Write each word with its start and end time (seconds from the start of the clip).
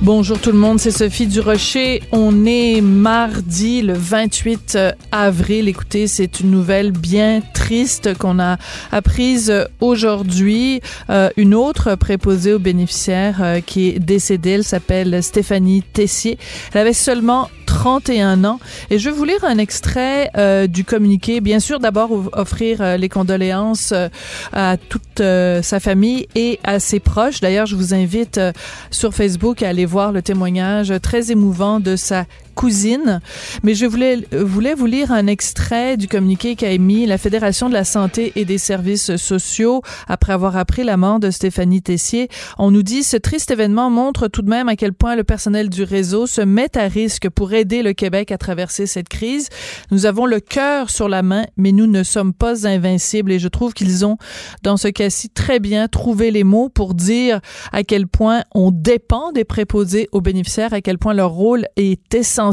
Bonjour 0.00 0.40
tout 0.40 0.52
le 0.52 0.58
monde, 0.58 0.78
c'est 0.78 0.92
Sophie 0.92 1.26
Durocher. 1.26 2.02
On 2.12 2.46
est 2.46 2.80
mardi 2.80 3.82
le 3.82 3.94
28 3.94 4.78
avril. 5.10 5.68
Écoutez, 5.68 6.06
c'est 6.06 6.38
une 6.38 6.52
nouvelle 6.52 6.92
bien 6.92 7.42
triste 7.52 8.16
qu'on 8.16 8.38
a 8.38 8.58
apprise 8.92 9.52
aujourd'hui. 9.80 10.80
Euh, 11.10 11.30
une 11.36 11.52
autre 11.52 11.96
préposée 11.96 12.52
aux 12.52 12.60
bénéficiaires 12.60 13.42
euh, 13.42 13.60
qui 13.60 13.88
est 13.88 13.98
décédée, 13.98 14.50
elle 14.50 14.64
s'appelle 14.64 15.20
Stéphanie 15.20 15.82
Tessier. 15.82 16.38
Elle 16.72 16.80
avait 16.82 16.92
seulement 16.92 17.50
31 17.68 18.44
ans. 18.44 18.60
Et 18.88 18.98
je 18.98 19.10
vais 19.10 19.14
vous 19.14 19.24
lire 19.24 19.44
un 19.44 19.58
extrait 19.58 20.30
euh, 20.38 20.66
du 20.66 20.84
communiqué. 20.84 21.42
Bien 21.42 21.60
sûr, 21.60 21.80
d'abord 21.80 22.10
offrir 22.32 22.80
euh, 22.80 22.96
les 22.96 23.10
condoléances 23.10 23.92
euh, 23.92 24.08
à 24.54 24.78
toute 24.78 25.02
sa 25.18 25.80
famille 25.80 26.28
et 26.34 26.60
à 26.64 26.78
ses 26.80 27.00
proches. 27.00 27.40
D'ailleurs, 27.40 27.66
je 27.66 27.74
vous 27.74 27.92
invite 27.92 28.40
sur 28.92 29.12
Facebook 29.12 29.62
à 29.62 29.68
aller 29.68 29.84
voir 29.84 30.12
le 30.12 30.22
témoignage 30.22 30.94
très 31.02 31.32
émouvant 31.32 31.80
de 31.80 31.96
sa 31.96 32.24
Mais 33.62 33.74
je 33.74 33.86
voulais, 33.86 34.26
voulais 34.32 34.74
vous 34.74 34.86
lire 34.86 35.12
un 35.12 35.28
extrait 35.28 35.96
du 35.96 36.08
communiqué 36.08 36.56
qu'a 36.56 36.72
émis 36.72 37.06
la 37.06 37.16
Fédération 37.16 37.68
de 37.68 37.74
la 37.74 37.84
santé 37.84 38.32
et 38.34 38.44
des 38.44 38.58
services 38.58 39.14
sociaux 39.14 39.82
après 40.08 40.32
avoir 40.32 40.56
appris 40.56 40.82
la 40.82 40.96
mort 40.96 41.20
de 41.20 41.30
Stéphanie 41.30 41.82
Tessier. 41.82 42.28
On 42.58 42.72
nous 42.72 42.82
dit 42.82 43.04
ce 43.04 43.16
triste 43.16 43.52
événement 43.52 43.90
montre 43.90 44.26
tout 44.26 44.42
de 44.42 44.50
même 44.50 44.68
à 44.68 44.74
quel 44.74 44.92
point 44.92 45.14
le 45.14 45.22
personnel 45.22 45.68
du 45.68 45.84
réseau 45.84 46.26
se 46.26 46.40
met 46.40 46.76
à 46.76 46.88
risque 46.88 47.28
pour 47.28 47.52
aider 47.52 47.82
le 47.82 47.92
Québec 47.92 48.32
à 48.32 48.38
traverser 48.38 48.86
cette 48.86 49.08
crise. 49.08 49.48
Nous 49.92 50.06
avons 50.06 50.26
le 50.26 50.40
cœur 50.40 50.90
sur 50.90 51.08
la 51.08 51.22
main, 51.22 51.44
mais 51.56 51.70
nous 51.70 51.86
ne 51.86 52.02
sommes 52.02 52.34
pas 52.34 52.66
invincibles 52.66 53.30
et 53.30 53.38
je 53.38 53.48
trouve 53.48 53.72
qu'ils 53.72 54.04
ont, 54.04 54.18
dans 54.64 54.76
ce 54.76 54.88
cas-ci, 54.88 55.30
très 55.30 55.60
bien 55.60 55.86
trouvé 55.86 56.32
les 56.32 56.44
mots 56.44 56.70
pour 56.70 56.94
dire 56.94 57.40
à 57.72 57.84
quel 57.84 58.08
point 58.08 58.42
on 58.52 58.72
dépend 58.72 59.30
des 59.30 59.44
préposés 59.44 60.08
aux 60.10 60.20
bénéficiaires, 60.20 60.72
à 60.72 60.80
quel 60.80 60.98
point 60.98 61.14
leur 61.14 61.30
rôle 61.30 61.66
est 61.76 62.12
essentiel 62.14 62.47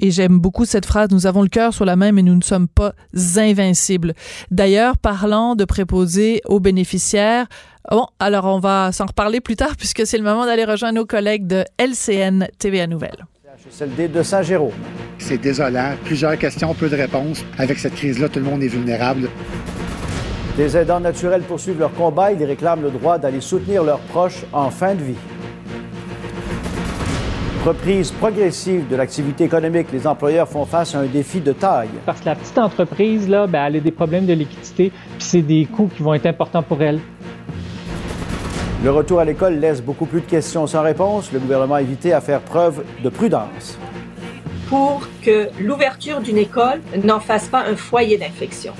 et 0.00 0.10
j'aime 0.10 0.38
beaucoup 0.38 0.64
cette 0.64 0.86
phrase, 0.86 1.10
nous 1.10 1.26
avons 1.26 1.42
le 1.42 1.48
cœur 1.48 1.74
sur 1.74 1.84
la 1.84 1.94
main, 1.94 2.10
mais 2.10 2.22
nous 2.22 2.34
ne 2.34 2.42
sommes 2.42 2.68
pas 2.68 2.94
invincibles. 3.36 4.14
D'ailleurs, 4.50 4.96
parlant 4.96 5.54
de 5.54 5.64
préposer 5.64 6.40
aux 6.46 6.58
bénéficiaires, 6.58 7.46
bon, 7.90 8.06
alors 8.18 8.46
on 8.46 8.58
va 8.58 8.92
s'en 8.92 9.06
reparler 9.06 9.40
plus 9.40 9.56
tard 9.56 9.76
puisque 9.76 10.06
c'est 10.06 10.16
le 10.16 10.24
moment 10.24 10.46
d'aller 10.46 10.64
rejoindre 10.64 10.94
nos 10.94 11.06
collègues 11.06 11.46
de 11.46 11.64
LCN 11.78 12.48
TVA 12.58 12.86
Nouvelles. 12.86 13.26
CHSLD 13.44 14.08
de 14.08 14.22
Saint-Géraud. 14.22 14.72
C'est 15.18 15.38
désolant. 15.38 15.92
Plusieurs 16.04 16.38
questions, 16.38 16.72
peu 16.72 16.88
de 16.88 16.96
réponses. 16.96 17.44
Avec 17.58 17.78
cette 17.78 17.94
crise-là, 17.94 18.30
tout 18.30 18.38
le 18.38 18.46
monde 18.46 18.62
est 18.62 18.68
vulnérable. 18.68 19.28
Des 20.56 20.76
aidants 20.78 21.00
naturels 21.00 21.42
poursuivent 21.42 21.78
leur 21.78 21.92
combat. 21.92 22.32
Ils 22.32 22.42
réclament 22.42 22.82
le 22.82 22.90
droit 22.90 23.18
d'aller 23.18 23.42
soutenir 23.42 23.84
leurs 23.84 24.00
proches 24.00 24.44
en 24.52 24.70
fin 24.70 24.94
de 24.94 25.02
vie. 25.02 25.16
Reprise 27.64 28.10
progressive 28.10 28.88
de 28.88 28.96
l'activité 28.96 29.44
économique, 29.44 29.88
les 29.92 30.06
employeurs 30.06 30.48
font 30.48 30.64
face 30.64 30.94
à 30.94 31.00
un 31.00 31.04
défi 31.04 31.40
de 31.40 31.52
taille. 31.52 31.90
Parce 32.06 32.20
que 32.20 32.24
la 32.24 32.34
petite 32.34 32.56
entreprise, 32.56 33.28
là, 33.28 33.46
ben, 33.46 33.66
elle 33.66 33.76
a 33.76 33.80
des 33.80 33.90
problèmes 33.90 34.24
de 34.24 34.32
liquidité, 34.32 34.90
puis 34.90 35.18
c'est 35.18 35.42
des 35.42 35.66
coûts 35.66 35.90
qui 35.94 36.02
vont 36.02 36.14
être 36.14 36.24
importants 36.24 36.62
pour 36.62 36.80
elle. 36.80 37.00
Le 38.82 38.90
retour 38.90 39.20
à 39.20 39.26
l'école 39.26 39.56
laisse 39.56 39.82
beaucoup 39.82 40.06
plus 40.06 40.22
de 40.22 40.26
questions 40.26 40.66
sans 40.66 40.80
réponse. 40.80 41.30
Le 41.34 41.38
gouvernement 41.38 41.74
a 41.74 41.80
invité 41.80 42.14
à 42.14 42.22
faire 42.22 42.40
preuve 42.40 42.82
de 43.04 43.10
prudence. 43.10 43.78
Pour 44.70 45.06
que 45.22 45.50
l'ouverture 45.60 46.22
d'une 46.22 46.38
école 46.38 46.80
n'en 47.04 47.20
fasse 47.20 47.46
pas 47.48 47.60
un 47.60 47.76
foyer 47.76 48.16
d'infection. 48.16 48.72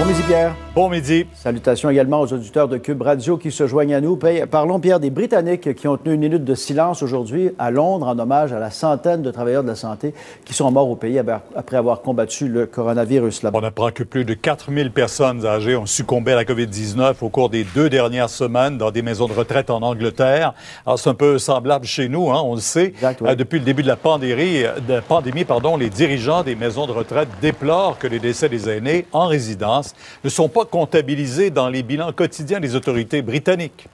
Bon 0.00 0.06
midi, 0.06 0.22
Pierre. 0.22 0.54
Bon 0.74 0.88
midi. 0.88 1.26
Salutations 1.34 1.90
également 1.90 2.22
aux 2.22 2.32
auditeurs 2.32 2.68
de 2.68 2.78
Cube 2.78 3.02
Radio 3.02 3.36
qui 3.36 3.50
se 3.50 3.66
joignent 3.66 3.94
à 3.94 4.00
nous. 4.00 4.18
Parlons, 4.50 4.80
Pierre, 4.80 4.98
des 4.98 5.10
Britanniques 5.10 5.74
qui 5.74 5.88
ont 5.88 5.98
tenu 5.98 6.14
une 6.14 6.20
minute 6.20 6.42
de 6.42 6.54
silence 6.54 7.02
aujourd'hui 7.02 7.50
à 7.58 7.70
Londres 7.70 8.06
en 8.06 8.18
hommage 8.18 8.54
à 8.54 8.58
la 8.58 8.70
centaine 8.70 9.20
de 9.20 9.30
travailleurs 9.30 9.62
de 9.62 9.68
la 9.68 9.74
santé 9.74 10.14
qui 10.46 10.54
sont 10.54 10.70
morts 10.70 10.88
au 10.88 10.96
pays 10.96 11.20
après 11.54 11.76
avoir 11.76 12.00
combattu 12.00 12.48
le 12.48 12.64
coronavirus 12.64 13.42
là-bas. 13.42 13.58
On 13.60 13.64
apprend 13.64 13.90
que 13.90 14.02
plus 14.02 14.24
de 14.24 14.32
4000 14.32 14.90
personnes 14.90 15.44
âgées 15.44 15.76
ont 15.76 15.84
succombé 15.84 16.32
à 16.32 16.36
la 16.36 16.44
COVID-19 16.44 17.16
au 17.20 17.28
cours 17.28 17.50
des 17.50 17.64
deux 17.64 17.90
dernières 17.90 18.30
semaines 18.30 18.78
dans 18.78 18.90
des 18.90 19.02
maisons 19.02 19.28
de 19.28 19.34
retraite 19.34 19.68
en 19.68 19.82
Angleterre. 19.82 20.54
Alors, 20.86 20.98
c'est 20.98 21.10
un 21.10 21.14
peu 21.14 21.38
semblable 21.38 21.84
chez 21.84 22.08
nous, 22.08 22.30
hein, 22.30 22.40
on 22.42 22.54
le 22.54 22.62
sait. 22.62 22.94
Euh, 23.22 23.34
depuis 23.34 23.58
le 23.58 23.66
début 23.66 23.82
de 23.82 23.88
la 23.88 23.96
pandémie, 23.96 24.62
de 24.88 25.00
pandémie 25.00 25.44
pardon, 25.44 25.76
les 25.76 25.90
dirigeants 25.90 26.42
des 26.42 26.54
maisons 26.54 26.86
de 26.86 26.92
retraite 26.92 27.28
déplorent 27.42 27.98
que 27.98 28.06
les 28.06 28.18
décès 28.18 28.48
des 28.48 28.70
aînés 28.70 29.04
en 29.12 29.26
résidence 29.26 29.89
ne 30.24 30.28
sont 30.28 30.48
pas 30.48 30.64
comptabilisés 30.64 31.50
dans 31.50 31.68
les 31.68 31.82
bilans 31.82 32.12
quotidiens 32.12 32.60
des 32.60 32.74
autorités 32.74 33.22
britanniques. 33.22 33.88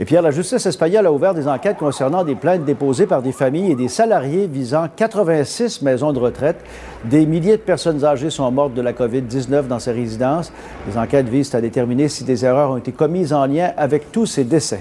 Et 0.00 0.04
Pierre, 0.04 0.22
la 0.22 0.32
justice 0.32 0.66
espagnole 0.66 1.06
a 1.06 1.12
ouvert 1.12 1.34
des 1.34 1.46
enquêtes 1.46 1.76
concernant 1.76 2.24
des 2.24 2.34
plaintes 2.34 2.64
déposées 2.64 3.06
par 3.06 3.22
des 3.22 3.30
familles 3.30 3.70
et 3.70 3.76
des 3.76 3.86
salariés 3.86 4.48
visant 4.48 4.88
86 4.96 5.82
maisons 5.82 6.12
de 6.12 6.18
retraite. 6.18 6.56
Des 7.04 7.26
milliers 7.26 7.58
de 7.58 7.62
personnes 7.62 8.04
âgées 8.04 8.30
sont 8.30 8.50
mortes 8.50 8.74
de 8.74 8.82
la 8.82 8.92
COVID-19 8.92 9.68
dans 9.68 9.78
ces 9.78 9.92
résidences. 9.92 10.52
Les 10.88 10.98
enquêtes 10.98 11.28
visent 11.28 11.54
à 11.54 11.60
déterminer 11.60 12.08
si 12.08 12.24
des 12.24 12.44
erreurs 12.44 12.72
ont 12.72 12.78
été 12.78 12.90
commises 12.90 13.32
en 13.32 13.46
lien 13.46 13.70
avec 13.76 14.10
tous 14.10 14.26
ces 14.26 14.42
décès. 14.42 14.80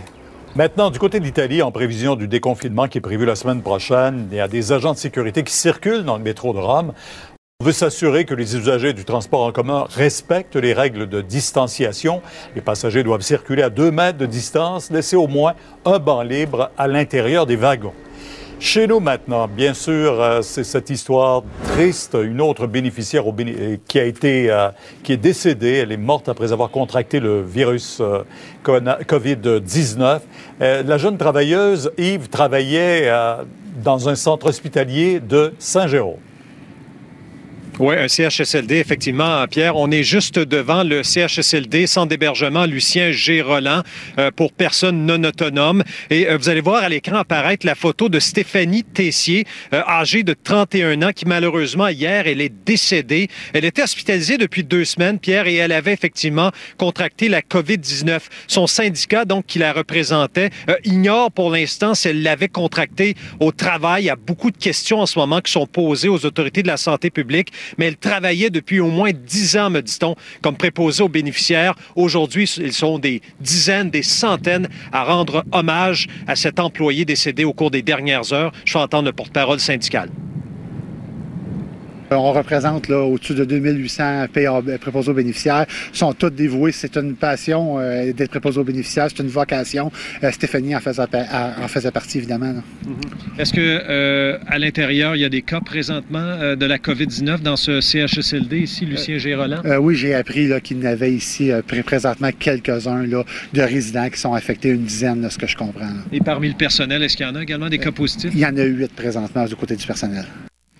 Maintenant, 0.55 0.89
du 0.89 0.97
côté 0.97 1.19
de 1.19 1.25
l'Italie, 1.25 1.61
en 1.61 1.71
prévision 1.71 2.15
du 2.15 2.27
déconfinement 2.27 2.87
qui 2.87 2.97
est 2.97 3.01
prévu 3.01 3.25
la 3.25 3.35
semaine 3.35 3.61
prochaine, 3.61 4.27
il 4.31 4.37
y 4.37 4.39
a 4.39 4.47
des 4.47 4.71
agents 4.71 4.93
de 4.93 4.97
sécurité 4.97 5.43
qui 5.43 5.53
circulent 5.53 6.05
dans 6.05 6.17
le 6.17 6.23
métro 6.23 6.53
de 6.53 6.59
Rome. 6.59 6.91
On 7.63 7.67
veut 7.67 7.71
s'assurer 7.71 8.25
que 8.25 8.33
les 8.33 8.57
usagers 8.57 8.91
du 8.91 9.05
transport 9.05 9.43
en 9.43 9.53
commun 9.53 9.87
respectent 9.95 10.57
les 10.57 10.73
règles 10.73 11.07
de 11.07 11.21
distanciation. 11.21 12.21
Les 12.55 12.61
passagers 12.61 13.03
doivent 13.03 13.21
circuler 13.21 13.63
à 13.63 13.69
deux 13.69 13.89
mètres 13.89 14.17
de 14.17 14.25
distance, 14.25 14.91
laisser 14.91 15.15
au 15.15 15.27
moins 15.27 15.53
un 15.85 15.97
banc 15.97 16.23
libre 16.23 16.71
à 16.77 16.89
l'intérieur 16.89 17.45
des 17.45 17.55
wagons. 17.55 17.93
Chez 18.59 18.85
nous 18.85 18.99
maintenant, 18.99 19.47
bien 19.47 19.73
sûr, 19.73 20.21
euh, 20.21 20.41
c'est 20.41 20.65
cette 20.65 20.89
histoire 20.89 21.43
triste. 21.63 22.17
Une 22.21 22.41
autre 22.41 22.67
bénéficiaire 22.67 23.23
euh, 23.31 23.77
qui 23.87 23.97
a 23.97 24.03
été, 24.03 24.51
euh, 24.51 24.67
qui 25.01 25.13
est 25.13 25.17
décédée. 25.17 25.75
Elle 25.75 25.93
est 25.93 25.97
morte 25.97 26.27
après 26.27 26.51
avoir 26.51 26.69
contracté 26.69 27.21
le 27.21 27.41
virus 27.41 28.01
COVID-19. 28.65 30.19
la 30.59 30.97
jeune 30.97 31.17
travailleuse, 31.17 31.93
Yves, 31.97 32.27
travaillait 32.27 33.09
dans 33.81 34.09
un 34.09 34.15
centre 34.15 34.47
hospitalier 34.47 35.21
de 35.21 35.53
Saint-Jérôme. 35.59 36.19
Oui, 37.79 37.95
un 37.97 38.07
CHSLD, 38.07 38.75
effectivement, 38.75 39.47
Pierre. 39.47 39.75
On 39.75 39.89
est 39.89 40.03
juste 40.03 40.37
devant 40.37 40.83
le 40.83 41.01
CHSLD, 41.01 41.87
centre 41.87 42.09
d'hébergement 42.09 42.65
Lucien 42.65 43.11
G. 43.11 43.41
Roland 43.41 43.81
euh, 44.19 44.29
pour 44.29 44.53
personnes 44.53 45.07
non 45.07 45.23
autonomes. 45.23 45.83
Et 46.11 46.29
euh, 46.29 46.37
vous 46.37 46.49
allez 46.49 46.61
voir 46.61 46.83
à 46.83 46.89
l'écran 46.89 47.15
apparaître 47.15 47.65
la 47.65 47.73
photo 47.73 48.09
de 48.09 48.19
Stéphanie 48.19 48.83
Tessier, 48.83 49.45
euh, 49.73 49.81
âgée 49.87 50.21
de 50.21 50.35
31 50.35 51.01
ans, 51.01 51.11
qui 51.15 51.25
malheureusement, 51.25 51.87
hier, 51.87 52.27
elle 52.27 52.41
est 52.41 52.53
décédée. 52.63 53.27
Elle 53.53 53.65
était 53.65 53.81
hospitalisée 53.81 54.37
depuis 54.37 54.63
deux 54.63 54.85
semaines, 54.85 55.17
Pierre, 55.17 55.47
et 55.47 55.55
elle 55.55 55.71
avait 55.71 55.93
effectivement 55.93 56.51
contracté 56.77 57.27
la 57.27 57.41
COVID-19. 57.41 58.19
Son 58.45 58.67
syndicat, 58.67 59.25
donc, 59.25 59.47
qui 59.47 59.57
la 59.57 59.73
représentait, 59.73 60.51
ignore 60.83 61.31
pour 61.31 61.49
l'instant 61.49 61.95
si 61.95 62.09
elle 62.09 62.21
l'avait 62.21 62.49
contractée 62.49 63.15
au 63.39 63.51
travail. 63.51 64.03
Il 64.03 64.05
y 64.05 64.11
a 64.11 64.15
beaucoup 64.15 64.51
de 64.51 64.57
questions 64.57 64.99
en 64.99 65.07
ce 65.07 65.17
moment 65.17 65.41
qui 65.41 65.51
sont 65.51 65.65
posées 65.65 66.07
aux 66.07 66.23
autorités 66.23 66.61
de 66.61 66.67
la 66.67 66.77
santé 66.77 67.09
publique 67.09 67.51
mais 67.77 67.87
elle 67.87 67.97
travaillait 67.97 68.49
depuis 68.49 68.79
au 68.79 68.89
moins 68.89 69.11
dix 69.13 69.57
ans, 69.57 69.69
me 69.69 69.81
dit-on, 69.81 70.15
comme 70.41 70.57
préposée 70.57 71.03
aux 71.03 71.09
bénéficiaires. 71.09 71.75
Aujourd'hui, 71.95 72.49
ils 72.57 72.73
sont 72.73 72.99
des 72.99 73.21
dizaines, 73.39 73.89
des 73.89 74.03
centaines 74.03 74.67
à 74.91 75.03
rendre 75.03 75.43
hommage 75.51 76.07
à 76.27 76.35
cet 76.35 76.59
employé 76.59 77.05
décédé 77.05 77.43
au 77.43 77.53
cours 77.53 77.71
des 77.71 77.81
dernières 77.81 78.33
heures. 78.33 78.51
Je 78.65 78.73
fais 78.73 78.79
entendre 78.79 79.05
le 79.05 79.13
porte-parole 79.13 79.59
syndical. 79.59 80.09
On 82.17 82.31
représente 82.31 82.87
là, 82.87 83.01
au-dessus 83.01 83.33
de 83.33 83.45
2800 83.45 84.27
préposés 84.79 85.11
aux 85.11 85.13
bénéficiaires. 85.13 85.65
Ils 85.93 85.97
sont 85.97 86.13
tous 86.13 86.29
dévoués. 86.29 86.71
C'est 86.71 86.97
une 86.97 87.15
passion 87.15 87.79
euh, 87.79 88.11
d'être 88.13 88.29
préposé 88.29 88.59
aux 88.59 88.63
bénéficiaires. 88.63 89.07
C'est 89.09 89.21
une 89.23 89.29
vocation. 89.29 89.91
Euh, 90.23 90.31
Stéphanie 90.31 90.75
en 90.75 90.79
faisait, 90.79 91.03
en 91.03 91.67
faisait, 91.67 91.91
partie, 91.91 92.17
évidemment. 92.17 92.53
Mm-hmm. 92.53 93.39
Est-ce 93.39 93.53
que 93.53 93.59
euh, 93.61 94.37
à 94.47 94.59
l'intérieur, 94.59 95.15
il 95.15 95.21
y 95.21 95.25
a 95.25 95.29
des 95.29 95.41
cas 95.41 95.59
présentement 95.59 96.55
de 96.55 96.65
la 96.65 96.77
COVID-19 96.77 97.41
dans 97.41 97.55
ce 97.55 97.81
CHSLD 97.81 98.59
ici, 98.59 98.85
Lucien 98.85 99.17
Géroland? 99.17 99.61
oui, 99.79 99.95
j'ai 99.95 100.13
appris 100.13 100.49
qu'il 100.61 100.77
y 100.77 100.87
en 100.87 100.91
avait 100.91 101.13
ici 101.13 101.51
présentement 101.85 102.29
quelques-uns 102.37 103.03
de 103.03 103.61
résidents 103.61 104.09
qui 104.09 104.19
sont 104.19 104.33
affectés, 104.33 104.69
une 104.69 104.83
dizaine, 104.83 105.21
de 105.21 105.29
ce 105.29 105.37
que 105.37 105.47
je 105.47 105.55
comprends. 105.55 105.89
Et 106.11 106.19
parmi 106.19 106.49
le 106.49 106.55
personnel, 106.55 107.03
est-ce 107.03 107.17
qu'il 107.17 107.25
y 107.25 107.29
en 107.29 107.35
a 107.35 107.41
également 107.41 107.69
des 107.69 107.79
cas 107.79 107.91
positifs? 107.91 108.31
Il 108.33 108.39
y 108.39 108.45
en 108.45 108.55
a 108.57 108.63
huit 108.63 108.93
présentement 108.93 109.45
du 109.45 109.55
côté 109.55 109.75
du 109.75 109.85
personnel. 109.85 110.25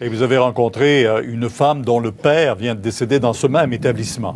Et 0.01 0.10
vous 0.10 0.24
avez 0.24 0.38
rencontré 0.38 1.06
euh, 1.06 1.22
une 1.24 1.50
femme 1.50 1.84
dont 1.84 2.00
le 2.00 2.12
père 2.12 2.56
vient 2.56 2.74
de 2.74 2.81
décéder 2.81 3.19
dans 3.19 3.34
ce 3.34 3.45
même 3.45 3.74
établissement. 3.74 4.36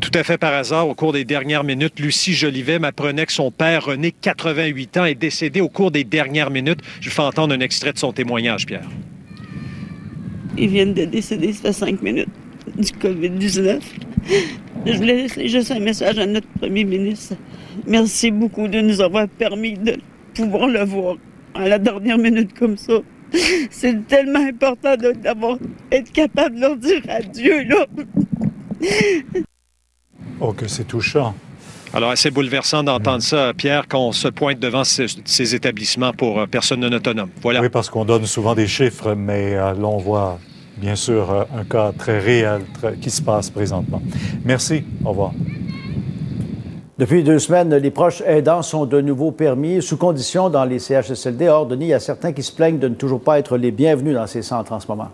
Tout 0.00 0.10
à 0.14 0.24
fait 0.24 0.36
par 0.36 0.52
hasard, 0.52 0.88
au 0.88 0.94
cours 0.94 1.12
des 1.12 1.24
dernières 1.24 1.62
minutes, 1.62 2.00
Lucie 2.00 2.32
Jolivet 2.32 2.78
m'apprenait 2.78 3.26
que 3.26 3.32
son 3.32 3.50
père, 3.50 3.84
René, 3.84 4.12
88 4.12 4.96
ans, 4.96 5.04
est 5.04 5.14
décédé 5.14 5.60
au 5.60 5.68
cours 5.68 5.90
des 5.90 6.04
dernières 6.04 6.50
minutes. 6.50 6.80
Je 7.00 7.10
fais 7.10 7.22
entendre 7.22 7.54
un 7.54 7.60
extrait 7.60 7.92
de 7.92 7.98
son 7.98 8.12
témoignage, 8.12 8.66
Pierre. 8.66 8.88
Ils 10.58 10.68
viennent 10.68 10.94
de 10.94 11.04
décéder, 11.04 11.52
ça 11.52 11.64
fait 11.64 11.72
cinq 11.72 12.02
minutes, 12.02 12.28
du 12.76 12.90
COVID-19. 12.92 13.80
Je 14.86 14.92
voulais 14.94 15.16
laisser 15.16 15.48
juste 15.48 15.70
un 15.70 15.80
message 15.80 16.18
à 16.18 16.26
notre 16.26 16.48
premier 16.58 16.84
ministre. 16.84 17.36
Merci 17.86 18.30
beaucoup 18.30 18.66
de 18.66 18.80
nous 18.80 19.00
avoir 19.00 19.28
permis 19.28 19.74
de 19.74 19.96
pouvoir 20.34 20.66
le 20.66 20.84
voir 20.84 21.16
à 21.54 21.68
la 21.68 21.78
dernière 21.78 22.18
minute 22.18 22.58
comme 22.58 22.76
ça. 22.76 22.94
C'est 23.70 24.06
tellement 24.06 24.46
important 24.46 24.96
d'avoir 24.96 25.58
être 25.90 26.12
capable 26.12 26.56
de 26.56 26.60
leur 26.60 26.76
dire 26.76 27.02
adieu, 27.08 27.62
là. 27.64 27.86
oh, 30.40 30.52
que 30.52 30.66
c'est 30.66 30.84
touchant. 30.84 31.34
Alors, 31.92 32.10
assez 32.10 32.30
bouleversant 32.30 32.84
d'entendre 32.84 33.22
ça, 33.22 33.52
Pierre, 33.52 33.88
qu'on 33.88 34.12
se 34.12 34.28
pointe 34.28 34.60
devant 34.60 34.84
ces, 34.84 35.54
établissements 35.54 36.12
pour 36.12 36.38
euh, 36.38 36.46
personnes 36.46 36.80
non 36.80 36.92
autonomes. 36.92 37.30
Voilà. 37.42 37.60
Oui, 37.60 37.68
parce 37.68 37.90
qu'on 37.90 38.04
donne 38.04 38.26
souvent 38.26 38.54
des 38.54 38.68
chiffres, 38.68 39.14
mais 39.14 39.54
euh, 39.54 39.74
là, 39.74 39.88
on 39.88 39.98
voit 39.98 40.38
bien 40.76 40.94
sûr 40.94 41.30
euh, 41.30 41.44
un 41.56 41.64
cas 41.64 41.90
très 41.92 42.20
réel 42.20 42.62
qui 43.02 43.10
se 43.10 43.20
passe 43.20 43.50
présentement. 43.50 44.00
Merci. 44.44 44.84
Au 45.04 45.08
revoir. 45.10 45.32
Depuis 47.00 47.24
deux 47.24 47.38
semaines, 47.38 47.74
les 47.74 47.90
proches 47.90 48.22
aidants 48.26 48.60
sont 48.60 48.84
de 48.84 49.00
nouveau 49.00 49.30
permis 49.30 49.80
sous 49.80 49.96
condition 49.96 50.50
dans 50.50 50.66
les 50.66 50.78
CHSLD. 50.78 51.48
Or, 51.48 51.64
Denis, 51.64 51.86
il 51.86 51.88
y 51.88 51.94
a 51.94 51.98
certains 51.98 52.34
qui 52.34 52.42
se 52.42 52.52
plaignent 52.52 52.78
de 52.78 52.88
ne 52.88 52.94
toujours 52.94 53.22
pas 53.22 53.38
être 53.38 53.56
les 53.56 53.70
bienvenus 53.70 54.14
dans 54.14 54.26
ces 54.26 54.42
centres 54.42 54.74
en 54.74 54.80
ce 54.80 54.86
moment. 54.86 55.08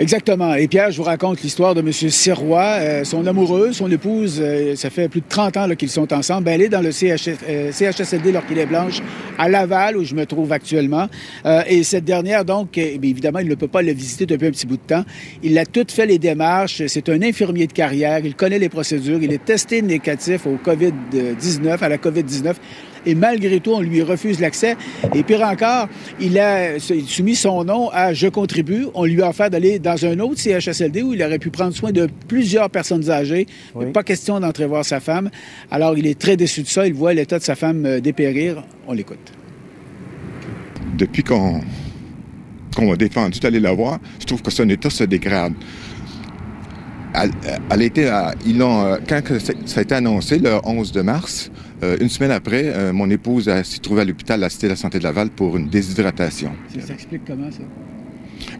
Exactement. 0.00 0.54
Et 0.54 0.68
Pierre, 0.68 0.92
je 0.92 0.96
vous 0.96 1.02
raconte 1.02 1.42
l'histoire 1.42 1.74
de 1.74 1.80
M. 1.80 1.90
Sirois. 1.92 2.76
Euh, 2.78 3.02
son 3.02 3.26
amoureuse, 3.26 3.78
son 3.78 3.90
épouse, 3.90 4.38
euh, 4.40 4.76
ça 4.76 4.90
fait 4.90 5.08
plus 5.08 5.22
de 5.22 5.26
30 5.28 5.56
ans 5.56 5.68
qu'ils 5.76 5.88
sont 5.88 6.12
ensemble. 6.12 6.44
Ben, 6.44 6.52
elle 6.52 6.62
est 6.62 6.68
dans 6.68 6.80
le 6.80 6.92
CH, 6.92 7.28
euh, 7.48 7.72
CHSLD 7.72 8.32
est 8.32 8.66
Blanche 8.66 9.02
à 9.38 9.48
Laval, 9.48 9.96
où 9.96 10.04
je 10.04 10.14
me 10.14 10.24
trouve 10.24 10.52
actuellement. 10.52 11.08
et 11.68 11.82
cette 11.82 12.04
dernière, 12.04 12.44
donc, 12.44 12.78
eh 12.78 12.94
évidemment, 12.94 13.40
il 13.40 13.48
ne 13.48 13.56
peut 13.56 13.66
pas 13.66 13.82
la 13.82 13.92
visiter 13.92 14.26
depuis 14.26 14.46
un 14.46 14.50
petit 14.50 14.66
bout 14.66 14.76
de 14.76 14.82
temps. 14.82 15.04
Il 15.42 15.58
a 15.58 15.66
tout 15.66 15.86
fait 15.88 16.06
les 16.06 16.18
démarches. 16.18 16.82
C'est 16.86 17.08
un 17.08 17.20
infirmier 17.22 17.66
de 17.66 17.72
carrière. 17.72 18.20
Il 18.24 18.34
connaît 18.34 18.58
les 18.58 18.68
procédures. 18.68 19.18
Il 19.20 19.32
est 19.32 19.44
testé 19.44 19.82
négatif 19.82 20.46
au 20.46 20.58
COVID-19, 20.64 21.78
à 21.80 21.88
la 21.88 21.96
COVID-19 21.96 22.54
et 23.06 23.14
malgré 23.14 23.60
tout, 23.60 23.72
on 23.72 23.80
lui 23.80 24.02
refuse 24.02 24.40
l'accès. 24.40 24.76
Et 25.14 25.22
pire 25.22 25.42
encore, 25.42 25.88
il 26.20 26.38
a 26.38 26.78
soumis 26.78 27.36
son 27.36 27.64
nom 27.64 27.90
à 27.90 28.12
Je 28.12 28.28
contribue. 28.28 28.86
On 28.94 29.04
lui 29.04 29.22
a 29.22 29.28
offert 29.30 29.50
d'aller 29.50 29.78
dans 29.78 30.04
un 30.04 30.18
autre 30.20 30.40
CHSLD 30.40 31.02
où 31.02 31.14
il 31.14 31.22
aurait 31.22 31.38
pu 31.38 31.50
prendre 31.50 31.74
soin 31.74 31.92
de 31.92 32.08
plusieurs 32.26 32.70
personnes 32.70 33.10
âgées. 33.10 33.46
Il 33.74 33.86
n'est 33.86 33.92
pas 33.92 34.02
question 34.02 34.40
d'entrer 34.40 34.66
voir 34.66 34.84
sa 34.84 35.00
femme. 35.00 35.30
Alors, 35.70 35.96
il 35.96 36.06
est 36.06 36.18
très 36.18 36.36
déçu 36.36 36.62
de 36.62 36.68
ça. 36.68 36.86
Il 36.86 36.94
voit 36.94 37.14
l'état 37.14 37.38
de 37.38 37.44
sa 37.44 37.54
femme 37.54 37.86
euh, 37.86 38.00
dépérir. 38.00 38.62
On 38.86 38.92
l'écoute. 38.92 39.32
Depuis 40.96 41.22
qu'on 41.22 41.60
qu'on 42.74 42.92
a 42.92 42.96
défendu 42.96 43.40
d'aller 43.40 43.58
la 43.58 43.72
voir, 43.72 43.98
je 44.20 44.26
trouve 44.26 44.42
que 44.42 44.50
son 44.52 44.68
état 44.68 44.90
se 44.90 45.02
dégrade. 45.04 45.54
Elle, 47.14 47.82
était 47.82 48.10
ils 48.46 48.62
ont, 48.62 48.98
quand 49.08 49.20
ça 49.66 49.80
a 49.80 49.82
été 49.82 49.94
annoncé 49.94 50.38
le 50.38 50.58
11 50.64 50.92
de 50.92 51.02
mars, 51.02 51.50
euh, 51.82 51.96
une 52.00 52.08
semaine 52.08 52.32
après, 52.32 52.64
euh, 52.66 52.92
mon 52.92 53.08
épouse 53.08 53.44
s'est 53.62 53.78
trouvée 53.78 54.02
à 54.02 54.04
l'hôpital, 54.04 54.40
à 54.40 54.46
la 54.46 54.50
Cité 54.50 54.66
de 54.66 54.72
la 54.72 54.76
Santé 54.76 54.98
de 54.98 55.04
Laval, 55.04 55.30
pour 55.30 55.56
une 55.56 55.68
déshydratation. 55.68 56.50
Ça 56.74 56.86
s'explique 56.86 57.22
comment, 57.26 57.50
ça? 57.50 57.58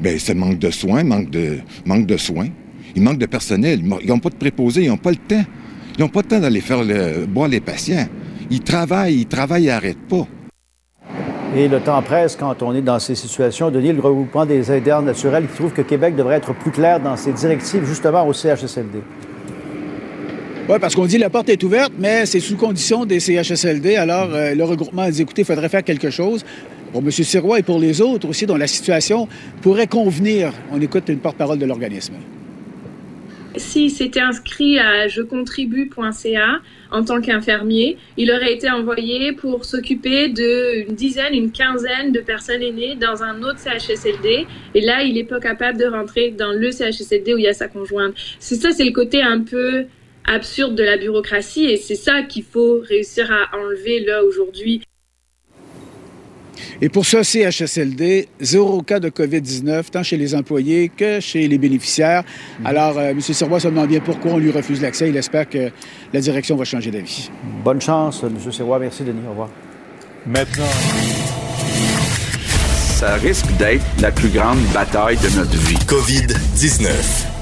Bien, 0.00 0.17
c'est 0.19 0.35
manque 0.35 0.59
de 0.59 0.71
soins, 0.71 1.03
manque 1.05 1.31
de, 1.31 1.59
manque 1.85 2.06
de 2.06 2.17
soins. 2.17 2.49
Il 2.95 3.03
manque 3.03 3.19
de 3.19 3.27
personnel. 3.27 3.83
Ils 4.03 4.09
n'ont 4.09 4.19
pas 4.19 4.31
de 4.31 4.37
préposés, 4.37 4.85
ils 4.85 4.89
n'ont 4.89 4.97
pas 4.97 5.11
le 5.11 5.17
temps. 5.17 5.45
Ils 5.97 6.00
n'ont 6.00 6.09
pas 6.09 6.21
le 6.21 6.29
temps 6.29 6.41
d'aller 6.41 6.61
faire 6.61 6.85
boire 7.29 7.49
les 7.49 7.61
patients. 7.61 8.06
Ils 8.50 8.61
travaillent, 8.61 9.21
ils 9.21 9.27
travaillent, 9.27 9.65
ils 9.65 9.69
n'arrêtent 9.69 10.09
pas. 10.09 10.27
Et 11.56 11.67
le 11.67 11.81
temps 11.81 12.03
presse 12.03 12.37
quand 12.37 12.62
on 12.62 12.75
est 12.75 12.83
dans 12.83 12.99
ces 12.99 13.15
situations. 13.15 13.71
Denis, 13.71 13.93
le 13.93 14.00
regroupement 14.00 14.45
des 14.45 14.71
aideurs 14.71 15.00
naturels 15.00 15.47
qui 15.47 15.55
trouve 15.55 15.73
que 15.73 15.81
Québec 15.83 16.15
devrait 16.15 16.37
être 16.37 16.55
plus 16.55 16.71
clair 16.71 17.00
dans 17.00 17.17
ses 17.17 17.33
directives, 17.33 17.85
justement, 17.87 18.27
au 18.27 18.33
CHSLD. 18.35 18.99
Oui, 20.69 20.77
parce 20.79 20.95
qu'on 20.95 21.06
dit 21.06 21.17
la 21.17 21.31
porte 21.31 21.49
est 21.49 21.62
ouverte, 21.62 21.93
mais 21.99 22.27
c'est 22.27 22.41
sous 22.41 22.56
condition 22.56 23.06
des 23.06 23.21
CHSLD. 23.21 23.97
Alors, 23.97 24.29
euh, 24.35 24.55
le 24.55 24.65
regroupement 24.65 25.03
a 25.03 25.11
dit, 25.11 25.23
écoutez, 25.23 25.41
il 25.41 25.45
faudrait 25.47 25.71
faire 25.71 25.83
quelque 25.83 26.11
chose. 26.11 26.45
Pour 26.93 27.00
M. 27.00 27.11
Sirois 27.11 27.59
et 27.59 27.62
pour 27.62 27.79
les 27.79 28.00
autres 28.03 28.29
aussi, 28.29 28.45
dont 28.45 28.56
la 28.56 28.67
situation 28.67 29.29
pourrait 29.62 29.87
convenir. 29.87 30.53
On 30.71 30.81
écoute 30.81 31.09
une 31.09 31.19
porte-parole 31.19 31.59
de 31.59 31.67
l'organisme. 31.67 32.15
S'il 33.56 33.91
s'était 33.91 34.21
inscrit 34.21 34.79
à 34.79 35.09
jecontribue.ca 35.09 36.61
en 36.90 37.05
tant 37.05 37.20
qu'infirmier, 37.20 37.96
il 38.17 38.31
aurait 38.31 38.52
été 38.52 38.70
envoyé 38.70 39.32
pour 39.32 39.64
s'occuper 39.64 40.29
d'une 40.29 40.94
dizaine, 40.94 41.35
une 41.35 41.52
quinzaine 41.52 42.12
de 42.12 42.20
personnes 42.20 42.62
aînées 42.62 42.94
dans 42.94 43.23
un 43.23 43.43
autre 43.43 43.58
CHSLD. 43.58 44.46
Et 44.75 44.81
là, 44.81 45.02
il 45.02 45.14
n'est 45.14 45.25
pas 45.25 45.40
capable 45.40 45.79
de 45.79 45.87
rentrer 45.87 46.31
dans 46.31 46.52
le 46.52 46.70
CHSLD 46.70 47.35
où 47.35 47.38
il 47.38 47.44
y 47.44 47.49
a 47.49 47.52
sa 47.52 47.69
conjointe. 47.69 48.14
C'est 48.38 48.56
ça, 48.56 48.70
c'est 48.70 48.85
le 48.85 48.93
côté 48.93 49.23
un 49.23 49.40
peu 49.40 49.87
absurde 50.25 50.75
de 50.75 50.82
la 50.82 50.96
bureaucratie 50.96 51.64
et 51.64 51.76
c'est 51.76 51.94
ça 51.94 52.23
qu'il 52.23 52.44
faut 52.44 52.81
réussir 52.81 53.32
à 53.32 53.56
enlever 53.56 54.00
là 54.00 54.23
aujourd'hui. 54.25 54.82
Et 56.81 56.88
pour 56.88 57.05
ce 57.06 57.22
CHSLD, 57.22 58.28
zéro 58.40 58.82
cas 58.82 59.00
de 59.00 59.08
COVID-19, 59.08 59.90
tant 59.90 60.02
chez 60.02 60.16
les 60.16 60.34
employés 60.34 60.90
que 60.94 61.20
chez 61.20 61.49
les 61.49 61.58
bénéficiaires. 61.58 62.22
Mhm. 62.60 62.66
Alors, 62.66 62.99
euh, 62.99 63.10
M. 63.10 63.20
Servois 63.20 63.60
se 63.60 63.69
demande 63.69 63.88
bien 63.88 64.00
pourquoi 64.00 64.32
on 64.32 64.38
lui 64.38 64.50
refuse 64.50 64.81
l'accès. 64.81 65.08
Il 65.08 65.16
espère 65.16 65.49
que 65.49 65.70
la 66.12 66.20
direction 66.20 66.56
va 66.56 66.64
changer 66.64 66.90
d'avis. 66.90 67.31
Bonne 67.64 67.81
chance, 67.81 68.22
M. 68.22 68.52
Servois. 68.52 68.78
Merci, 68.78 69.02
Denis. 69.05 69.20
Au 69.26 69.31
revoir. 69.31 69.49
Maintenant. 70.26 70.64
Ça 72.99 73.14
risque 73.14 73.46
d'être 73.58 73.84
la 74.00 74.11
plus 74.11 74.28
grande 74.28 74.58
bataille 74.75 75.16
de 75.19 75.37
notre 75.37 75.56
vie. 75.56 75.78
COVID-19. 75.87 77.38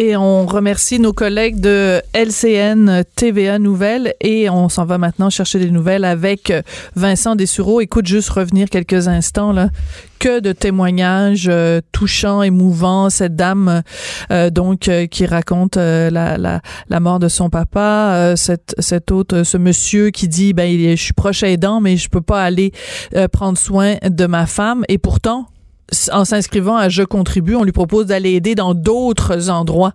Et 0.00 0.16
on 0.16 0.46
remercie 0.46 1.00
nos 1.00 1.12
collègues 1.12 1.58
de 1.58 2.00
LCN 2.14 3.02
TVA 3.16 3.58
Nouvelles 3.58 4.14
et 4.20 4.48
on 4.48 4.68
s'en 4.68 4.84
va 4.84 4.96
maintenant 4.96 5.28
chercher 5.28 5.58
des 5.58 5.72
nouvelles 5.72 6.04
avec 6.04 6.52
Vincent 6.94 7.34
Dessureau. 7.34 7.80
Écoute, 7.80 8.06
juste 8.06 8.28
revenir 8.28 8.70
quelques 8.70 9.08
instants 9.08 9.50
là. 9.50 9.70
Que 10.20 10.38
de 10.38 10.52
témoignages 10.52 11.48
euh, 11.50 11.80
touchants, 11.90 12.42
émouvants. 12.42 13.10
Cette 13.10 13.34
dame 13.34 13.82
euh, 14.30 14.50
donc 14.50 14.86
euh, 14.86 15.06
qui 15.06 15.26
raconte 15.26 15.74
la, 15.76 16.10
la, 16.10 16.60
la, 16.88 17.00
mort 17.00 17.18
de 17.18 17.26
son 17.26 17.50
papa. 17.50 18.34
cette, 18.36 18.76
cet 18.78 19.10
autre, 19.10 19.42
ce 19.42 19.56
monsieur 19.56 20.10
qui 20.10 20.28
dit 20.28 20.52
ben 20.52 20.78
je 20.90 21.02
suis 21.02 21.12
proche 21.12 21.42
aidant 21.42 21.80
mais 21.80 21.96
je 21.96 22.08
peux 22.08 22.20
pas 22.20 22.44
aller 22.44 22.70
prendre 23.32 23.58
soin 23.58 23.96
de 24.08 24.26
ma 24.26 24.46
femme. 24.46 24.84
Et 24.88 24.98
pourtant 24.98 25.48
en 26.12 26.24
s'inscrivant 26.24 26.76
à 26.76 26.88
Je 26.88 27.02
contribue, 27.02 27.54
on 27.54 27.64
lui 27.64 27.72
propose 27.72 28.06
d'aller 28.06 28.32
aider 28.32 28.54
dans 28.54 28.74
d'autres 28.74 29.50
endroits 29.50 29.94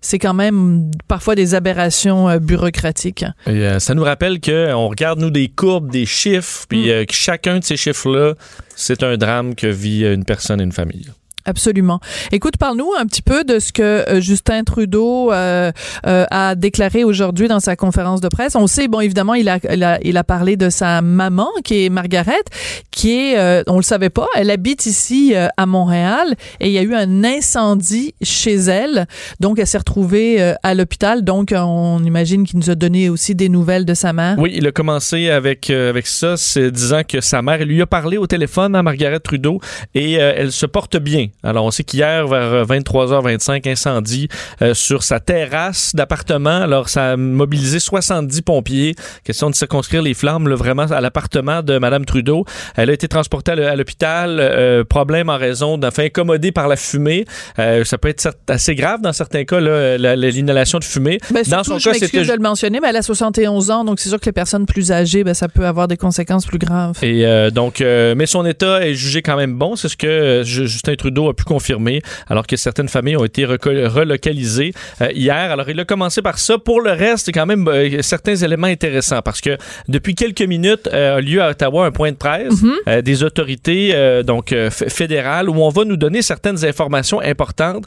c'est 0.00 0.18
quand 0.18 0.34
même 0.34 0.90
parfois 1.08 1.34
des 1.34 1.54
aberrations 1.54 2.28
euh, 2.28 2.38
bureaucratiques. 2.38 3.24
Euh, 3.48 3.78
ça 3.78 3.94
nous 3.94 4.04
rappelle 4.04 4.40
qu'on 4.40 4.88
regarde, 4.88 5.18
nous, 5.20 5.30
des 5.30 5.48
courbes, 5.48 5.90
des 5.90 6.06
chiffres, 6.06 6.64
puis 6.68 6.86
mm. 6.86 6.90
euh, 6.90 7.04
chacun 7.10 7.58
de 7.58 7.64
ces 7.64 7.76
chiffres-là, 7.76 8.34
c'est 8.74 9.02
un 9.02 9.16
drame 9.16 9.54
que 9.54 9.66
vit 9.66 10.04
une 10.04 10.24
personne 10.24 10.60
et 10.60 10.64
une 10.64 10.72
famille. 10.72 11.10
Absolument. 11.46 12.00
Écoute, 12.32 12.56
parle-nous 12.58 12.90
un 12.98 13.06
petit 13.06 13.22
peu 13.22 13.44
de 13.44 13.58
ce 13.58 13.72
que 13.72 13.82
euh, 13.82 14.20
Justin 14.20 14.62
Trudeau 14.64 15.32
euh, 15.32 15.72
euh, 16.06 16.26
a 16.30 16.54
déclaré 16.54 17.02
aujourd'hui 17.02 17.48
dans 17.48 17.60
sa 17.60 17.76
conférence 17.76 18.20
de 18.20 18.28
presse. 18.28 18.56
On 18.56 18.66
sait, 18.66 18.88
bon, 18.88 19.00
évidemment, 19.00 19.34
il 19.34 19.48
a, 19.48 19.58
il 19.72 19.82
a, 19.82 19.98
il 20.02 20.16
a 20.16 20.24
parlé 20.24 20.56
de 20.56 20.68
sa 20.68 21.00
maman, 21.00 21.48
qui 21.64 21.86
est 21.86 21.88
Margaret, 21.88 22.42
qui 22.90 23.12
est, 23.12 23.62
on 23.68 23.76
le 23.76 23.82
savait 23.82 24.10
pas, 24.10 24.26
elle 24.34 24.50
habite 24.50 24.86
ici 24.86 25.34
à 25.34 25.66
Montréal 25.66 26.34
et 26.60 26.66
il 26.66 26.72
y 26.72 26.78
a 26.78 26.82
eu 26.82 26.94
un 26.94 27.24
incendie 27.24 28.14
chez 28.22 28.54
elle. 28.54 29.06
Donc, 29.40 29.58
elle 29.58 29.66
s'est 29.66 29.78
retrouvée 29.78 30.54
à 30.62 30.74
l'hôpital. 30.74 31.24
Donc, 31.24 31.54
on 31.56 32.02
imagine 32.04 32.44
qu'il 32.44 32.58
nous 32.58 32.70
a 32.70 32.74
donné 32.74 33.08
aussi 33.08 33.34
des 33.34 33.48
nouvelles 33.48 33.84
de 33.84 33.94
sa 33.94 34.12
mère. 34.12 34.36
Oui, 34.38 34.52
il 34.54 34.66
a 34.66 34.72
commencé 34.72 35.30
avec, 35.30 35.70
avec 35.70 36.06
ça, 36.06 36.34
disant 36.56 37.02
que 37.06 37.20
sa 37.20 37.42
mère 37.42 37.64
lui 37.64 37.80
a 37.80 37.86
parlé 37.86 38.18
au 38.18 38.26
téléphone 38.26 38.74
à 38.74 38.82
Margaret 38.82 39.20
Trudeau 39.20 39.60
et 39.94 40.12
elle 40.14 40.52
se 40.52 40.66
porte 40.66 40.96
bien. 40.96 41.28
Alors, 41.42 41.64
on 41.64 41.70
sait 41.70 41.84
qu'hier, 41.84 42.26
vers 42.26 42.64
23h25, 42.66 43.66
euh, 43.66 43.72
incendie 43.72 44.28
euh, 44.62 44.74
sur 44.74 45.02
sa 45.02 45.20
terrasse 45.20 45.94
d'appartement. 45.94 46.62
Alors, 46.62 46.88
ça 46.88 47.12
a 47.12 47.16
mobilisé 47.16 47.78
70 47.78 48.42
pompiers. 48.42 48.94
Question 49.24 49.50
de 49.50 49.54
circonscrire 49.54 50.02
les 50.02 50.14
flammes 50.14 50.48
vraiment 50.52 50.82
à 50.82 51.00
l'appartement 51.00 51.62
de 51.62 51.78
Mme 51.78 52.04
Trudeau. 52.04 52.44
Elle 52.76 52.90
a 52.90 52.92
été 52.92 53.08
transportée 53.08 53.52
à 53.52 53.76
l'hôpital. 53.76 54.38
Euh, 54.40 54.84
problème 54.84 55.28
en 55.30 55.38
raison 55.38 55.78
d'un 55.78 55.90
fait 55.90 56.06
incommodé 56.06 56.52
par 56.52 56.68
la 56.68 56.76
fumée. 56.76 57.24
ça 57.56 57.98
peut 57.98 58.08
être 58.08 58.28
assez 58.48 58.74
grave 58.74 59.00
dans 59.00 59.12
certains 59.12 59.44
cas, 59.44 59.60
l'inhalation 59.60 60.78
de 60.78 60.84
fumée. 60.84 61.18
Ben, 61.30 61.44
dans 61.48 61.64
son 61.64 61.78
je 61.78 61.90
cas, 61.90 61.94
c'était... 61.94 62.24
de 62.24 62.32
le 62.32 62.38
mentionner, 62.38 62.80
mais 62.80 62.88
elle 62.88 62.96
a 62.96 63.02
71 63.02 63.70
ans, 63.70 63.84
donc 63.84 64.00
c'est 64.00 64.08
sûr 64.08 64.20
que 64.20 64.26
les 64.26 64.32
personnes 64.32 64.66
plus 64.66 64.92
âgées, 64.92 65.24
ben, 65.24 65.34
ça 65.34 65.48
peut 65.48 65.66
avoir 65.66 65.88
des 65.88 65.96
conséquences 65.96 66.46
plus 66.46 66.58
graves. 66.58 66.98
Et 67.02 67.24
donc, 67.50 67.80
mais 67.80 68.26
son 68.26 68.44
état 68.44 68.84
est 68.86 68.94
jugé 68.94 69.22
quand 69.22 69.36
même 69.36 69.54
bon. 69.54 69.76
C'est 69.76 69.88
ce 69.88 69.96
que 69.96 70.42
Justin 70.44 70.94
Trudeau 70.96 71.29
a 71.30 71.34
pu 71.34 71.44
confirmé, 71.44 72.02
alors 72.28 72.46
que 72.46 72.56
certaines 72.56 72.88
familles 72.88 73.16
ont 73.16 73.24
été 73.24 73.44
relocalisées 73.44 74.72
euh, 75.00 75.08
hier. 75.12 75.34
Alors, 75.34 75.68
il 75.68 75.78
a 75.80 75.84
commencé 75.84 76.22
par 76.22 76.38
ça. 76.38 76.58
Pour 76.58 76.80
le 76.80 76.92
reste, 76.92 77.26
c'est 77.26 77.32
quand 77.32 77.46
même 77.46 77.66
euh, 77.68 78.02
certains 78.02 78.36
éléments 78.36 78.66
intéressants 78.66 79.22
parce 79.22 79.40
que 79.40 79.56
depuis 79.88 80.14
quelques 80.14 80.42
minutes 80.42 80.88
euh, 80.92 81.16
a 81.16 81.20
lieu 81.20 81.42
à 81.42 81.50
Ottawa 81.50 81.86
un 81.86 81.90
point 81.90 82.12
de 82.12 82.16
presse 82.16 82.62
mhm. 82.62 83.02
des 83.02 83.22
autorités 83.22 83.94
donc 84.24 84.54
fédérales 84.70 85.48
où 85.48 85.54
on 85.54 85.68
va 85.68 85.84
nous 85.84 85.96
donner 85.96 86.22
certaines 86.22 86.64
informations 86.64 87.20
importantes. 87.20 87.84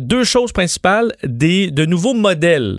deux 0.00 0.24
choses 0.24 0.52
principales, 0.52 1.12
des, 1.24 1.70
de 1.70 1.84
nouveaux 1.84 2.14
modèles 2.14 2.78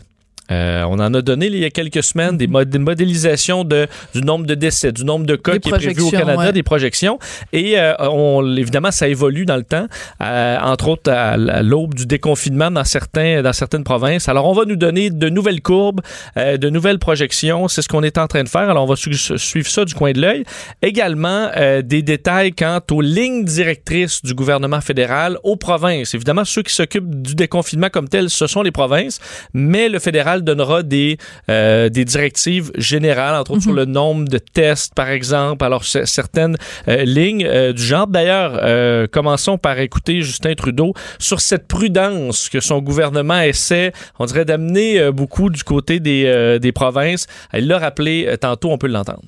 euh, 0.51 0.83
on 0.87 0.99
en 0.99 1.13
a 1.13 1.21
donné 1.21 1.47
il 1.47 1.57
y 1.57 1.65
a 1.65 1.69
quelques 1.69 2.03
semaines 2.03 2.37
des, 2.37 2.47
modélisations 2.47 3.63
de, 3.63 3.87
du 4.13 4.21
nombre 4.21 4.45
de 4.45 4.55
décès, 4.55 4.91
du 4.91 5.05
nombre 5.05 5.25
de 5.25 5.35
cas 5.35 5.57
qui 5.57 5.69
est 5.69 5.71
prévu 5.71 6.01
au 6.01 6.11
Canada, 6.11 6.51
des 6.51 6.63
projections. 6.63 7.19
Et 7.53 7.79
euh, 7.79 7.93
on, 7.99 8.55
évidemment, 8.55 8.91
ça 8.91 9.07
évolue 9.07 9.45
dans 9.45 9.55
le 9.55 9.63
temps, 9.63 9.87
euh, 10.21 10.57
entre 10.61 10.89
autres 10.89 11.11
à, 11.11 11.37
l'aube 11.37 11.93
du 11.93 12.05
déconfinement 12.05 12.71
dans, 12.71 12.83
certains, 12.83 13.41
dans 13.41 13.53
certaines 13.53 13.83
provinces. 13.83 14.29
Alors, 14.29 14.47
on 14.47 14.53
va 14.53 14.65
nous 14.65 14.75
donner 14.75 15.09
de 15.09 15.29
nouvelles 15.29 15.61
courbes, 15.61 16.01
de 16.35 16.69
nouvelles 16.69 16.99
projections. 16.99 17.67
C'est 17.67 17.81
ce 17.81 17.87
qu'on 17.87 18.03
est 18.03 18.17
en 18.17 18.27
train 18.27 18.43
de 18.43 18.49
faire. 18.49 18.69
Alors, 18.69 18.83
on 18.83 18.87
va 18.87 18.95
suivre 18.95 19.67
ça 19.67 19.85
du 19.85 19.93
coin 19.93 20.11
de 20.11 20.21
l'œil. 20.21 20.43
Également, 20.81 21.49
des 21.83 22.01
détails 22.01 22.51
quant 22.51 22.81
aux 22.91 23.01
lignes 23.01 23.45
directrices 23.45 24.21
du 24.23 24.33
gouvernement 24.33 24.81
fédéral 24.81 25.37
aux 25.43 25.55
provinces. 25.55 26.13
Évidemment, 26.13 26.45
ceux 26.45 26.63
qui 26.63 26.73
s'occupent 26.73 27.21
du 27.21 27.35
déconfinement 27.35 27.89
comme 27.89 28.09
tel, 28.09 28.29
ce 28.29 28.47
sont 28.47 28.61
les 28.61 28.71
provinces, 28.71 29.19
mais 29.53 29.89
le 29.89 29.99
fédéral 29.99 30.40
donnera 30.41 30.83
des, 30.83 31.17
euh, 31.49 31.89
des 31.89 32.05
directives 32.05 32.71
générales, 32.75 33.35
entre 33.35 33.51
autres 33.51 33.63
sur 33.63 33.71
mhm. 33.71 33.77
le 33.77 33.85
nombre 33.85 34.27
de 34.27 34.37
tests, 34.37 34.93
par 34.93 35.09
exemple. 35.09 35.63
Alors, 35.63 35.83
certaines 35.83 36.57
euh, 36.87 37.03
lignes 37.03 37.45
euh, 37.45 37.73
du 37.73 37.81
genre. 37.81 38.07
D'ailleurs, 38.07 39.09
commençons 39.11 39.57
par 39.57 39.79
écouter 39.79 40.21
Justin 40.21 40.53
Trudeau 40.55 40.93
sur 41.19 41.39
cette 41.41 41.67
prudence 41.67 42.49
que 42.49 42.59
son 42.59 42.79
gouvernement 42.79 43.41
essaie, 43.41 43.91
on 44.19 44.25
dirait, 44.25 44.45
d'amener 44.45 45.11
beaucoup 45.11 45.49
du 45.49 45.63
côté 45.63 45.99
des, 45.99 46.59
des 46.59 46.71
provinces. 46.71 47.27
Il 47.53 47.67
l'a 47.67 47.79
rappelé 47.79 48.35
tantôt, 48.39 48.71
on 48.71 48.77
peut 48.77 48.87
l'entendre. 48.87 49.21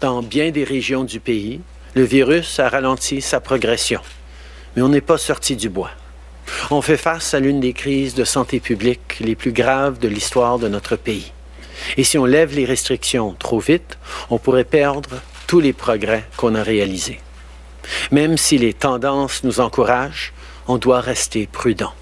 Dans 0.00 0.22
bien 0.22 0.50
des 0.50 0.64
régions 0.64 1.04
du 1.04 1.20
pays, 1.20 1.60
le 1.94 2.04
virus 2.04 2.58
a 2.58 2.68
ralenti 2.68 3.20
sa 3.20 3.40
progression, 3.40 4.00
mais 4.74 4.82
on 4.82 4.88
n'est 4.88 5.00
pas 5.00 5.18
sorti 5.18 5.56
du 5.56 5.68
bois. 5.68 5.90
On 6.70 6.82
fait 6.82 6.96
face 6.96 7.34
à 7.34 7.40
l'une 7.40 7.60
des 7.60 7.72
crises 7.72 8.14
de 8.14 8.24
santé 8.24 8.60
publique 8.60 9.18
les 9.20 9.34
plus 9.34 9.52
graves 9.52 9.98
de 9.98 10.08
l'histoire 10.08 10.58
de 10.58 10.68
notre 10.68 10.96
pays. 10.96 11.32
Et 11.96 12.04
si 12.04 12.18
on 12.18 12.24
lève 12.24 12.54
les 12.54 12.64
restrictions 12.64 13.34
trop 13.38 13.58
vite, 13.58 13.98
on 14.28 14.38
pourrait 14.38 14.64
perdre 14.64 15.10
tous 15.46 15.60
les 15.60 15.72
progrès 15.72 16.24
qu'on 16.36 16.54
a 16.54 16.62
réalisés. 16.62 17.20
Même 18.10 18.36
si 18.36 18.58
les 18.58 18.72
tendances 18.72 19.42
nous 19.44 19.60
encouragent, 19.60 20.32
on 20.68 20.78
doit 20.78 21.00
rester 21.00 21.48
prudent. 21.50 21.92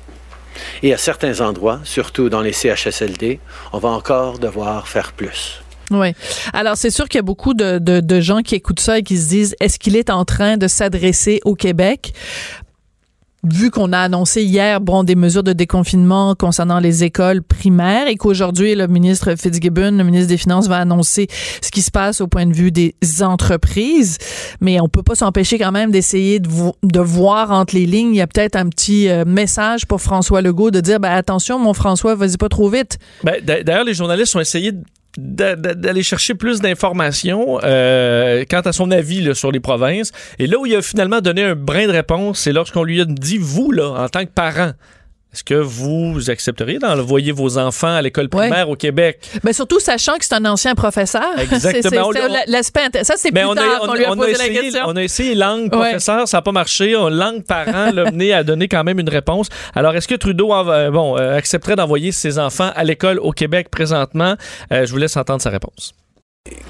Et 0.83 0.93
à 0.93 0.99
certains 0.99 1.40
endroits, 1.40 1.81
surtout 1.85 2.28
dans 2.28 2.40
les 2.40 2.52
CHSLD, 2.52 3.40
on 3.73 3.78
va 3.78 3.88
encore 3.90 4.38
devoir 4.38 4.88
faire 4.88 5.12
plus. 5.12 5.62
Oui. 5.90 6.12
Alors, 6.52 6.76
c'est 6.76 6.90
sûr 6.90 7.09
qu'il 7.09 7.19
y 7.19 7.21
a 7.21 7.23
beaucoup 7.23 7.55
de, 7.55 7.78
de, 7.78 8.21
gens 8.21 8.43
qui 8.43 8.55
écoutent 8.55 8.81
ça 8.81 8.99
et 8.99 9.02
qui 9.02 9.17
se 9.17 9.28
disent, 9.28 9.57
est-ce 9.61 9.78
qu'il 9.78 9.97
est 9.97 10.11
en 10.11 10.25
train 10.25 10.57
de 10.57 10.69
s'adresser 10.69 11.40
au 11.45 11.55
Québec? 11.55 12.12
Vu 13.45 13.71
qu'on 13.71 13.92
a 13.92 13.99
annoncé 13.99 14.42
hier 14.42 14.80
bon 14.80 15.04
des 15.04 15.14
mesures 15.14 15.45
de 15.45 15.52
déconfinement 15.52 16.35
concernant 16.35 16.80
les 16.80 17.04
écoles 17.04 17.42
primaires 17.42 18.09
et 18.09 18.16
qu'aujourd'hui 18.16 18.75
le 18.75 18.88
ministre 18.88 19.35
Fitzgibbon, 19.37 19.92
le 19.92 20.04
ministre 20.04 20.28
des 20.28 20.37
Finances 20.37 20.66
va 20.66 20.78
annoncer 20.78 21.28
ce 21.62 21.71
qui 21.71 21.83
se 21.83 21.90
passe 21.90 22.21
au 22.21 22.26
point 22.26 22.47
de 22.47 22.52
vue 22.52 22.73
des 22.73 22.95
entreprises, 23.21 24.18
mais 24.61 24.80
on 24.80 24.88
peut 24.88 25.02
pas 25.02 25.14
s'empêcher 25.14 25.59
quand 25.59 25.73
même 25.73 25.90
d'essayer 25.90 26.40
de, 26.40 26.49
de, 26.83 27.00
voir 27.00 27.52
entre 27.52 27.75
les 27.75 27.87
lignes, 27.87 28.14
il 28.14 28.18
y 28.18 28.21
a 28.21 28.26
peut-être 28.26 28.57
un 28.57 28.68
petit 28.68 29.09
euh, 29.09 29.25
message 29.25 29.87
pour 29.87 30.00
François 30.00 30.42
Legault 30.42 30.71
de 30.71 30.80
dire 30.80 30.99
ben 30.99 31.12
attention 31.12 31.59
mon 31.59 31.75
François, 31.75 32.16
vas-y 32.16 32.37
pas 32.37 32.49
trop 32.49 32.68
vite. 32.68 32.99
Ben, 33.23 33.37
d'ailleurs 33.45 33.85
les 33.85 33.95
journalistes 33.95 34.35
ont 34.35 34.40
essayé 34.40 34.73
d'aller 35.18 36.04
chercher 36.04 36.34
plus 36.34 36.60
d'informations 36.60 37.58
euh, 37.64 38.44
quant 38.48 38.60
à 38.60 38.72
son 38.72 38.92
avis 38.92 39.34
sur 39.34 39.50
les 39.50 39.58
provinces. 39.60 40.12
Et 40.38 40.46
là 40.46 40.58
où 40.58 40.66
il 40.66 40.76
a 40.76 40.82
finalement 40.82 41.20
donné 41.20 41.42
un 41.42 41.56
brin 41.56 41.87
de 41.87 41.92
réponse, 41.92 42.38
c'est 42.38 42.52
lorsqu'on 42.52 42.84
lui 42.84 43.00
a 43.00 43.04
dit, 43.04 43.38
vous, 43.38 43.72
là, 43.72 43.90
en 44.04 44.08
tant 44.08 44.25
que 44.25 44.30
parent, 44.30 44.72
est-ce 45.32 45.44
que 45.44 45.54
vous 45.54 46.30
accepteriez 46.30 46.78
d'envoyer 46.78 47.32
vos 47.32 47.58
enfants 47.58 47.94
à 47.94 48.00
l'école 48.00 48.30
primaire 48.30 48.70
au 48.70 48.76
Québec? 48.76 49.20
Mais 49.44 49.52
surtout 49.52 49.78
sachant 49.78 50.16
que 50.16 50.25
c'est 50.25 50.35
un 50.35 50.44
ancien 50.47 50.75
professeur. 50.75 51.23
Exactement. 51.38 52.11
L'aspect 52.47 52.80
ça, 53.02 53.14
c'est 53.16 53.30
plus 53.30 53.40
tard 53.40 53.80
qu'on 53.80 53.94
lui 53.94 54.06
a, 54.06 54.14
posé 54.14 54.30
essayé, 54.30 54.54
la 54.54 54.61
question. 54.62 54.82
On 54.87 54.97
a 54.97 55.02
essayé 55.02 55.35
langue 55.35 55.70
professeur, 55.70 56.26
ça 56.26 56.38
n'a 56.38 56.42
pas 56.42 56.52
marché. 56.52 56.92
Langue 56.92 57.44
parent 57.44 57.90
l'a 57.92 58.04
mené 58.11 58.32
à 58.32 58.42
donner 58.42 58.68
quand 58.68 58.85
même 58.85 58.99
une 58.99 59.08
réponse. 59.11 59.49
Alors, 59.75 59.94
est-ce 59.94 60.08
que 60.08 60.14
Trudeau 60.14 60.49
bon, 60.49 61.18
euh, 61.18 61.37
accepterait 61.37 61.76
d'envoyer 61.76 62.11
ses 62.11 62.38
enfants 62.38 62.70
à 62.75 62.85
l'école 62.85 63.18
au 63.18 63.32
Québec 63.32 63.68
présentement? 63.70 64.35
Euh, 64.73 64.87
je 64.87 64.90
vous 64.90 64.99
laisse 64.99 65.16
entendre 65.16 65.42
sa 65.42 65.50
réponse 65.50 65.92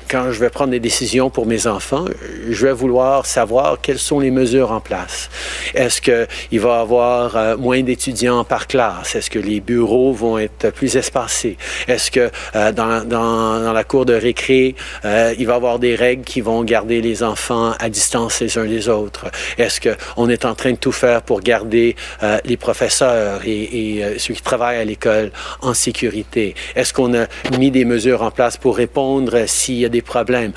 quand 0.09 0.33
je 0.33 0.41
vais 0.41 0.49
prendre 0.49 0.71
des 0.71 0.81
décisions 0.81 1.31
pour 1.31 1.47
mes 1.47 1.67
enfants, 1.67 2.07
je 2.49 2.67
vais 2.67 2.73
vouloir 2.73 3.27
savoir 3.27 3.79
quelles 3.81 3.99
sont 3.99 4.21
les 4.21 4.31
mesures 4.31 4.73
en 4.73 4.81
place. 4.81 5.29
Est-ce 5.75 6.01
qu'il 6.01 6.61
va 6.61 6.79
y 6.79 6.81
avoir 6.81 7.37
euh, 7.37 7.57
moins 7.57 7.83
d'étudiants 7.83 8.45
par 8.45 8.67
classe? 8.67 9.15
Est-ce 9.15 9.31
que 9.31 9.39
les 9.39 9.61
bureaux 9.61 10.13
vont 10.13 10.39
être 10.39 10.71
plus 10.71 10.97
espacés? 10.97 11.59
Est-ce 11.87 12.11
que 12.11 12.31
euh, 12.57 12.73
dans, 12.73 13.73
la 13.73 13.85
cour 13.85 14.07
de 14.07 14.15
récré, 14.15 14.75
euh, 15.05 15.35
il 15.39 15.47
va 15.47 15.55
y 15.55 15.57
avoir 15.57 15.79
des 15.79 15.95
règles 15.95 16.25
qui 16.25 16.41
vont 16.41 16.65
garder 16.65 17.03
les 17.03 17.23
enfants 17.23 17.75
à 17.79 17.89
distance 17.91 18.41
les 18.41 18.57
uns 18.57 18.65
des 18.65 18.89
autres? 18.89 19.27
Est-ce 19.59 19.81
qu'on 19.81 20.29
est 20.29 20.45
en 20.47 20.55
train 20.55 20.73
de 20.73 20.77
tout 20.77 20.93
faire 20.93 21.23
pour 21.23 21.41
garder 21.41 21.97
les 22.45 22.57
professeurs 22.57 23.43
et, 23.45 23.99
et 23.99 24.19
ceux 24.19 24.35
qui 24.35 24.43
travaillent 24.43 24.79
à 24.79 24.85
l'école 24.85 25.33
en 25.61 25.75
sécurité? 25.75 26.55
Est-ce 26.75 26.95
qu'on 26.95 27.15
a 27.15 27.27
mis 27.59 27.71
des 27.71 27.85
mesures 27.85 28.23
en 28.23 28.31
place 28.31 28.57
pour 28.57 28.77
répondre 28.77 29.47
s'il 29.69 29.77
y 29.77 29.85
a 29.85 29.91
des 29.91 30.01
problèmes 30.01 30.55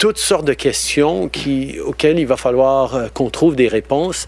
toutes 0.00 0.18
sortes 0.18 0.44
de 0.44 0.52
questions 0.52 1.30
auxquelles 1.86 2.18
il 2.18 2.26
va 2.26 2.36
falloir 2.36 2.94
euh, 2.94 3.08
qu'on 3.08 3.30
trouve 3.30 3.54
des 3.54 3.68
réponses. 3.68 4.26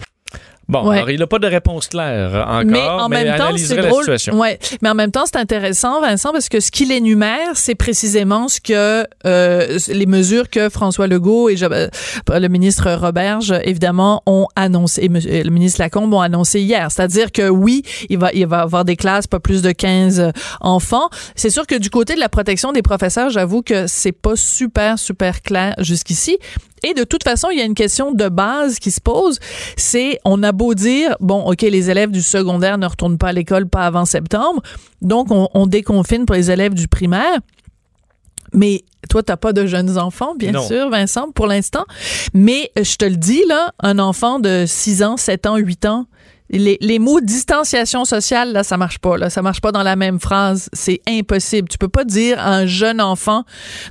Bon, 0.67 0.89
alors 0.89 1.09
il 1.09 1.19
n'a 1.19 1.27
pas 1.27 1.39
de 1.39 1.47
réponse 1.47 1.87
claire 1.87 2.45
encore, 2.47 2.63
mais 2.65 2.81
en 2.81 3.09
même 3.09 3.37
temps, 3.37 3.55
c'est 3.57 3.75
drôle. 3.77 4.05
Ouais, 4.33 4.59
mais 4.81 4.89
en 4.89 4.95
même 4.95 5.11
temps, 5.11 5.25
c'est 5.25 5.37
intéressant, 5.37 6.01
Vincent, 6.01 6.31
parce 6.31 6.49
que 6.49 6.59
ce 6.59 6.71
qu'il 6.71 6.91
énumère, 6.91 7.55
c'est 7.55 7.75
précisément 7.75 8.47
ce 8.47 8.59
que 8.59 9.05
euh, 9.25 9.79
les 9.89 10.05
mesures 10.05 10.49
que 10.49 10.69
François 10.69 11.07
Legault 11.07 11.49
et 11.49 11.55
euh, 11.63 11.89
le 12.29 12.47
ministre 12.47 12.91
Roberge, 12.91 13.53
évidemment, 13.63 14.23
ont 14.25 14.47
annoncé, 14.55 15.03
et 15.03 15.43
le 15.43 15.51
ministre 15.51 15.81
Lacombe 15.81 16.13
ont 16.13 16.21
annoncé 16.21 16.61
hier. 16.61 16.91
C'est-à-dire 16.91 17.31
que 17.31 17.47
oui, 17.47 17.83
il 18.09 18.17
va, 18.17 18.31
il 18.33 18.47
va 18.47 18.61
avoir 18.61 18.85
des 18.85 18.95
classes 18.95 19.27
pas 19.27 19.39
plus 19.39 19.61
de 19.61 19.71
15 19.71 20.31
enfants. 20.61 21.09
C'est 21.35 21.49
sûr 21.49 21.67
que 21.67 21.75
du 21.75 21.89
côté 21.89 22.15
de 22.15 22.19
la 22.19 22.29
protection 22.29 22.71
des 22.71 22.81
professeurs, 22.81 23.29
j'avoue 23.29 23.61
que 23.61 23.87
c'est 23.87 24.11
pas 24.11 24.35
super 24.35 24.97
super 24.97 25.41
clair 25.41 25.75
jusqu'ici. 25.79 26.37
Et 26.83 26.93
de 26.93 27.03
toute 27.03 27.23
façon, 27.23 27.49
il 27.51 27.57
y 27.57 27.61
a 27.61 27.65
une 27.65 27.73
question 27.73 28.11
de 28.11 28.29
base 28.29 28.79
qui 28.79 28.91
se 28.91 29.01
pose. 29.01 29.39
C'est, 29.77 30.19
on 30.25 30.43
a 30.43 30.51
beau 30.51 30.73
dire, 30.75 31.15
bon, 31.19 31.41
OK, 31.49 31.61
les 31.61 31.89
élèves 31.89 32.11
du 32.11 32.21
secondaire 32.21 32.77
ne 32.77 32.85
retournent 32.85 33.17
pas 33.17 33.29
à 33.29 33.33
l'école 33.33 33.67
pas 33.67 33.85
avant 33.85 34.05
septembre. 34.05 34.61
Donc, 35.01 35.31
on, 35.31 35.47
on 35.53 35.67
déconfine 35.67 36.25
pour 36.25 36.35
les 36.35 36.51
élèves 36.51 36.73
du 36.73 36.87
primaire. 36.87 37.39
Mais 38.53 38.83
toi, 39.09 39.23
t'as 39.23 39.37
pas 39.37 39.51
de 39.53 39.65
jeunes 39.65 39.97
enfants, 39.97 40.35
bien 40.35 40.51
Non. 40.51 40.65
sûr, 40.65 40.89
Vincent, 40.89 41.31
pour 41.31 41.47
l'instant. 41.47 41.85
Mais 42.33 42.71
je 42.77 42.95
te 42.95 43.05
le 43.05 43.17
dis, 43.17 43.43
là, 43.47 43.73
un 43.81 43.99
enfant 43.99 44.39
de 44.39 44.65
6 44.67 45.03
ans, 45.03 45.17
7 45.17 45.45
ans, 45.47 45.57
8 45.57 45.85
ans, 45.85 46.05
les, 46.57 46.77
les 46.81 46.99
mots 46.99 47.21
distanciation 47.21 48.05
sociale, 48.05 48.53
là, 48.53 48.63
ça 48.63 48.77
marche 48.77 48.99
pas. 48.99 49.17
Là, 49.17 49.29
ça 49.29 49.41
marche 49.41 49.61
pas 49.61 49.71
dans 49.71 49.83
la 49.83 49.95
même 49.95 50.19
phrase. 50.19 50.69
C'est 50.73 51.01
impossible. 51.07 51.67
Tu 51.69 51.77
peux 51.77 51.87
pas 51.87 52.03
dire 52.03 52.39
à 52.39 52.55
un 52.55 52.65
jeune 52.65 53.01
enfant 53.01 53.43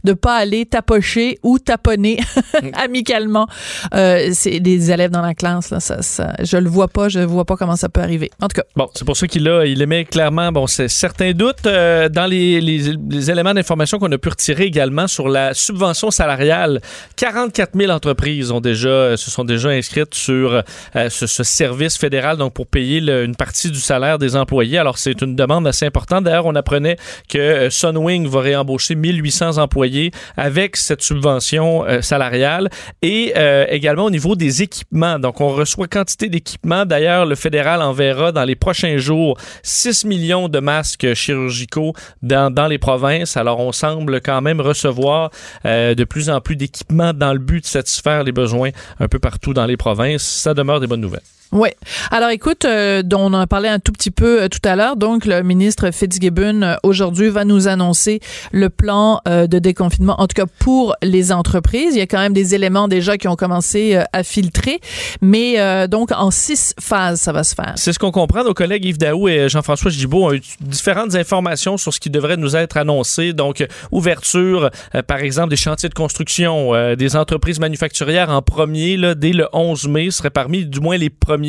de 0.04 0.12
pas 0.12 0.36
aller 0.36 0.66
tapocher 0.66 1.38
ou 1.42 1.58
taponner 1.58 2.18
amicalement 2.74 3.46
euh, 3.94 4.30
c'est 4.32 4.60
des 4.60 4.90
élèves 4.90 5.10
dans 5.10 5.22
la 5.22 5.34
classe. 5.34 5.70
Là, 5.70 5.80
ça, 5.80 6.02
ça, 6.02 6.32
je 6.42 6.56
le 6.56 6.68
vois 6.68 6.88
pas. 6.88 7.08
Je 7.08 7.20
vois 7.20 7.44
pas 7.44 7.56
comment 7.56 7.76
ça 7.76 7.88
peut 7.88 8.00
arriver. 8.00 8.30
En 8.40 8.48
tout 8.48 8.54
cas, 8.56 8.64
Bon, 8.76 8.88
c'est 8.94 9.04
pour 9.04 9.16
ça 9.16 9.26
qu'il 9.26 9.48
a, 9.48 9.64
il 9.66 9.80
émet 9.82 10.04
clairement 10.04 10.50
bon, 10.52 10.66
c'est 10.66 10.88
certains 10.88 11.32
doutes 11.32 11.66
euh, 11.66 12.08
dans 12.08 12.26
les, 12.26 12.60
les- 12.60 12.94
les 13.10 13.30
éléments 13.30 13.54
d'information 13.54 13.98
qu'on 13.98 14.10
a 14.12 14.18
pu 14.18 14.28
retirer 14.28 14.64
également 14.64 15.06
sur 15.06 15.28
la 15.28 15.54
subvention 15.54 16.10
salariale. 16.10 16.80
44 17.16 17.70
000 17.78 17.90
entreprises 17.92 18.50
ont 18.50 18.60
déjà, 18.60 19.16
se 19.16 19.30
sont 19.30 19.44
déjà 19.44 19.68
inscrites 19.70 20.14
sur 20.14 20.62
euh, 20.96 21.08
ce, 21.10 21.26
ce 21.26 21.42
service 21.42 21.96
fédéral, 21.98 22.36
donc 22.36 22.53
pour 22.54 22.66
payer 22.66 23.00
le- 23.00 23.24
une 23.24 23.36
partie 23.36 23.70
du 23.70 23.78
salaire 23.80 24.18
des 24.18 24.36
employés. 24.36 24.78
Alors, 24.78 24.98
c'est 24.98 25.20
une 25.20 25.36
demande 25.36 25.66
assez 25.66 25.84
importante. 25.86 26.24
D'ailleurs, 26.24 26.46
on 26.46 26.54
apprenait 26.54 26.96
que 27.28 27.38
euh, 27.38 27.70
Sunwing 27.70 28.26
va 28.28 28.40
réembaucher 28.40 28.94
1800 28.94 29.58
employés 29.58 30.10
avec 30.36 30.76
cette 30.76 31.02
subvention 31.02 31.84
euh, 31.84 32.00
salariale 32.02 32.70
et 33.02 33.32
euh, 33.36 33.66
également 33.68 34.04
au 34.04 34.10
niveau 34.10 34.36
des 34.36 34.62
équipements. 34.62 35.18
Donc, 35.18 35.40
on 35.40 35.48
reçoit 35.50 35.88
quantité 35.88 36.28
d'équipements. 36.28 36.86
D'ailleurs, 36.86 37.26
le 37.26 37.34
fédéral 37.34 37.82
enverra 37.82 38.32
dans 38.32 38.44
les 38.44 38.54
prochains 38.54 38.96
jours 38.96 39.36
6 39.62 40.04
millions 40.04 40.48
de 40.48 40.60
masques 40.60 41.12
chirurgicaux 41.14 41.92
dans, 42.22 42.52
dans 42.52 42.66
les 42.68 42.78
provinces. 42.78 43.36
Alors, 43.36 43.60
on 43.60 43.72
semble 43.72 44.20
quand 44.20 44.40
même 44.40 44.60
recevoir 44.60 45.30
euh, 45.66 45.94
de 45.94 46.04
plus 46.04 46.30
en 46.30 46.40
plus 46.40 46.56
d'équipements 46.56 47.12
dans 47.12 47.32
le 47.32 47.38
but 47.38 47.62
de 47.62 47.66
satisfaire 47.66 48.22
les 48.22 48.32
besoins 48.32 48.70
un 49.00 49.08
peu 49.08 49.18
partout 49.18 49.52
dans 49.54 49.66
les 49.66 49.76
provinces. 49.76 50.22
Ça 50.22 50.54
demeure 50.54 50.80
des 50.80 50.86
bonnes 50.86 51.00
nouvelles. 51.00 51.20
Oui. 51.54 51.68
Alors 52.10 52.30
écoute, 52.30 52.64
euh, 52.64 53.04
on 53.12 53.32
en 53.32 53.34
a 53.34 53.46
parlé 53.46 53.68
un 53.68 53.78
tout 53.78 53.92
petit 53.92 54.10
peu 54.10 54.42
euh, 54.42 54.48
tout 54.48 54.58
à 54.68 54.74
l'heure. 54.74 54.96
Donc 54.96 55.24
le 55.24 55.40
ministre 55.44 55.92
Fitzgibbon 55.92 56.62
euh, 56.62 56.74
aujourd'hui 56.82 57.28
va 57.28 57.44
nous 57.44 57.68
annoncer 57.68 58.18
le 58.50 58.70
plan 58.70 59.20
euh, 59.28 59.46
de 59.46 59.60
déconfinement, 59.60 60.20
en 60.20 60.26
tout 60.26 60.34
cas 60.34 60.50
pour 60.58 60.96
les 61.00 61.30
entreprises. 61.30 61.94
Il 61.94 61.98
y 61.98 62.02
a 62.02 62.08
quand 62.08 62.18
même 62.18 62.32
des 62.32 62.56
éléments 62.56 62.88
déjà 62.88 63.16
qui 63.18 63.28
ont 63.28 63.36
commencé 63.36 63.94
euh, 63.94 64.02
à 64.12 64.24
filtrer, 64.24 64.80
mais 65.22 65.86
donc 65.86 66.10
en 66.10 66.32
six 66.32 66.74
phases 66.80 67.20
ça 67.20 67.30
va 67.30 67.44
se 67.44 67.54
faire. 67.54 67.74
C'est 67.76 67.92
ce 67.92 68.00
qu'on 68.00 68.10
comprend. 68.10 68.42
Nos 68.42 68.54
collègues 68.54 68.84
Yves 68.84 68.98
Daou 68.98 69.28
et 69.28 69.48
Jean-François 69.48 69.92
Gibault 69.92 70.24
ont 70.24 70.32
eu 70.32 70.40
différentes 70.60 71.14
informations 71.14 71.76
sur 71.76 71.94
ce 71.94 72.00
qui 72.00 72.10
devrait 72.10 72.36
nous 72.36 72.56
être 72.56 72.76
annoncé. 72.76 73.32
Donc, 73.32 73.64
ouverture, 73.92 74.70
par 75.06 75.18
exemple, 75.18 75.50
des 75.50 75.56
chantiers 75.56 75.88
de 75.88 75.94
construction, 75.94 76.72
des 76.96 77.16
entreprises 77.16 77.60
manufacturières 77.60 78.30
en 78.30 78.42
premier, 78.42 78.96
là, 78.96 79.14
dès 79.14 79.32
le 79.32 79.46
11 79.52 79.86
mai, 79.88 80.10
seraient 80.10 80.30
parmi 80.30 80.66
du 80.66 80.80
moins 80.80 80.96
les 80.96 81.10
premiers 81.10 81.43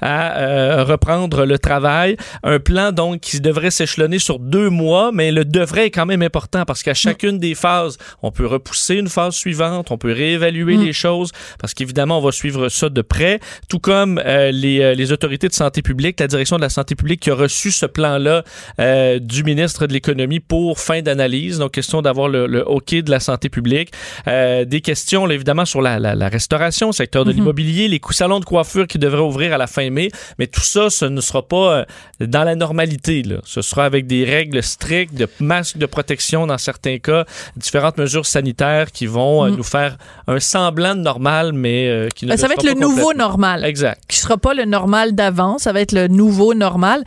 à 0.00 0.38
euh, 0.38 0.84
reprendre 0.84 1.44
le 1.44 1.58
travail. 1.58 2.16
Un 2.42 2.58
plan, 2.58 2.92
donc, 2.92 3.20
qui 3.20 3.40
devrait 3.40 3.70
s'échelonner 3.70 4.18
sur 4.18 4.38
deux 4.38 4.70
mois, 4.70 5.10
mais 5.12 5.32
le 5.32 5.44
devrait 5.44 5.86
est 5.86 5.90
quand 5.90 6.06
même 6.06 6.22
important 6.22 6.64
parce 6.64 6.82
qu'à 6.82 6.94
chacune 6.94 7.38
des 7.38 7.54
phases, 7.54 7.98
on 8.22 8.30
peut 8.30 8.46
repousser 8.46 8.94
une 8.96 9.08
phase 9.08 9.34
suivante, 9.34 9.90
on 9.90 9.98
peut 9.98 10.12
réévaluer 10.12 10.76
Mm. 10.76 10.84
les 10.84 10.92
choses 10.92 11.30
parce 11.60 11.74
qu'évidemment, 11.74 12.18
on 12.18 12.22
va 12.22 12.32
suivre 12.32 12.68
ça 12.68 12.88
de 12.88 13.02
près, 13.02 13.40
tout 13.68 13.78
comme 13.78 14.20
euh, 14.24 14.50
les, 14.50 14.80
euh, 14.80 14.94
les 14.94 15.12
autorités 15.12 15.48
de 15.48 15.52
santé 15.54 15.82
publique, 15.82 16.18
la 16.20 16.26
direction 16.26 16.56
de 16.56 16.62
la 16.62 16.68
santé 16.70 16.94
publique 16.94 17.20
qui 17.20 17.30
a 17.30 17.34
reçu 17.34 17.70
ce 17.70 17.86
plan-là 17.86 18.42
euh, 18.80 19.18
du 19.18 19.44
ministre 19.44 19.86
de 19.86 19.92
l'Économie 19.92 20.40
pour 20.40 20.80
fin 20.80 21.02
d'analyse. 21.02 21.58
Donc, 21.58 21.72
question 21.72 22.02
d'avoir 22.02 22.28
le, 22.28 22.46
le 22.46 22.64
OK 22.66 22.94
de 22.94 23.10
la 23.10 23.20
santé 23.20 23.48
publique. 23.48 23.90
Euh, 24.28 24.64
des 24.64 24.80
questions, 24.80 25.26
là, 25.26 25.34
évidemment, 25.34 25.64
sur 25.64 25.80
la, 25.82 25.98
la, 25.98 26.14
la 26.14 26.28
restauration, 26.28 26.92
secteur 26.92 27.24
de 27.24 27.30
Mhm. 27.30 27.36
l'immobilier, 27.36 27.88
les 27.88 28.00
salons 28.10 28.40
de 28.40 28.44
coiffure 28.44 28.86
qui 28.86 28.98
devraient 28.98 29.20
ouvrir 29.20 29.35
à 29.44 29.58
la 29.58 29.66
fin 29.66 29.88
mai. 29.90 30.10
Mais 30.38 30.46
tout 30.46 30.60
ça, 30.62 30.90
ce 30.90 31.04
ne 31.04 31.20
sera 31.20 31.46
pas 31.46 31.56
euh, 31.78 31.84
dans 32.20 32.44
la 32.44 32.54
normalité. 32.54 33.22
Là. 33.22 33.36
Ce 33.44 33.62
sera 33.62 33.84
avec 33.84 34.06
des 34.06 34.24
règles 34.24 34.62
strictes, 34.62 35.14
de 35.14 35.28
masques 35.40 35.78
de 35.78 35.86
protection 35.86 36.46
dans 36.46 36.58
certains 36.58 36.98
cas, 36.98 37.24
différentes 37.56 37.98
mesures 37.98 38.26
sanitaires 38.26 38.90
qui 38.92 39.06
vont 39.06 39.44
Mhm. 39.46 39.56
nous 39.56 39.62
faire 39.62 39.96
un 40.26 40.40
semblant 40.40 40.94
de 40.94 41.00
normal, 41.00 41.52
mais 41.52 41.88
euh, 41.88 42.08
qui 42.14 42.24
ne 42.24 42.30
Ben, 42.30 42.36
ça 42.36 42.48
va 42.48 42.54
être 42.54 42.64
le 42.64 42.74
nouveau 42.74 43.12
normal. 43.14 43.64
Exact. 43.64 44.00
Qui 44.08 44.18
sera 44.18 44.36
pas 44.38 44.54
le 44.54 44.64
normal 44.64 45.14
d'avant, 45.14 45.58
ça 45.58 45.72
va 45.72 45.80
être 45.80 45.92
le 45.92 46.08
nouveau 46.08 46.54
normal. 46.54 47.02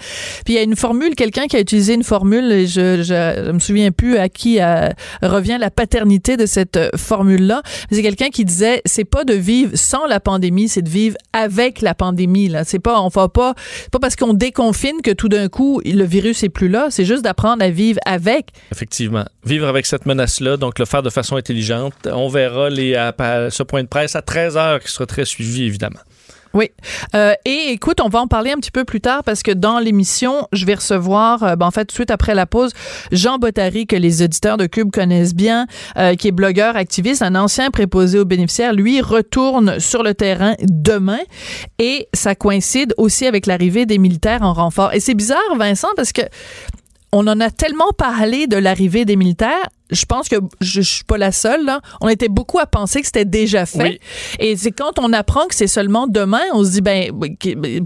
Puis 0.46 0.54
il 0.54 0.56
y 0.56 0.60
a 0.60 0.64
une 0.64 0.76
formule, 0.76 1.16
quelqu'un 1.16 1.48
qui 1.48 1.56
a 1.56 1.60
utilisé 1.60 1.94
une 1.94 2.04
formule, 2.04 2.52
et 2.52 2.68
je, 2.68 2.98
je, 3.04 3.44
je 3.48 3.52
me 3.52 3.60
souviens 3.60 3.92
plus 3.92 4.18
à 4.18 4.30
qui 4.30 4.62
euh, 4.62 4.90
revient 5.22 5.58
la 5.60 5.70
paternité 5.72 6.38
de 6.38 6.46
cette 6.46 6.80
formule-là. 6.96 7.62
C'est 7.92 8.02
quelqu'un 8.02 8.30
qui 8.30 8.46
disait, 8.46 8.82
c'est 8.86 9.06
pas 9.06 9.24
de 9.24 9.34
vivre 9.34 9.72
sans 9.76 10.06
la 10.06 10.20
pandémie, 10.20 10.68
c'est 10.68 10.82
de 10.82 10.90
vivre 10.90 11.16
avec 11.34 11.82
la 11.82 11.94
pandémie. 11.94 12.09
C'est 12.66 12.80
pas, 12.80 13.10
parce 14.02 14.16
qu'on 14.16 14.34
déconfine 14.34 15.02
que 15.04 15.12
tout 15.12 15.30
d'un 15.30 15.50
coup 15.50 15.82
le 15.86 16.04
virus 16.04 16.44
est 16.44 16.50
plus 16.50 16.70
là. 16.70 16.88
C'est 16.90 17.06
juste 17.06 17.24
d'apprendre 17.24 17.64
à 17.64 17.70
vivre 17.70 18.00
avec. 18.06 18.48
Effectivement. 18.72 19.26
Vivre 19.46 19.68
avec 19.68 19.86
cette 19.86 20.06
menace-là, 20.06 20.58
donc 20.58 20.80
le 20.80 20.86
faire 20.86 21.04
de 21.04 21.10
façon 21.10 21.36
intelligente. 21.36 21.94
On 22.06 22.28
verra 22.28 22.70
les, 22.70 22.94
ce 23.50 23.64
point 23.64 23.84
de 23.84 23.88
presse 23.88 24.16
à 24.16 24.22
13 24.22 24.58
heures 24.58 24.80
qui 24.80 24.92
sera 24.92 25.06
très 25.06 25.26
suivi, 25.26 25.64
évidemment. 25.64 26.00
Oui. 26.54 26.72
Euh, 27.16 27.34
et 27.46 27.72
écoute, 27.72 28.02
on 28.02 28.10
va 28.10 28.20
en 28.20 28.28
parler 28.28 28.52
un 28.52 28.56
petit 28.56 28.72
peu 28.72 28.84
plus 28.84 29.02
tard 29.02 29.24
parce 29.24 29.44
que 29.44 29.52
dans 29.52 29.80
l'émission, 29.80 30.48
je 30.52 30.66
vais 30.66 30.76
recevoir, 30.76 31.44
euh, 31.44 31.56
ben, 31.56 31.68
en 31.68 31.72
fait, 31.72 31.86
tout 31.86 31.94
de 31.94 31.94
suite 31.94 32.12
après 32.12 32.34
la 32.34 32.46
pause, 32.46 32.72
Jean 33.12 33.38
Bottary, 33.38 33.86
que 33.86 33.96
les 33.96 34.24
auditeurs 34.24 34.58
de 34.58 34.66
Cube 34.66 34.92
connaissent 34.92 35.36
bien, 35.36 35.68
euh, 35.98 36.16
qui 36.16 36.28
est 36.28 36.32
blogueur, 36.32 36.76
activiste, 36.76 37.22
un 37.22 37.36
ancien 37.36 37.70
préposé 37.70 38.18
aux 38.20 38.26
bénéficiaires. 38.26 38.74
Lui 38.74 39.02
retourne 39.02 39.80
sur 39.80 40.02
le 40.02 40.14
terrain 40.14 40.56
demain 40.62 41.20
et 41.78 42.08
ça 42.14 42.34
coïncide 42.34 42.94
aussi 42.98 43.28
avec 43.28 43.46
l'arrivée 43.46 43.86
des 43.86 44.00
militaires 44.00 44.42
en 44.42 44.54
renfort. 44.54 44.94
Et 44.94 45.00
c'est 45.00 45.14
bizarre, 45.14 45.40
Vincent, 45.58 45.90
parce 45.96 46.12
que 46.12 46.24
on 47.12 47.26
en 47.28 47.40
a 47.40 47.50
tellement 47.50 47.92
parlé 47.98 48.48
de 48.48 48.58
l'arrivée 48.58 49.06
des 49.06 49.16
militaires. 49.16 49.70
Je 49.92 50.06
pense 50.06 50.30
que 50.30 50.36
je, 50.62 50.82
je 50.82 50.96
suis 50.96 51.04
pas 51.04 51.18
la 51.18 51.32
seule. 51.32 51.66
Là. 51.66 51.82
On 52.02 52.10
était 52.10 52.30
beaucoup 52.30 52.60
à 52.60 52.66
penser 52.66 53.00
que 53.02 53.06
c'était 53.08 53.26
déjà 53.26 53.66
fait. 53.66 53.84
Oui. 53.84 54.00
Et 54.40 54.56
c'est 54.58 54.72
quand 54.72 55.00
on 55.00 55.12
apprend 55.14 55.48
que 55.48 55.56
c'est 55.56 55.68
seulement 55.68 56.08
demain, 56.08 56.42
on 56.54 56.64
se 56.64 56.72
dit 56.72 56.82
ben 56.82 57.10
ok, 57.12 57.56
ben, 57.58 57.86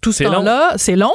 tout 0.00 0.12
ce 0.12 0.24
temps-là, 0.24 0.72
c'est 0.76 0.96
long. 0.96 1.12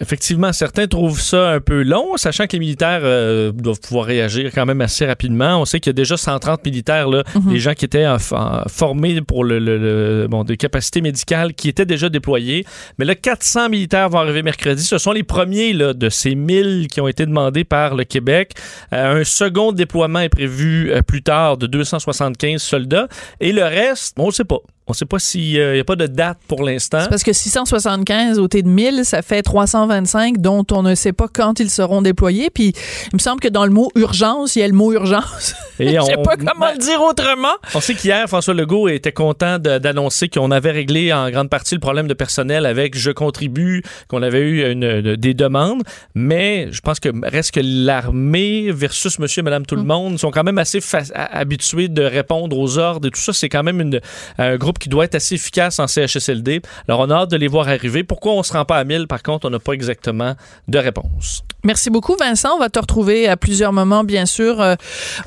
Effectivement, 0.00 0.52
certains 0.52 0.86
trouvent 0.86 1.20
ça 1.20 1.50
un 1.50 1.60
peu 1.60 1.82
long, 1.82 2.16
sachant 2.16 2.46
que 2.46 2.52
les 2.52 2.58
militaires 2.58 3.00
euh, 3.02 3.52
doivent 3.52 3.80
pouvoir 3.80 4.06
réagir 4.06 4.50
quand 4.54 4.66
même 4.66 4.80
assez 4.80 5.06
rapidement. 5.06 5.60
On 5.60 5.64
sait 5.64 5.80
qu'il 5.80 5.90
y 5.90 5.94
a 5.94 5.94
déjà 5.94 6.16
130 6.16 6.64
militaires, 6.64 7.08
là, 7.08 7.22
Mhm. 7.34 7.52
des 7.52 7.58
gens 7.58 7.74
qui 7.74 7.84
étaient 7.84 8.06
en- 8.06 8.16
en- 8.32 8.62
formés 8.68 9.20
pour 9.22 9.44
le, 9.44 9.58
le- 9.58 9.78
le- 9.78 10.26
bon, 10.28 10.44
des 10.44 10.56
capacités 10.56 11.00
médicales 11.00 11.54
qui 11.54 11.68
étaient 11.68 11.84
déjà 11.86 12.08
déployés. 12.08 12.64
Mais 12.98 13.04
là, 13.04 13.14
400 13.14 13.68
militaires 13.68 14.08
vont 14.08 14.18
arriver 14.18 14.42
mercredi. 14.42 14.82
Ce 14.82 14.98
sont 14.98 15.12
les 15.12 15.22
premiers 15.22 15.72
là, 15.72 15.94
de 15.94 16.08
ces 16.08 16.34
1000 16.34 16.88
qui 16.88 17.00
ont 17.00 17.08
été 17.08 17.26
demandés 17.26 17.64
par 17.64 17.94
le 17.94 18.04
Québec. 18.04 18.52
Euh, 18.92 19.20
un 19.20 19.24
second 19.32 19.72
déploiement 19.72 20.20
est 20.20 20.28
prévu 20.28 20.92
euh, 20.92 21.02
plus 21.02 21.22
tard 21.22 21.56
de 21.56 21.66
275 21.66 22.62
soldats. 22.62 23.08
Et 23.40 23.52
le 23.52 23.64
reste, 23.64 24.14
on 24.18 24.26
ne 24.26 24.32
sait 24.32 24.44
pas. 24.44 24.60
On 24.88 24.92
ne 24.92 24.96
sait 24.96 25.04
pas 25.06 25.20
s'il 25.20 25.52
n'y 25.72 25.78
a 25.80 25.84
pas 25.84 25.94
de 25.94 26.06
date 26.08 26.38
pour 26.48 26.64
l'instant. 26.64 26.98
C'est 27.02 27.08
parce 27.08 27.22
que 27.22 27.32
675 27.32 28.38
au 28.40 28.48
T 28.48 28.62
de 28.62 28.68
1000, 28.68 29.04
ça 29.04 29.22
fait 29.22 29.40
325 29.42 30.38
dont 30.38 30.66
on 30.72 30.82
ne 30.82 30.96
sait 30.96 31.12
pas 31.12 31.28
quand 31.32 31.60
ils 31.60 31.70
seront 31.70 32.02
déployés. 32.02 32.50
Puis 32.50 32.72
il 33.12 33.14
me 33.14 33.18
semble 33.20 33.40
que 33.40 33.46
dans 33.48 33.64
le 33.64 33.70
mot 33.70 33.90
urgence, 33.94 34.56
il 34.56 34.58
y 34.58 34.62
a 34.62 34.66
le 34.68 34.74
mot 34.74 34.92
urgence. 34.92 35.54
Et 35.78 35.86
Je 35.96 36.00
sais 36.00 36.16
on- 36.18 36.22
pas 36.22 36.36
comment 36.36 36.72
le 36.72 36.78
dire 36.78 37.00
autrement. 37.00 37.52
On 37.76 37.80
sait 37.80 37.94
qu'hier, 37.94 38.26
François 38.26 38.54
Legault 38.54 38.88
était 38.88 39.12
content 39.12 39.58
d'annoncer 39.60 40.28
qu'on 40.28 40.50
avait 40.50 40.72
réglé 40.72 41.12
en 41.12 41.30
grande 41.30 41.48
partie 41.48 41.74
le 41.76 41.80
problème 41.80 42.08
de 42.08 42.14
personnel 42.14 42.66
avec 42.66 42.98
Je 42.98 43.12
contribue, 43.12 43.82
qu'on 44.08 44.22
avait 44.22 44.40
eu 44.40 44.68
une- 44.72 44.82
une- 44.82 45.16
des 45.16 45.34
demandes, 45.34 45.82
mais 46.16 46.68
je 46.72 46.80
pense 46.80 46.98
que 46.98 47.08
reste 47.24 47.52
que 47.52 47.60
l'armée 47.62 48.70
versus 48.72 49.18
monsieur 49.20 49.40
et 49.40 49.44
madame 49.44 49.64
tout 49.64 49.76
le 49.76 49.84
monde 49.84 50.18
sont 50.18 50.30
quand 50.32 50.44
même 50.44 50.58
assez 50.58 50.80
habitués 51.14 51.88
de 51.88 52.02
répondre 52.02 52.58
aux 52.58 52.78
ordres 52.78 53.06
et 53.08 53.10
tout 53.10 53.20
ça. 53.20 53.32
C'est 53.32 53.48
quand 53.48 53.62
même 53.62 53.80
une- 53.80 54.00
un 54.38 54.56
groupe 54.56 54.71
qui 54.78 54.88
doit 54.88 55.04
être 55.04 55.14
assez 55.14 55.34
efficace 55.36 55.78
en 55.78 55.86
CHSLD. 55.86 56.62
Alors, 56.88 57.00
on 57.00 57.10
a 57.10 57.14
hâte 57.14 57.30
de 57.30 57.36
les 57.36 57.48
voir 57.48 57.68
arriver. 57.68 58.04
Pourquoi 58.04 58.32
on 58.34 58.38
ne 58.38 58.42
se 58.42 58.52
rend 58.52 58.64
pas 58.64 58.76
à 58.78 58.84
1000? 58.84 59.06
Par 59.06 59.22
contre, 59.22 59.46
on 59.46 59.50
n'a 59.50 59.58
pas 59.58 59.72
exactement 59.72 60.34
de 60.68 60.78
réponse. 60.78 61.42
Merci 61.64 61.90
beaucoup, 61.90 62.16
Vincent. 62.18 62.50
On 62.56 62.58
va 62.58 62.68
te 62.68 62.78
retrouver 62.78 63.28
à 63.28 63.36
plusieurs 63.36 63.72
moments, 63.72 64.04
bien 64.04 64.26
sûr, 64.26 64.60
euh, 64.60 64.74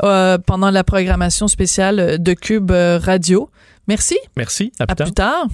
euh, 0.03 0.37
pendant 0.37 0.69
la 0.69 0.83
programmation 0.83 1.47
spéciale 1.47 2.21
de 2.21 2.33
Cube 2.33 2.71
euh, 2.71 2.99
Radio. 3.01 3.49
Merci. 3.87 4.17
Merci. 4.35 4.71
À 4.79 4.85
plus 4.87 4.93
À 4.93 4.95
tard. 4.95 5.05
plus 5.07 5.13
tard. 5.13 5.47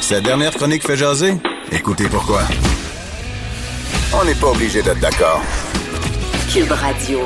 Sa 0.00 0.20
dernière 0.20 0.52
chronique 0.52 0.86
fait 0.86 0.96
jaser? 0.96 1.34
Écoutez 1.70 2.08
pourquoi. 2.08 2.42
On 4.12 4.24
n'est 4.24 4.34
pas 4.34 4.48
obligé 4.48 4.82
d'être 4.82 4.98
d'accord. 5.00 5.40
Cube 6.52 6.72
Radio. 6.72 7.20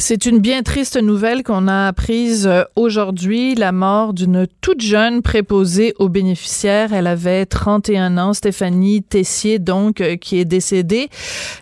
C'est 0.00 0.26
une 0.26 0.38
bien 0.38 0.62
triste 0.62 0.96
nouvelle 0.96 1.42
qu'on 1.42 1.66
a 1.66 1.88
apprise 1.88 2.46
euh, 2.46 2.62
aujourd'hui, 2.76 3.56
la 3.56 3.72
mort 3.72 4.14
d'une 4.14 4.46
toute 4.60 4.80
jeune 4.80 5.22
préposée 5.22 5.92
aux 5.98 6.08
bénéficiaires. 6.08 6.92
Elle 6.92 7.08
avait 7.08 7.46
31 7.46 8.16
ans, 8.16 8.32
Stéphanie 8.32 9.02
Tessier, 9.02 9.58
donc, 9.58 10.00
euh, 10.00 10.14
qui 10.14 10.38
est 10.38 10.44
décédée. 10.44 11.08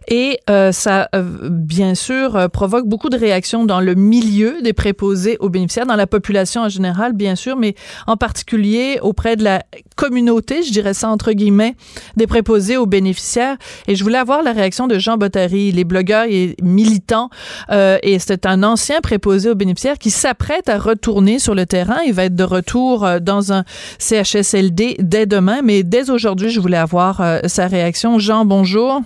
Et 0.08 0.38
euh, 0.50 0.70
ça, 0.70 1.08
bien 1.50 1.94
sûr, 1.94 2.50
provoque 2.52 2.86
beaucoup 2.86 3.08
de 3.08 3.16
réactions 3.16 3.64
dans 3.64 3.80
le 3.80 3.94
milieu 3.94 4.60
des 4.60 4.74
préposés 4.74 5.38
aux 5.40 5.48
bénéficiaires, 5.48 5.86
dans 5.86 5.96
la 5.96 6.06
population 6.06 6.60
en 6.60 6.68
général, 6.68 7.14
bien 7.14 7.36
sûr, 7.36 7.56
mais 7.56 7.74
en 8.06 8.18
particulier 8.18 8.98
auprès 9.00 9.36
de 9.36 9.44
la 9.44 9.64
communauté, 9.96 10.62
je 10.62 10.70
dirais 10.72 10.94
ça 10.94 11.08
entre 11.08 11.32
guillemets, 11.32 11.74
des 12.16 12.26
préposés 12.26 12.76
aux 12.76 12.86
bénéficiaires. 12.86 13.56
Et 13.88 13.96
je 13.96 14.04
voulais 14.04 14.18
avoir 14.18 14.42
la 14.42 14.52
réaction 14.52 14.86
de 14.86 14.98
Jean 14.98 15.16
Bottary, 15.16 15.72
les 15.72 15.84
blogueurs 15.84 16.26
et 16.28 16.54
militants 16.62 17.30
et 17.70 18.18
c'est 18.26 18.44
un 18.44 18.64
ancien 18.64 19.00
préposé 19.00 19.50
aux 19.50 19.54
bénéficiaires 19.54 19.98
qui 19.98 20.10
s'apprête 20.10 20.68
à 20.68 20.78
retourner 20.78 21.38
sur 21.38 21.54
le 21.54 21.64
terrain. 21.64 21.98
Il 22.04 22.12
va 22.12 22.24
être 22.24 22.34
de 22.34 22.42
retour 22.42 23.04
euh, 23.04 23.20
dans 23.20 23.52
un 23.52 23.62
CHSLD 24.00 24.96
dès 24.98 25.26
demain, 25.26 25.60
mais 25.62 25.84
dès 25.84 26.10
aujourd'hui, 26.10 26.50
je 26.50 26.58
voulais 26.58 26.76
avoir 26.76 27.20
euh, 27.20 27.38
sa 27.44 27.68
réaction. 27.68 28.18
Jean, 28.18 28.44
bonjour. 28.44 28.98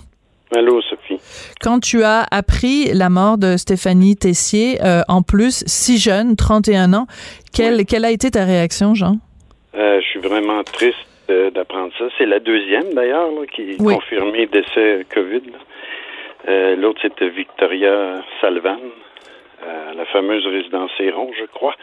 Allô, 0.55 0.81
Sophie. 0.81 1.19
Quand 1.61 1.79
tu 1.79 2.01
as 2.01 2.25
appris 2.31 2.91
la 2.95 3.09
mort 3.09 3.37
de 3.37 3.57
Stéphanie 3.57 4.15
Tessier, 4.15 4.79
euh, 4.83 5.01
en 5.07 5.21
plus, 5.21 5.63
si 5.67 5.99
jeune, 5.99 6.35
31 6.35 6.95
ans, 6.95 7.05
quelle, 7.53 7.85
quelle 7.85 8.05
a 8.05 8.11
été 8.11 8.31
ta 8.31 8.43
réaction, 8.43 8.95
Jean? 8.95 9.17
je 9.73 10.05
suis 10.07 10.19
vraiment 10.19 10.63
triste 10.63 10.97
d'apprendre 11.53 11.93
ça. 11.97 12.05
C'est 12.17 12.25
la 12.25 12.39
deuxième, 12.39 12.93
d'ailleurs, 12.93 13.29
qui 13.53 13.61
est 13.61 13.77
confirmée 13.77 14.47
décès 14.47 15.05
COVID. 15.13 15.43
L'autre, 16.77 16.99
c'était 17.03 17.29
Victoria 17.29 18.21
Salvan 18.41 18.79
la 19.95 20.05
fameuse 20.05 20.45
résidence 20.45 20.91
Héron, 20.99 21.31
je 21.37 21.45
crois. 21.45 21.75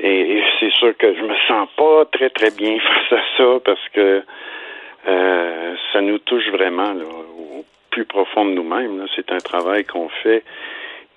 Et, 0.00 0.42
c'est 0.58 0.72
sûr 0.72 0.96
que 0.96 1.14
je 1.14 1.22
me 1.22 1.34
sens 1.46 1.68
pas 1.76 2.04
très 2.06 2.30
très 2.30 2.50
bien 2.50 2.78
face 3.08 3.18
à 3.18 3.22
ça 3.36 3.60
parce 3.64 3.88
que 3.92 4.22
euh, 5.06 5.74
ça 5.92 6.00
nous 6.00 6.18
touche 6.18 6.48
vraiment 6.48 6.92
au 6.92 7.64
plus 7.90 8.04
profond 8.04 8.44
de 8.46 8.52
nous-mêmes. 8.52 9.06
C'est 9.14 9.30
un 9.30 9.38
travail 9.38 9.84
qu'on 9.84 10.08
fait. 10.08 10.42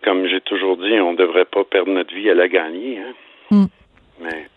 Comme 0.03 0.27
j'ai 0.27 0.41
toujours 0.41 0.77
dit, 0.77 0.99
on 0.99 1.13
ne 1.13 1.17
devrait 1.17 1.45
pas 1.45 1.63
perdre 1.63 1.91
notre 1.91 2.13
vie 2.13 2.29
à 2.29 2.35
la 2.35 2.47
gagner. 2.47 2.99
Hein. 2.99 3.13
Mm. 3.51 3.65
Mais 4.19 4.47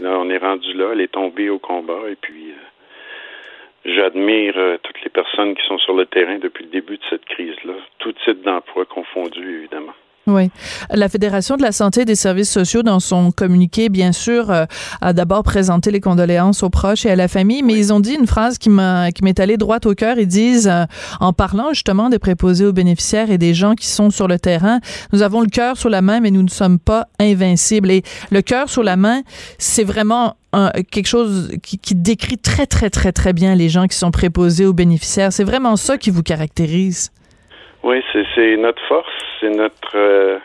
là, 0.00 0.18
on 0.18 0.30
est 0.30 0.38
rendu 0.38 0.72
là, 0.72 0.90
elle 0.92 1.00
est 1.00 1.12
tombée 1.12 1.50
au 1.50 1.58
combat 1.58 2.08
et 2.08 2.16
puis 2.16 2.52
euh, 2.52 3.92
j'admire 3.94 4.54
euh, 4.56 4.78
toutes 4.82 5.02
les 5.02 5.10
personnes 5.10 5.54
qui 5.54 5.66
sont 5.66 5.78
sur 5.78 5.94
le 5.94 6.06
terrain 6.06 6.38
depuis 6.38 6.64
le 6.64 6.70
début 6.70 6.96
de 6.96 7.04
cette 7.10 7.26
crise-là, 7.26 7.74
tout 7.98 8.12
type 8.24 8.42
d'emploi 8.42 8.86
confondu, 8.86 9.58
évidemment. 9.58 9.94
Oui. 10.26 10.50
La 10.90 11.08
Fédération 11.08 11.56
de 11.56 11.62
la 11.62 11.70
santé 11.70 12.00
et 12.00 12.04
des 12.04 12.16
services 12.16 12.50
sociaux, 12.50 12.82
dans 12.82 12.98
son 12.98 13.30
communiqué, 13.30 13.88
bien 13.88 14.10
sûr, 14.10 14.50
euh, 14.50 14.64
a 15.00 15.12
d'abord 15.12 15.44
présenté 15.44 15.92
les 15.92 16.00
condoléances 16.00 16.64
aux 16.64 16.70
proches 16.70 17.06
et 17.06 17.10
à 17.10 17.16
la 17.16 17.28
famille, 17.28 17.62
mais 17.62 17.74
ils 17.74 17.92
ont 17.92 18.00
dit 18.00 18.14
une 18.14 18.26
phrase 18.26 18.58
qui 18.58 18.68
m'est 18.68 19.40
allée 19.40 19.56
droite 19.56 19.86
au 19.86 19.94
cœur. 19.94 20.18
Ils 20.18 20.26
disent, 20.26 20.66
euh, 20.66 20.84
en 21.20 21.32
parlant 21.32 21.68
justement 21.72 22.08
des 22.08 22.18
préposés 22.18 22.66
aux 22.66 22.72
bénéficiaires 22.72 23.30
et 23.30 23.38
des 23.38 23.54
gens 23.54 23.74
qui 23.76 23.86
sont 23.86 24.10
sur 24.10 24.26
le 24.26 24.40
terrain, 24.40 24.80
nous 25.12 25.22
avons 25.22 25.42
le 25.42 25.48
cœur 25.48 25.76
sur 25.76 25.90
la 25.90 26.02
main, 26.02 26.18
mais 26.18 26.32
nous 26.32 26.42
ne 26.42 26.50
sommes 26.50 26.80
pas 26.80 27.06
invincibles. 27.20 27.92
Et 27.92 28.02
le 28.32 28.42
cœur 28.42 28.68
sur 28.68 28.82
la 28.82 28.96
main, 28.96 29.22
c'est 29.58 29.84
vraiment 29.84 30.34
quelque 30.90 31.06
chose 31.06 31.50
qui, 31.62 31.78
qui, 31.78 31.94
décrit 31.94 32.38
très, 32.38 32.66
très, 32.66 32.88
très, 32.88 33.12
très 33.12 33.34
bien 33.34 33.54
les 33.54 33.68
gens 33.68 33.86
qui 33.86 33.96
sont 33.96 34.10
préposés 34.10 34.64
aux 34.64 34.72
bénéficiaires. 34.72 35.30
C'est 35.30 35.44
vraiment 35.44 35.76
ça 35.76 35.98
qui 35.98 36.08
vous 36.08 36.22
caractérise. 36.22 37.10
Oui, 37.86 38.02
c'est 38.34 38.56
notre 38.56 38.82
force, 38.88 39.14
c'est 39.40 39.48
notre 39.48 39.94
euh, 39.94 40.38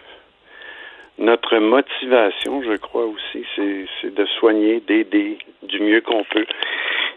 motivation, 1.60 2.62
je 2.62 2.76
crois 2.78 3.06
aussi, 3.06 3.44
c'est 3.56 4.14
de 4.14 4.26
soigner, 4.38 4.80
d'aider 4.88 5.40
du 5.64 5.80
mieux 5.80 6.02
qu'on 6.02 6.24
peut. 6.24 6.46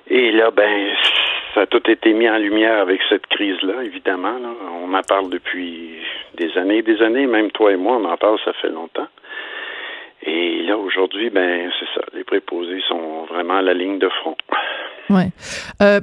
Et 0.09 0.33
là, 0.33 0.51
ben, 0.51 0.95
ça 1.53 1.61
a 1.61 1.67
tout 1.67 1.91
été 1.91 2.15
mis 2.15 2.27
en 2.27 2.39
lumière 2.39 2.81
avec 2.81 3.03
cette 3.11 3.27
crise-là, 3.27 3.83
évidemment. 3.83 4.35
On 4.83 4.95
en 4.95 5.03
parle 5.03 5.29
depuis 5.29 5.99
des 6.39 6.57
années 6.57 6.81
des 6.81 7.03
années, 7.03 7.27
même 7.27 7.51
toi 7.51 7.73
et 7.73 7.77
moi, 7.77 7.99
on 7.99 8.07
en 8.07 8.17
parle, 8.17 8.39
ça 8.47 8.55
fait 8.55 8.71
longtemps. 8.71 9.09
Et 10.23 10.63
là, 10.63 10.79
aujourd'hui, 10.79 11.29
ben, 11.29 11.71
c'est 11.79 12.01
ça, 12.01 12.07
les 12.15 12.25
préposés 12.25 12.81
sont 12.89 13.25
vraiment 13.25 13.59
à 13.59 13.63
la 13.63 13.75
ligne 13.75 13.99
de 13.99 14.09
front. 14.09 14.39
Euh, 15.83 16.01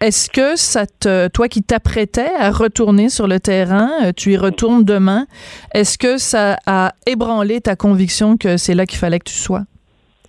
est-ce 0.00 0.30
que 0.30 0.56
ça 0.56 0.86
toi 1.28 1.48
qui 1.48 1.62
t'apprêtais 1.62 2.32
à 2.38 2.50
retourner 2.50 3.10
sur 3.10 3.26
le 3.26 3.38
terrain, 3.38 3.90
euh, 4.02 4.12
tu 4.16 4.30
y 4.30 4.36
retournes 4.36 4.84
demain, 4.84 5.26
est-ce 5.74 5.98
que 5.98 6.16
ça 6.16 6.56
a 6.66 6.92
ébranlé 7.06 7.60
ta 7.60 7.76
conviction 7.76 8.36
que 8.38 8.56
c'est 8.56 8.74
là 8.74 8.86
qu'il 8.86 8.98
fallait 8.98 9.18
que 9.18 9.28
tu 9.28 9.34
sois? 9.34 9.62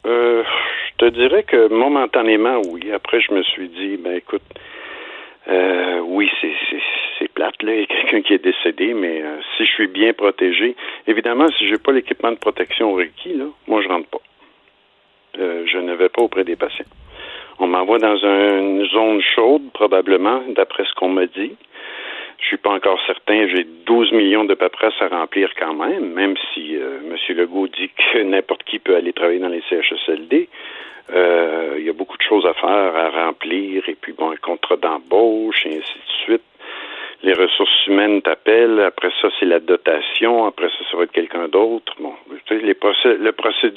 Euh, 0.05 0.43
je 0.89 1.05
te 1.05 1.10
dirais 1.12 1.43
que 1.43 1.69
momentanément, 1.69 2.62
oui. 2.69 2.91
Après, 2.91 3.21
je 3.21 3.34
me 3.34 3.43
suis 3.43 3.69
dit, 3.69 3.95
ben 3.97 4.17
écoute, 4.17 4.43
euh, 5.47 6.01
oui, 6.05 6.29
c'est, 6.41 7.27
plate, 7.34 7.63
là, 7.63 7.73
il 7.73 7.79
y 7.79 7.84
a 7.84 7.86
quelqu'un 7.86 8.21
qui 8.21 8.34
est 8.34 8.43
décédé, 8.43 8.93
mais 8.93 9.23
si 9.55 9.65
je 9.65 9.71
suis 9.71 9.88
bien 9.88 10.12
protégé, 10.12 10.75
évidemment, 11.07 11.47
si 11.57 11.67
j'ai 11.69 11.77
pas 11.77 11.93
l'équipement 11.93 12.31
de 12.31 12.38
protection 12.38 12.93
requis, 12.93 13.36
là, 13.36 13.45
moi, 13.67 13.81
je 13.81 13.88
rentre 13.88 14.10
pas. 14.10 14.21
je 15.36 15.77
ne 15.77 15.93
vais 15.93 16.10
pas 16.10 16.23
auprès 16.23 16.43
des 16.43 16.57
patients. 16.57 16.86
On 17.63 17.67
m'envoie 17.67 18.00
dans 18.00 18.17
une 18.17 18.84
zone 18.88 19.21
chaude, 19.21 19.62
probablement, 19.71 20.41
d'après 20.47 20.84
ce 20.84 20.95
qu'on 20.95 21.10
m'a 21.10 21.28
dit. 21.28 21.56
Je 22.39 22.47
suis 22.47 22.58
pas 22.58 22.71
encore 22.71 23.00
certain. 23.06 23.47
J'ai 23.50 23.67
12 23.86 24.13
millions 24.13 24.45
de 24.45 24.56
paperasses 24.56 25.00
à 25.00 25.10
remplir 25.10 25.52
quand 25.60 25.76
même, 25.76 26.12
même 26.12 26.34
si 26.52 26.76
euh, 26.76 26.97
M. 27.08 27.38
Legault 27.38 27.67
dit 27.67 27.91
que 27.95 28.24
n'importe 28.24 28.63
qui 28.63 28.80
peut 28.80 28.95
aller 28.95 29.13
travailler 29.13 29.38
dans 29.38 29.47
les 29.47 29.62
CHSLD. 29.69 30.50
Euh, 31.13 31.76
il 31.78 31.86
y 31.86 31.89
a 31.89 31.93
beaucoup 31.93 32.17
de 32.17 32.24
choses 32.24 32.47
à 32.47 32.56
faire, 32.56 32.95
à 32.95 33.10
remplir, 33.26 33.88
et 33.88 33.93
puis 33.93 34.13
bon, 34.13 34.32
un 34.32 34.38
contrat 34.38 34.78
d'embauche, 34.78 35.63
et 35.67 35.78
ainsi 35.78 35.93
de 35.93 36.13
suite. 36.24 36.41
Les 37.21 37.34
ressources 37.34 37.86
humaines 37.86 38.24
t'appellent, 38.24 38.80
après 38.80 39.12
ça, 39.21 39.28
c'est 39.39 39.45
la 39.45 39.60
dotation, 39.60 40.45
après 40.47 40.69
ça, 40.69 40.84
ça 40.89 40.97
va 40.97 41.04
être 41.04 41.12
quelqu'un 41.12 41.47
d'autre. 41.47 41.93
Bon, 42.00 42.15
les 42.50 42.76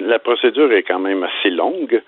la 0.01 0.19
procédure 0.19 0.73
est 0.73 0.85
quand 0.85 1.01
même 1.01 1.23
assez 1.23 1.51
longue. 1.51 2.03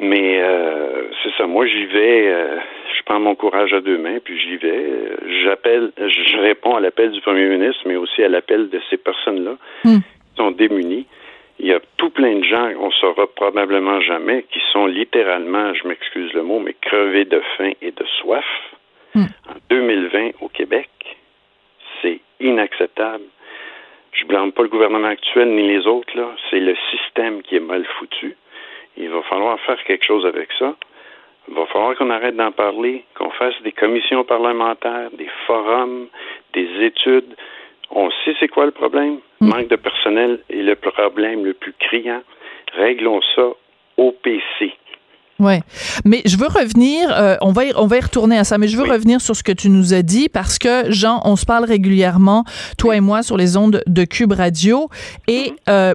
Mais 0.00 0.40
euh, 0.40 1.08
c'est 1.22 1.32
ça, 1.36 1.46
moi 1.46 1.66
j'y 1.66 1.86
vais, 1.86 2.28
euh, 2.28 2.56
je 2.96 3.02
prends 3.02 3.18
mon 3.18 3.34
courage 3.34 3.72
à 3.72 3.80
deux 3.80 3.98
mains, 3.98 4.18
puis 4.22 4.38
j'y 4.38 4.56
vais. 4.56 5.16
J'appelle, 5.42 5.90
je 5.96 6.38
réponds 6.38 6.76
à 6.76 6.80
l'appel 6.80 7.10
du 7.10 7.20
premier 7.20 7.46
ministre, 7.46 7.82
mais 7.84 7.96
aussi 7.96 8.22
à 8.22 8.28
l'appel 8.28 8.68
de 8.70 8.80
ces 8.90 8.96
personnes-là 8.96 9.56
hmm. 9.84 9.98
qui 9.98 10.36
sont 10.36 10.52
démunies. 10.52 11.06
Il 11.58 11.66
y 11.66 11.72
a 11.72 11.80
tout 11.96 12.10
plein 12.10 12.36
de 12.36 12.44
gens, 12.44 12.70
on 12.78 12.92
saura 12.92 13.26
probablement 13.26 14.00
jamais, 14.00 14.44
qui 14.52 14.60
sont 14.72 14.86
littéralement, 14.86 15.74
je 15.74 15.88
m'excuse 15.88 16.32
le 16.32 16.44
mot, 16.44 16.60
mais 16.60 16.76
crevés 16.80 17.24
de 17.24 17.42
faim 17.56 17.72
et 17.82 17.90
de 17.90 18.04
soif. 18.20 18.46
Hmm. 19.16 19.24
En 19.48 19.54
2020 19.68 20.30
au 20.40 20.48
Québec, 20.48 20.90
c'est 22.00 22.20
inacceptable. 22.38 23.24
Je 24.12 24.24
blâme 24.26 24.52
pas 24.52 24.62
le 24.62 24.68
gouvernement 24.68 25.08
actuel 25.08 25.48
ni 25.48 25.66
les 25.66 25.88
autres, 25.88 26.16
là. 26.16 26.30
C'est 26.50 26.60
le 26.60 26.76
système 26.90 27.42
qui 27.42 27.56
est 27.56 27.60
mal 27.60 27.84
foutu. 27.98 28.36
Il 28.98 29.08
va 29.10 29.22
falloir 29.22 29.58
faire 29.60 29.78
quelque 29.84 30.04
chose 30.04 30.26
avec 30.26 30.48
ça. 30.58 30.74
Il 31.48 31.54
va 31.54 31.66
falloir 31.66 31.96
qu'on 31.96 32.10
arrête 32.10 32.36
d'en 32.36 32.52
parler, 32.52 33.04
qu'on 33.16 33.30
fasse 33.30 33.54
des 33.62 33.72
commissions 33.72 34.24
parlementaires, 34.24 35.10
des 35.16 35.30
forums, 35.46 36.08
des 36.52 36.68
études. 36.84 37.36
On 37.90 38.10
sait 38.10 38.34
c'est 38.40 38.48
quoi 38.48 38.66
le 38.66 38.72
problème? 38.72 39.18
Mm. 39.40 39.48
Manque 39.48 39.68
de 39.68 39.76
personnel 39.76 40.40
est 40.50 40.62
le 40.62 40.74
problème 40.74 41.44
le 41.44 41.54
plus 41.54 41.72
criant. 41.78 42.22
Réglons 42.76 43.20
ça 43.34 43.48
au 43.96 44.12
PC. 44.12 44.74
Ouais, 45.38 45.60
mais 46.04 46.20
je 46.26 46.36
veux 46.36 46.48
revenir. 46.48 47.16
Euh, 47.16 47.36
on 47.40 47.52
va 47.52 47.66
y, 47.66 47.72
on 47.76 47.86
va 47.86 47.98
y 47.98 48.00
retourner 48.00 48.36
à 48.36 48.42
ça, 48.42 48.58
mais 48.58 48.66
je 48.66 48.76
veux 48.76 48.82
revenir 48.82 49.20
sur 49.20 49.36
ce 49.36 49.44
que 49.44 49.52
tu 49.52 49.70
nous 49.70 49.94
as 49.94 50.02
dit 50.02 50.28
parce 50.28 50.58
que 50.58 50.90
Jean, 50.90 51.20
on 51.24 51.36
se 51.36 51.46
parle 51.46 51.64
régulièrement, 51.64 52.42
toi 52.76 52.96
et 52.96 53.00
moi, 53.00 53.22
sur 53.22 53.36
les 53.36 53.56
ondes 53.56 53.80
de 53.86 54.04
Cube 54.04 54.32
Radio, 54.32 54.88
et 55.28 55.50
mm-hmm. 55.50 55.54
euh, 55.68 55.94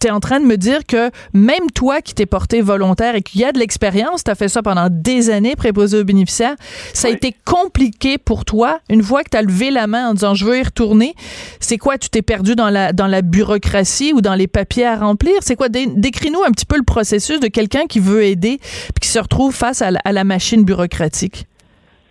tu 0.00 0.06
es 0.06 0.10
en 0.10 0.20
train 0.20 0.40
de 0.40 0.44
me 0.44 0.56
dire 0.56 0.80
que 0.86 1.10
même 1.32 1.70
toi 1.74 2.00
qui 2.00 2.14
t'es 2.14 2.26
porté 2.26 2.60
volontaire 2.60 3.14
et 3.14 3.22
qui 3.22 3.44
a 3.44 3.52
de 3.52 3.58
l'expérience, 3.58 4.24
tu 4.24 4.30
as 4.30 4.34
fait 4.34 4.48
ça 4.48 4.62
pendant 4.62 4.88
des 4.90 5.30
années, 5.30 5.56
préposé 5.56 5.98
aux 5.98 6.04
bénéficiaires, 6.04 6.54
ça 6.92 7.08
a 7.08 7.10
été 7.10 7.34
compliqué 7.46 8.18
pour 8.18 8.44
toi 8.44 8.80
une 8.90 9.02
fois 9.02 9.22
que 9.22 9.30
tu 9.30 9.36
as 9.36 9.42
levé 9.42 9.70
la 9.70 9.86
main 9.86 10.10
en 10.10 10.14
disant 10.14 10.34
je 10.34 10.44
veux 10.44 10.58
y 10.58 10.62
retourner. 10.62 11.14
C'est 11.60 11.78
quoi, 11.78 11.96
tu 11.96 12.10
t'es 12.10 12.22
perdu 12.22 12.54
dans 12.54 12.68
la, 12.68 12.92
dans 12.92 13.06
la 13.06 13.22
bureaucratie 13.22 14.12
ou 14.12 14.20
dans 14.20 14.34
les 14.34 14.48
papiers 14.48 14.86
à 14.86 14.96
remplir? 14.96 15.36
C'est 15.40 15.56
quoi? 15.56 15.68
Décris-nous 15.68 16.42
un 16.42 16.50
petit 16.50 16.66
peu 16.66 16.76
le 16.76 16.84
processus 16.84 17.40
de 17.40 17.48
quelqu'un 17.48 17.86
qui 17.86 18.00
veut 18.00 18.22
aider 18.22 18.58
puis 18.60 19.00
qui 19.00 19.08
se 19.08 19.18
retrouve 19.18 19.54
face 19.54 19.82
à 19.82 19.90
la, 19.90 20.24
machine 20.24 20.64
bureaucratique. 20.64 21.46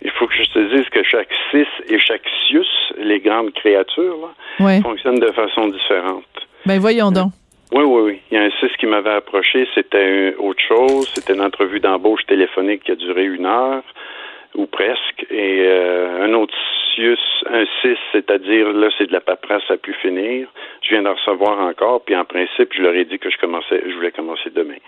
Il 0.02 0.10
faut 0.18 0.26
que 0.26 0.34
je 0.34 0.50
te 0.52 0.76
dise 0.76 0.88
que 0.88 1.02
chaque 1.04 1.28
cis 1.50 1.66
et 1.88 1.98
chaque 2.00 2.26
sius, 2.48 2.66
les 2.98 3.20
grandes 3.20 3.52
créatures, 3.52 4.34
fonctionnent 4.58 5.20
de 5.20 5.30
façon 5.32 5.68
différente. 5.68 6.24
Ben 6.66 6.78
voyons 6.80 7.12
donc. 7.12 7.32
Oui, 7.72 7.84
oui, 7.84 8.02
oui. 8.02 8.20
Il 8.30 8.34
y 8.34 8.40
a 8.40 8.42
un 8.44 8.50
CIS 8.50 8.76
qui 8.78 8.86
m'avait 8.86 9.10
approché, 9.10 9.66
c'était 9.74 10.34
autre 10.38 10.62
chose. 10.62 11.08
C'était 11.14 11.34
une 11.34 11.42
entrevue 11.42 11.80
d'embauche 11.80 12.26
téléphonique 12.26 12.82
qui 12.84 12.92
a 12.92 12.96
duré 12.96 13.24
une 13.24 13.46
heure 13.46 13.82
ou 14.54 14.66
presque. 14.66 15.24
Et 15.30 15.64
euh, 15.66 16.24
un 16.24 16.34
autre 16.34 16.54
un 17.46 17.64
6, 17.82 17.96
c'est-à-dire, 18.12 18.72
là, 18.72 18.88
c'est 18.98 19.06
de 19.06 19.12
la 19.12 19.20
paperasse 19.20 19.68
à 19.70 19.76
pu 19.76 19.92
finir. 19.94 20.48
Je 20.82 20.90
viens 20.90 21.02
d'en 21.02 21.14
recevoir 21.14 21.58
encore, 21.60 22.02
puis 22.02 22.16
en 22.16 22.24
principe, 22.24 22.72
je 22.74 22.82
leur 22.82 22.94
ai 22.94 23.04
dit 23.04 23.18
que 23.18 23.30
je 23.30 23.38
commençais, 23.38 23.82
je 23.86 23.94
voulais 23.94 24.12
commencer 24.12 24.50
demain. 24.50 24.78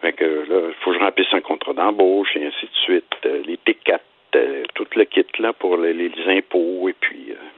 Fait 0.00 0.12
que 0.12 0.24
là, 0.24 0.60
il 0.68 0.74
faut 0.80 0.92
que 0.92 0.98
je 0.98 1.02
remplisse 1.02 1.32
un 1.32 1.40
contrat 1.40 1.72
d'embauche 1.72 2.36
et 2.36 2.46
ainsi 2.46 2.66
de 2.66 2.76
suite. 2.84 3.14
Euh, 3.26 3.42
les 3.44 3.56
T4, 3.56 3.98
euh, 4.36 4.62
tout 4.74 4.86
le 4.94 5.04
kit 5.04 5.26
là 5.38 5.52
pour 5.52 5.76
les, 5.76 5.92
les 5.92 6.12
impôts 6.28 6.88
et 6.88 6.94
puis 7.00 7.30
euh. 7.30 7.57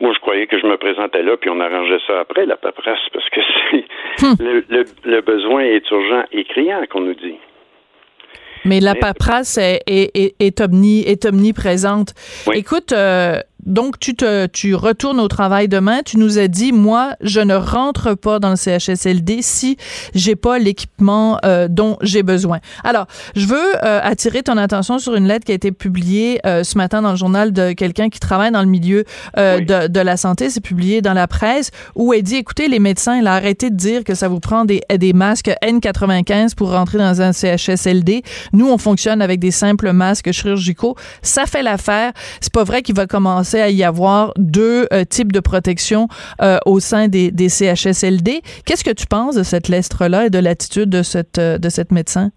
Moi, 0.00 0.12
je 0.14 0.18
croyais 0.20 0.46
que 0.46 0.58
je 0.58 0.66
me 0.66 0.76
présentais 0.76 1.22
là, 1.22 1.36
puis 1.36 1.50
on 1.50 1.60
arrangeait 1.60 2.00
ça 2.06 2.20
après, 2.20 2.46
la 2.46 2.56
paperasse, 2.56 2.98
parce 3.12 3.28
que 3.28 3.40
c'est 4.16 4.42
le, 4.42 4.64
le, 4.68 4.84
le 5.04 5.20
besoin 5.20 5.62
est 5.62 5.88
urgent 5.90 6.24
et 6.32 6.44
criant, 6.44 6.82
qu'on 6.90 7.00
nous 7.02 7.14
dit. 7.14 7.36
Mais 8.64 8.80
la 8.80 8.94
paperasse 8.94 9.58
est, 9.58 9.80
est, 9.86 10.10
est, 10.14 10.34
est, 10.38 10.60
omni, 10.60 11.02
est 11.06 11.24
omniprésente. 11.24 12.14
Écoute, 12.52 12.92
euh, 12.92 13.40
donc 13.66 13.98
tu 13.98 14.14
te 14.14 14.46
tu 14.46 14.74
retournes 14.74 15.20
au 15.20 15.28
travail 15.28 15.68
demain. 15.68 16.00
Tu 16.04 16.16
nous 16.16 16.38
as 16.38 16.48
dit, 16.48 16.72
moi, 16.72 17.14
je 17.20 17.40
ne 17.40 17.54
rentre 17.54 18.14
pas 18.14 18.38
dans 18.38 18.50
le 18.50 18.56
CHSLD 18.56 19.40
si 19.42 19.76
j'ai 20.14 20.36
pas 20.36 20.58
l'équipement 20.58 21.38
euh, 21.44 21.68
dont 21.68 21.96
j'ai 22.02 22.22
besoin. 22.22 22.60
Alors, 22.84 23.06
je 23.36 23.46
veux 23.46 23.76
euh, 23.84 24.00
attirer 24.02 24.42
ton 24.42 24.56
attention 24.56 24.98
sur 24.98 25.14
une 25.14 25.26
lettre 25.26 25.44
qui 25.44 25.52
a 25.52 25.54
été 25.54 25.72
publiée 25.72 26.40
euh, 26.46 26.64
ce 26.64 26.78
matin 26.78 27.02
dans 27.02 27.10
le 27.10 27.16
journal 27.16 27.52
de 27.52 27.72
quelqu'un 27.72 28.08
qui 28.08 28.20
travaille 28.20 28.50
dans 28.50 28.62
le 28.62 28.68
milieu 28.68 29.04
de, 29.36 29.86
de, 29.88 30.00
la 30.00 30.16
santé. 30.16 30.50
C'est 30.50 30.60
publié 30.60 31.02
dans 31.02 31.12
la 31.12 31.26
presse 31.26 31.70
où 31.94 32.12
elle 32.14 32.22
dit, 32.22 32.36
écoutez, 32.36 32.68
les 32.68 32.78
médecins, 32.78 33.18
il 33.18 33.26
a 33.26 33.34
arrêté 33.34 33.70
de 33.70 33.76
dire 33.76 34.04
que 34.04 34.14
ça 34.14 34.28
vous 34.28 34.40
prend 34.40 34.64
des, 34.64 34.80
des 34.96 35.12
masques 35.12 35.50
N95 35.62 36.54
pour 36.54 36.70
rentrer 36.70 36.98
dans 36.98 37.20
un 37.20 37.32
CHSLD. 37.32 38.22
Nous, 38.52 38.68
on 38.68 38.78
fonctionne 38.78 39.20
avec 39.22 39.40
des 39.40 39.50
simples 39.50 39.92
masques 39.92 40.32
chirurgicaux. 40.32 40.96
Ça 41.22 41.46
fait 41.46 41.62
l'affaire. 41.62 42.12
C'est 42.40 42.52
pas 42.52 42.64
vrai 42.64 42.82
qu'il 42.82 42.94
va 42.94 43.06
commencer 43.06 43.49
à 43.58 43.70
y 43.70 43.82
avoir 43.82 44.32
deux 44.36 44.86
euh, 44.92 45.04
types 45.04 45.32
de 45.32 45.40
protection 45.40 46.06
euh, 46.42 46.58
au 46.66 46.80
sein 46.80 47.08
des, 47.08 47.30
CHSLD. 47.48 48.42
Qu'est-ce 48.66 48.84
que 48.84 48.94
tu 48.94 49.06
penses 49.06 49.36
de 49.36 49.42
cette 49.42 49.68
lettre-là 49.68 50.26
et 50.26 50.30
de 50.30 50.38
l'attitude 50.38 50.90
de 50.90 51.02
cette, 51.02 51.38
euh, 51.38 51.58
de 51.58 51.68
cette 51.68 51.90
médecin? 51.92 52.30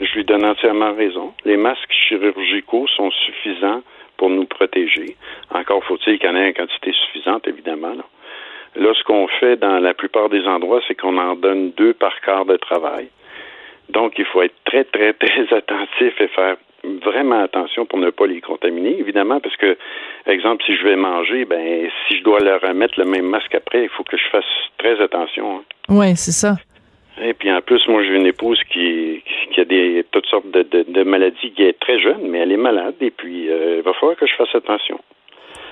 Je 0.00 0.12
lui 0.14 0.24
donne 0.24 0.44
entièrement 0.44 0.94
raison. 0.94 1.32
Les 1.44 1.56
masques 1.56 1.92
chirurgicaux 1.92 2.86
sont 2.96 3.10
suffisants 3.10 3.82
pour 4.16 4.30
nous 4.30 4.46
protéger. 4.46 5.16
Encore 5.50 5.82
faut-il 5.84 6.18
qu'il 6.18 6.28
y 6.28 6.32
en 6.32 6.36
ait 6.36 6.48
une 6.48 6.54
quantité 6.54 6.92
suffisante, 6.92 7.48
évidemment. 7.48 7.94
Là. 7.94 8.04
là, 8.76 8.92
ce 8.94 9.02
qu'on 9.04 9.26
fait 9.40 9.56
dans 9.56 9.78
la 9.78 9.94
plupart 9.94 10.28
des 10.28 10.44
endroits, 10.46 10.80
c'est 10.86 10.94
qu'on 10.94 11.18
en 11.18 11.34
donne 11.36 11.72
deux 11.72 11.94
par 11.94 12.20
quart 12.20 12.44
de 12.44 12.56
travail. 12.56 13.08
Donc, 13.88 14.14
il 14.18 14.24
faut 14.24 14.42
être 14.42 14.54
très, 14.64 14.84
très, 14.84 15.12
très 15.24 15.54
attentif 15.54 16.20
et 16.20 16.28
faire 16.28 16.56
vraiment 17.04 17.42
attention 17.42 17.86
pour 17.86 17.98
ne 17.98 18.10
pas 18.10 18.26
les 18.26 18.40
contaminer, 18.40 18.98
évidemment, 18.98 19.40
parce 19.40 19.56
que, 19.56 19.76
exemple, 20.26 20.62
si 20.64 20.76
je 20.76 20.84
vais 20.84 20.96
manger, 20.96 21.44
ben, 21.44 21.88
si 22.06 22.18
je 22.18 22.22
dois 22.22 22.40
leur 22.40 22.60
remettre 22.60 22.98
le 22.98 23.04
même 23.04 23.26
masque 23.26 23.54
après, 23.54 23.84
il 23.84 23.88
faut 23.88 24.04
que 24.04 24.16
je 24.16 24.28
fasse 24.30 24.44
très 24.78 25.00
attention. 25.00 25.56
Hein. 25.56 25.62
Oui, 25.88 26.16
c'est 26.16 26.32
ça. 26.32 26.56
Et 27.20 27.34
puis 27.34 27.52
en 27.52 27.60
plus, 27.60 27.86
moi, 27.88 28.02
j'ai 28.02 28.16
une 28.16 28.26
épouse 28.26 28.60
qui, 28.72 29.22
qui 29.52 29.60
a 29.60 29.64
des 29.64 30.04
toutes 30.10 30.26
sortes 30.26 30.50
de, 30.50 30.62
de, 30.62 30.84
de, 30.88 31.02
maladies, 31.02 31.52
qui 31.54 31.62
est 31.62 31.78
très 31.78 32.00
jeune, 32.00 32.28
mais 32.28 32.38
elle 32.38 32.52
est 32.52 32.56
malade, 32.56 32.94
et 33.00 33.10
puis 33.10 33.50
euh, 33.50 33.76
il 33.78 33.82
va 33.82 33.92
falloir 33.94 34.16
que 34.16 34.26
je 34.26 34.34
fasse 34.34 34.54
attention. 34.54 34.98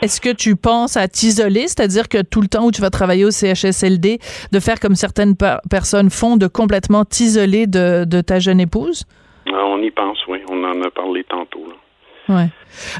Est-ce 0.02 0.20
que 0.20 0.34
tu 0.34 0.56
penses 0.56 0.96
à 0.96 1.08
t'isoler, 1.08 1.68
c'est-à-dire 1.68 2.08
que 2.08 2.22
tout 2.22 2.40
le 2.40 2.48
temps 2.48 2.64
où 2.64 2.70
tu 2.70 2.80
vas 2.80 2.90
travailler 2.90 3.24
au 3.24 3.30
CHSLD, 3.30 4.18
de 4.52 4.60
faire 4.60 4.80
comme 4.80 4.94
certaines 4.94 5.36
per 5.36 5.56
personnes 5.70 6.10
font, 6.10 6.36
de 6.36 6.46
complètement 6.46 7.04
t'isoler 7.04 7.66
de, 7.66 8.04
de 8.04 8.20
ta 8.20 8.38
jeune 8.38 8.60
épouse? 8.60 9.04
Ah, 9.52 9.66
on 9.66 9.82
y 9.82 9.90
pense, 9.90 10.18
oui. 10.26 10.39
On 10.60 10.64
en 10.64 10.82
a 10.82 10.90
parlé 10.90 11.24
tantôt. 11.24 11.66
Là. 11.66 11.74
Ouais. 12.28 12.48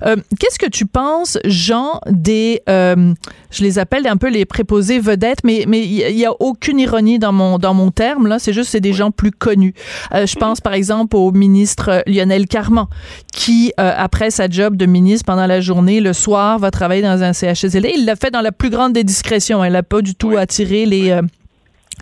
Euh, 0.04 0.16
Qu'est-ce 0.40 0.58
que 0.58 0.68
tu 0.68 0.86
penses, 0.86 1.38
Jean, 1.44 2.00
des, 2.08 2.62
euh, 2.68 3.14
je 3.50 3.62
les 3.62 3.78
appelle 3.78 4.06
un 4.08 4.16
peu 4.16 4.28
les 4.28 4.44
préposés 4.44 4.98
vedettes, 4.98 5.44
mais 5.44 5.64
mais 5.68 5.84
il 5.84 6.16
y, 6.16 6.26
a 6.26 6.32
aucune 6.40 6.80
ironie 6.80 7.18
dans 7.20 7.32
mon 7.32 7.58
dans 7.58 7.74
mon 7.74 7.90
terme 7.92 8.26
là. 8.26 8.38
C'est 8.40 8.52
juste 8.52 8.70
c'est 8.70 8.80
des 8.80 8.92
gens 8.92 9.12
plus 9.12 9.30
connus. 9.30 9.74
Euh, 10.12 10.26
je 10.26 10.34
pense 10.34 10.60
par 10.60 10.72
exemple 10.72 11.16
au 11.16 11.30
ministre 11.30 12.02
Lionel 12.06 12.48
Carman, 12.48 12.86
qui 13.32 13.72
après 13.76 14.30
sa 14.30 14.48
job 14.48 14.76
de 14.76 14.86
ministre 14.86 15.26
pendant 15.26 15.46
la 15.46 15.60
journée, 15.60 16.00
le 16.00 16.12
soir 16.12 16.58
va 16.58 16.70
travailler 16.70 17.02
dans 17.02 17.22
un 17.22 17.32
CHSLD. 17.32 17.92
Il 17.96 18.06
l'a 18.06 18.16
fait 18.16 18.30
dans 18.30 18.40
la 18.40 18.52
plus 18.52 18.70
grande 18.70 18.92
des 18.94 19.04
discrétions. 19.04 19.62
Elle 19.62 19.74
n'a 19.74 19.82
pas 19.84 20.02
du 20.02 20.14
tout 20.14 20.36
attiré 20.36 20.86
les 20.86 21.20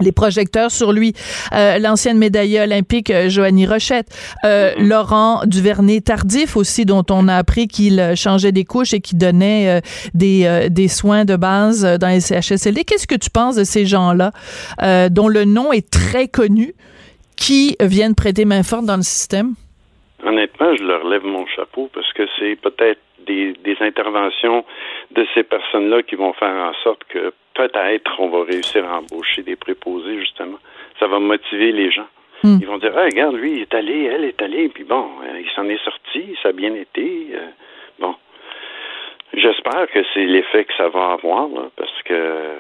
les 0.01 0.13
projecteurs 0.13 0.71
sur 0.71 0.93
lui. 0.93 1.13
Euh, 1.53 1.79
L'ancienne 1.79 2.19
médaillée 2.19 2.61
olympique 2.61 3.11
euh, 3.11 3.29
Joanie 3.29 3.67
Rochette. 3.67 4.09
Euh, 4.45 4.75
mm 4.75 4.81
-hmm. 4.81 4.89
Laurent 4.89 5.43
Duvernay-Tardif 5.47 6.57
aussi, 6.57 6.85
dont 6.85 7.05
on 7.11 7.29
a 7.29 7.35
appris 7.35 7.69
qu'il 7.69 8.13
changeait 8.17 8.53
des 8.53 8.65
couches 8.65 8.95
et 8.95 9.01
qui 9.01 9.17
donnait 9.17 9.81
des, 10.15 10.69
des 10.71 10.89
soins 10.89 11.25
de 11.25 11.37
base 11.37 11.83
dans 12.01 12.09
les 12.09 12.21
CHSLD. 12.21 12.85
Qu'est-ce 12.85 13.07
que 13.07 13.21
tu 13.25 13.31
penses 13.31 13.57
de 13.57 13.65
ces 13.65 13.85
gens-là, 13.87 14.31
dont 15.11 15.29
le 15.29 15.45
nom 15.45 15.73
est 15.73 15.89
très 15.91 16.29
connu, 16.29 16.75
qui 17.37 17.77
viennent 17.81 18.15
prêter 18.15 18.45
main 18.45 18.63
forte 18.63 18.87
dans 18.87 18.97
le 18.97 19.09
système? 19.17 19.55
Honnêtement, 20.25 20.75
je 20.77 20.85
leur 20.91 21.03
lève 21.07 21.25
mon 21.25 21.47
chapeau 21.47 21.89
parce 21.95 22.13
que 22.13 22.25
c'est 22.39 22.57
peut-être 22.57 23.01
des, 23.27 23.55
des 23.65 23.77
interventions 23.81 24.65
de 25.13 25.27
ces 25.35 25.45
personnes-là 25.45 26.03
qui 26.03 26.17
vont 26.17 26.33
faire 26.33 26.57
en 26.71 26.75
sorte 26.83 27.03
que 27.09 27.33
peut-être 27.59 28.21
on 28.21 28.29
va 28.29 28.45
réussir 28.45 28.89
à 28.89 28.99
embaucher 28.99 29.43
des 29.43 29.57
préposés, 29.57 30.19
justement. 30.21 30.59
Ça 31.01 31.09
va 31.09 31.19
motiver 31.19 31.73
les 31.73 31.91
gens. 31.91 32.07
Mm. 32.45 32.59
Ils 32.61 32.67
vont 32.67 32.79
dire, 32.79 32.93
ah, 32.97 33.05
regarde, 33.05 33.35
lui, 33.35 33.57
il 33.57 33.63
est 33.63 33.75
allé, 33.75 34.05
elle 34.05 34.25
est 34.25 34.41
allée, 34.41 34.69
puis 34.69 34.85
bon, 34.85 35.09
euh, 35.25 35.41
il 35.41 35.51
s'en 35.57 35.69
est 35.69 35.83
sorti, 35.85 36.37
ça 36.41 36.51
a 36.51 36.53
bien 36.53 36.73
été. 36.75 37.27
Euh, 37.35 37.49
bon. 37.99 38.15
J'espère 39.35 39.89
que 39.93 39.99
c'est 40.15 40.25
l'effet 40.25 40.65
que 40.65 40.75
ça 40.77 40.89
va 40.89 41.13
avoir, 41.13 41.49
là, 41.49 41.69
parce 41.77 42.03
que, 42.05 42.55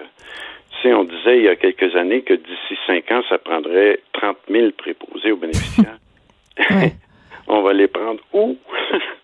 tu 0.72 0.82
sais, 0.82 0.92
on 0.92 1.04
disait 1.04 1.38
il 1.38 1.44
y 1.44 1.48
a 1.48 1.56
quelques 1.56 1.94
années 1.94 2.22
que 2.22 2.34
d'ici 2.34 2.76
cinq 2.86 3.10
ans, 3.12 3.22
ça 3.28 3.38
prendrait 3.38 4.00
30 4.14 4.36
000 4.50 4.72
préposés 4.72 5.30
aux 5.30 5.36
bénéficiaires. 5.36 5.98
On 7.46 7.62
va 7.62 7.72
les 7.72 7.88
prendre 7.88 8.20
où? 8.32 8.58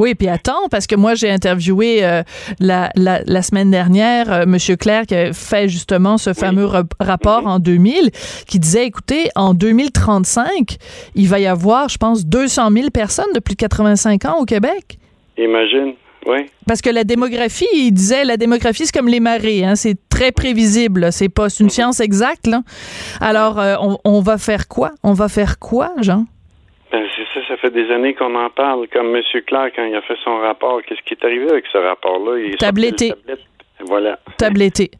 Oui, 0.00 0.14
puis 0.14 0.28
attends, 0.28 0.66
parce 0.70 0.86
que 0.86 0.96
moi, 0.96 1.14
j'ai 1.14 1.30
interviewé 1.30 2.02
euh, 2.02 2.22
la, 2.58 2.88
la, 2.96 3.20
la, 3.26 3.42
semaine 3.42 3.70
dernière 3.70 4.32
euh, 4.32 4.42
M. 4.44 4.56
Claire 4.78 5.04
qui 5.04 5.14
a 5.14 5.34
fait 5.34 5.68
justement 5.68 6.16
ce 6.16 6.32
fameux 6.32 6.64
oui. 6.64 6.80
rapport 7.00 7.42
mm 7.42 7.46
-hmm. 7.46 7.50
en 7.50 7.58
2000 7.58 8.10
qui 8.46 8.58
disait, 8.58 8.86
écoutez, 8.86 9.28
en 9.34 9.52
2035, 9.52 10.78
il 11.14 11.28
va 11.28 11.38
y 11.38 11.46
avoir, 11.46 11.90
je 11.90 11.98
pense, 11.98 12.24
200 12.24 12.70
000 12.70 12.88
personnes 12.90 13.32
de 13.34 13.40
plus 13.40 13.54
de 13.56 13.60
85 13.60 14.24
ans 14.24 14.38
au 14.40 14.46
Québec. 14.46 14.98
Imagine. 15.36 15.92
Oui. 16.26 16.46
Parce 16.66 16.80
que 16.80 16.88
la 16.88 17.04
démographie, 17.04 17.68
il 17.74 17.92
disait, 17.92 18.24
la 18.24 18.38
démographie, 18.38 18.86
c'est 18.86 18.96
comme 18.98 19.08
les 19.08 19.20
marées, 19.20 19.64
hein, 19.66 19.76
c'est 19.76 19.98
très 20.08 20.32
prévisible, 20.32 21.12
c'est 21.12 21.28
pas 21.28 21.48
une 21.60 21.66
-hmm. 21.66 21.76
science 21.76 22.00
exacte. 22.00 22.46
Là. 22.46 22.62
Alors, 23.20 23.54
euh, 23.58 23.76
on, 23.86 23.98
on 24.16 24.20
va 24.22 24.36
faire 24.38 24.64
quoi? 24.66 24.90
On 25.02 25.14
va 25.22 25.28
faire 25.28 25.58
quoi, 25.58 25.88
Jean? 26.00 26.24
Ben, 26.92 27.06
c'est 27.16 27.40
ça, 27.40 27.46
ça 27.46 27.56
fait 27.56 27.70
des 27.70 27.90
années 27.90 28.14
qu'on 28.14 28.34
en 28.34 28.50
parle. 28.50 28.88
Comme 28.88 29.14
M. 29.14 29.22
Clark, 29.46 29.74
quand 29.76 29.84
il 29.84 29.94
a 29.94 30.02
fait 30.02 30.16
son 30.24 30.38
rapport, 30.38 30.82
qu'est-ce 30.82 31.02
qui 31.02 31.14
est 31.14 31.24
arrivé 31.24 31.48
avec 31.48 31.66
ce 31.72 31.78
rapport-là? 31.78 32.56
Tabletté. 32.58 33.12
Voilà. 33.80 34.18
Tabletté. 34.36 34.90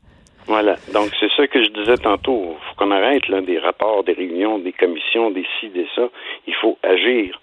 Voilà. 0.47 0.77
Donc, 0.93 1.11
c'est 1.19 1.31
ça 1.37 1.47
que 1.47 1.63
je 1.63 1.69
disais 1.71 1.97
tantôt. 1.97 2.57
Il 2.57 2.69
faut 2.69 2.75
qu'on 2.77 2.91
arrête 2.91 3.29
là, 3.29 3.41
des 3.41 3.59
rapports, 3.59 4.05
des 4.05 4.13
réunions, 4.13 4.59
des 4.59 4.73
commissions, 4.73 5.31
des 5.31 5.45
ci, 5.59 5.69
des 5.69 5.87
ça. 5.95 6.09
Il 6.47 6.55
faut 6.55 6.79
agir. 6.83 7.41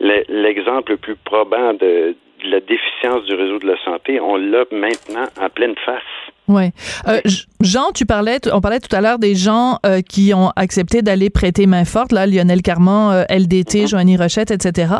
L'exemple 0.00 0.92
le 0.92 0.96
plus 0.96 1.16
probant 1.16 1.74
de, 1.74 2.14
de 2.42 2.50
la 2.50 2.60
déficience 2.60 3.24
du 3.26 3.34
réseau 3.34 3.58
de 3.58 3.66
la 3.66 3.76
santé, 3.84 4.18
on 4.18 4.36
l'a 4.36 4.64
maintenant 4.70 5.26
en 5.40 5.48
pleine 5.50 5.76
face. 5.84 6.02
Ouais. 6.50 6.72
Euh, 7.06 7.20
Jean, 7.60 7.92
tu 7.94 8.06
parlais, 8.06 8.40
on 8.52 8.60
parlait 8.60 8.80
tout 8.80 8.94
à 8.94 9.00
l'heure 9.00 9.20
des 9.20 9.36
gens 9.36 9.78
euh, 9.86 10.00
qui 10.00 10.34
ont 10.34 10.50
accepté 10.56 11.00
d'aller 11.00 11.30
prêter 11.30 11.66
main 11.66 11.84
forte, 11.84 12.10
là, 12.10 12.26
Lionel 12.26 12.60
Carman, 12.60 13.12
euh, 13.12 13.24
LDT, 13.28 13.82
mm 13.82 13.84
-hmm. 13.84 13.88
Joanie 13.88 14.16
Rochette, 14.16 14.50
etc. 14.50 14.94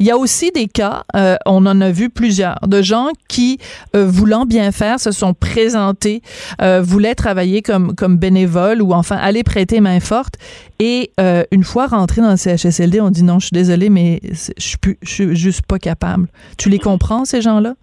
Il 0.00 0.06
y 0.06 0.10
a 0.10 0.16
aussi 0.16 0.50
des 0.50 0.66
cas, 0.66 1.04
euh, 1.14 1.36
on 1.46 1.64
en 1.66 1.80
a 1.80 1.90
vu 1.92 2.10
plusieurs, 2.10 2.58
de 2.66 2.82
gens 2.82 3.08
qui, 3.28 3.58
euh, 3.94 4.04
voulant 4.04 4.46
bien 4.46 4.72
faire, 4.72 4.98
se 4.98 5.12
sont 5.12 5.32
présentés, 5.32 6.22
euh, 6.60 6.82
voulaient 6.82 7.14
travailler 7.14 7.62
comme, 7.62 7.94
comme 7.94 8.16
bénévoles 8.18 8.82
ou 8.82 8.92
enfin 8.92 9.16
aller 9.28 9.44
prêter 9.44 9.80
main 9.80 10.00
forte. 10.00 10.34
Et 10.80 11.12
une 11.56 11.64
fois 11.64 11.86
rentrés 11.86 12.20
dans 12.20 12.32
le 12.32 12.36
CHSLD, 12.36 13.00
on 13.00 13.10
dit 13.10 13.22
non, 13.22 13.38
je 13.38 13.46
suis 13.46 13.54
désolé, 13.54 13.88
mais 13.88 14.20
je 14.32 14.66
suis, 14.70 14.78
je 15.02 15.10
suis 15.14 15.36
juste 15.36 15.62
pas 15.72 15.78
capable. 15.78 16.26
Tu 16.58 16.68
les 16.68 16.78
comprends, 16.78 17.24
ces 17.24 17.40
gens-là? 17.40 17.74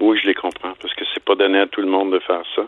Oui, 0.00 0.18
je 0.20 0.26
les 0.28 0.34
comprends, 0.34 0.61
pas 1.32 1.44
donné 1.44 1.60
à 1.60 1.66
tout 1.66 1.80
le 1.80 1.88
monde 1.88 2.12
de 2.12 2.18
faire 2.20 2.42
ça. 2.54 2.66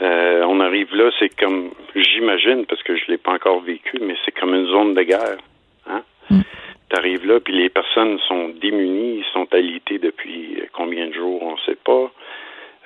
Euh, 0.00 0.44
on 0.48 0.60
arrive 0.60 0.94
là, 0.94 1.10
c'est 1.18 1.28
comme, 1.36 1.70
j'imagine, 1.94 2.64
parce 2.66 2.82
que 2.82 2.96
je 2.96 3.04
l'ai 3.08 3.18
pas 3.18 3.32
encore 3.32 3.60
vécu, 3.60 3.98
mais 4.00 4.16
c'est 4.24 4.32
comme 4.32 4.54
une 4.54 4.66
zone 4.66 4.94
de 4.94 5.02
guerre. 5.02 5.38
Hein? 5.86 6.02
Mm. 6.30 6.40
Tu 6.88 6.96
arrives 6.96 7.26
là, 7.26 7.40
puis 7.40 7.54
les 7.54 7.68
personnes 7.68 8.18
sont 8.20 8.48
démunies, 8.60 9.18
ils 9.18 9.32
sont 9.32 9.46
alités 9.52 9.98
depuis 9.98 10.62
combien 10.72 11.08
de 11.08 11.12
jours, 11.12 11.42
on 11.42 11.56
sait 11.58 11.78
pas. 11.84 12.10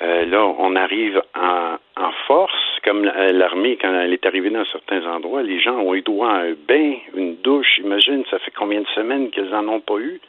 Euh, 0.02 0.26
là, 0.26 0.44
on 0.58 0.74
arrive 0.76 1.22
en, 1.34 1.76
en 1.96 2.12
force, 2.26 2.80
comme 2.84 3.04
l'armée, 3.04 3.78
quand 3.80 3.94
elle 3.94 4.12
est 4.12 4.26
arrivée 4.26 4.50
dans 4.50 4.64
certains 4.66 5.06
endroits, 5.06 5.42
les 5.42 5.60
gens 5.60 5.78
ont 5.78 5.94
eu 5.94 6.02
droit 6.02 6.30
à 6.30 6.40
un 6.40 6.54
bain, 6.68 6.94
une 7.14 7.36
douche, 7.36 7.78
imagine, 7.78 8.24
ça 8.30 8.38
fait 8.40 8.52
combien 8.56 8.80
de 8.80 8.88
semaines 8.88 9.30
qu'ils 9.30 9.54
en 9.54 9.66
ont 9.68 9.80
pas 9.80 9.98
eu? 9.98 10.20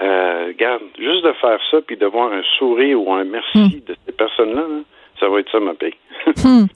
Euh, 0.00 0.46
regarde, 0.48 0.82
juste 0.98 1.24
de 1.24 1.32
faire 1.40 1.58
ça, 1.70 1.78
puis 1.86 1.96
de 1.96 2.06
voir 2.06 2.32
un 2.32 2.42
sourire 2.58 3.00
ou 3.02 3.12
un 3.12 3.24
merci 3.24 3.58
Hmm. 3.58 3.68
de 3.86 3.96
ces 4.06 4.12
personnes-là, 4.12 4.62
là, 4.62 4.80
ça 5.18 5.28
va 5.28 5.40
être 5.40 5.50
ça 5.50 5.58
ma 5.60 5.74
paye. 5.74 5.94
Hmm. 6.44 6.66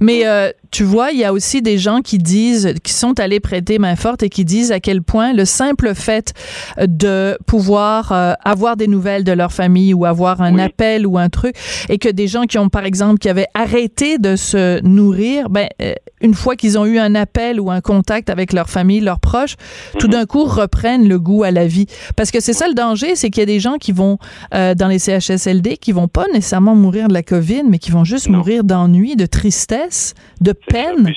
Mais 0.00 0.26
euh, 0.26 0.50
tu 0.70 0.84
vois, 0.84 1.12
il 1.12 1.18
y 1.18 1.24
a 1.24 1.32
aussi 1.32 1.62
des 1.62 1.78
gens 1.78 2.00
qui 2.00 2.18
disent, 2.18 2.74
qui 2.82 2.92
sont 2.92 3.18
allés 3.20 3.40
prêter 3.40 3.78
main 3.78 3.96
forte 3.96 4.22
et 4.22 4.28
qui 4.28 4.44
disent 4.44 4.72
à 4.72 4.80
quel 4.80 5.02
point 5.02 5.32
le 5.32 5.44
simple 5.44 5.94
fait 5.94 6.34
de 6.80 7.38
pouvoir 7.46 8.12
euh, 8.12 8.32
avoir 8.44 8.76
des 8.76 8.86
nouvelles 8.86 9.24
de 9.24 9.32
leur 9.32 9.52
famille 9.52 9.94
ou 9.94 10.04
avoir 10.04 10.40
un 10.40 10.58
appel 10.58 11.06
ou 11.06 11.18
un 11.18 11.28
truc, 11.28 11.56
et 11.88 11.98
que 11.98 12.08
des 12.08 12.28
gens 12.28 12.44
qui 12.44 12.58
ont, 12.58 12.68
par 12.68 12.84
exemple, 12.84 13.18
qui 13.18 13.28
avaient 13.28 13.48
arrêté 13.54 14.18
de 14.18 14.36
se 14.36 14.80
nourrir, 14.82 15.48
ben, 15.48 15.68
euh, 15.82 15.94
une 16.20 16.34
fois 16.34 16.56
qu'ils 16.56 16.78
ont 16.78 16.84
eu 16.84 16.98
un 16.98 17.14
appel 17.14 17.60
ou 17.60 17.70
un 17.70 17.80
contact 17.80 18.30
avec 18.30 18.52
leur 18.52 18.68
famille, 18.68 19.00
leurs 19.00 19.20
proches, 19.20 19.56
tout 19.98 20.08
d'un 20.08 20.26
coup 20.26 20.44
reprennent 20.44 21.08
le 21.08 21.18
goût 21.18 21.44
à 21.44 21.50
la 21.50 21.66
vie. 21.66 21.86
Parce 22.16 22.30
que 22.30 22.40
c'est 22.40 22.52
ça 22.52 22.68
le 22.68 22.74
danger, 22.74 23.14
c'est 23.14 23.30
qu'il 23.30 23.40
y 23.40 23.42
a 23.42 23.46
des 23.46 23.60
gens 23.60 23.76
qui 23.76 23.92
vont 23.92 24.18
euh, 24.54 24.74
dans 24.74 24.88
les 24.88 24.98
CHSLD 24.98 25.76
qui 25.76 25.92
vont 25.92 26.08
pas 26.08 26.26
nécessairement 26.32 26.74
mourir 26.74 27.08
de 27.08 27.14
la 27.14 27.22
COVID, 27.22 27.62
mais 27.68 27.78
qui 27.78 27.90
vont 27.90 28.04
juste 28.04 28.28
mourir 28.28 28.64
d'ennui, 28.64 29.16
de 29.16 29.26
tristesse, 29.26 30.14
de 30.40 30.52
peine? 30.66 31.12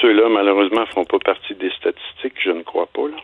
Ceux-là, 0.00 0.28
malheureusement, 0.28 0.82
ne 0.82 0.86
feront 0.86 1.04
pas 1.04 1.18
partie 1.18 1.54
des 1.54 1.70
statistiques, 1.70 2.40
je 2.40 2.50
ne 2.50 2.62
crois 2.62 2.86
pas. 2.86 3.08
Là. 3.08 3.16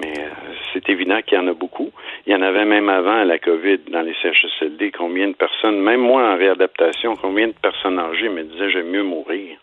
Mais 0.00 0.12
euh, 0.18 0.28
c'est 0.72 0.88
évident 0.88 1.20
qu'il 1.22 1.36
y 1.36 1.40
en 1.40 1.48
a 1.48 1.52
beaucoup. 1.52 1.90
Il 2.26 2.32
y 2.32 2.36
en 2.36 2.42
avait 2.42 2.64
même 2.64 2.88
avant 2.88 3.24
la 3.24 3.38
COVID 3.38 3.78
dans 3.90 4.02
les 4.02 4.14
CHSLD. 4.22 4.92
Combien 4.92 5.28
de 5.28 5.34
personnes, 5.34 5.80
même 5.80 6.00
moi 6.00 6.22
en 6.32 6.36
réadaptation, 6.36 7.16
combien 7.16 7.48
de 7.48 7.54
personnes 7.54 7.98
âgées 7.98 8.28
me 8.28 8.44
disaient 8.44 8.70
j'aime 8.70 8.90
mieux 8.90 9.02
mourir? 9.02 9.58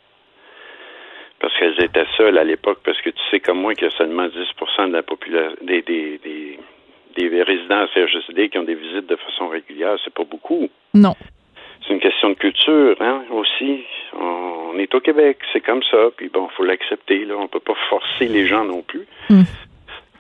Parce 1.40 1.58
qu'elles 1.58 1.82
étaient 1.84 2.06
seules 2.18 2.38
à 2.38 2.44
l'époque, 2.44 2.80
parce 2.84 3.00
que 3.02 3.12
tu 3.12 3.22
sais 3.30 3.40
comme 3.40 3.60
moi 3.60 3.74
qu'il 3.74 3.86
y 3.86 3.92
a 3.92 3.98
seulement 3.98 4.28
10% 4.28 4.88
de 4.90 4.94
la 4.94 5.04
population 5.04 5.56
des, 5.62 5.82
des, 5.84 6.18
des, 6.18 6.60
des 7.16 7.44
résidents 7.44 7.82
à 7.82 7.88
CHSLD 7.94 8.50
qui 8.50 8.58
ont 8.58 8.64
des 8.64 8.76
visites 8.76 9.08
de 9.08 9.16
façon 9.16 9.48
régulière. 9.48 9.98
C'est 10.04 10.14
pas 10.14 10.24
beaucoup. 10.24 10.68
Non. 10.94 11.14
C'est 11.88 11.94
une 11.94 12.00
question 12.00 12.30
de 12.32 12.36
culture, 12.36 12.98
hein, 13.00 13.24
aussi. 13.32 13.86
On 14.14 14.78
est 14.78 14.94
au 14.94 15.00
Québec, 15.00 15.38
c'est 15.54 15.62
comme 15.62 15.82
ça. 15.84 16.10
Puis 16.18 16.28
bon, 16.28 16.50
faut 16.50 16.64
l'accepter. 16.64 17.24
Là, 17.24 17.36
on 17.40 17.48
peut 17.48 17.62
pas 17.62 17.76
forcer 17.90 18.28
les 18.28 18.46
gens 18.46 18.66
non 18.66 18.82
plus. 18.82 19.08
Hmm. 19.30 19.44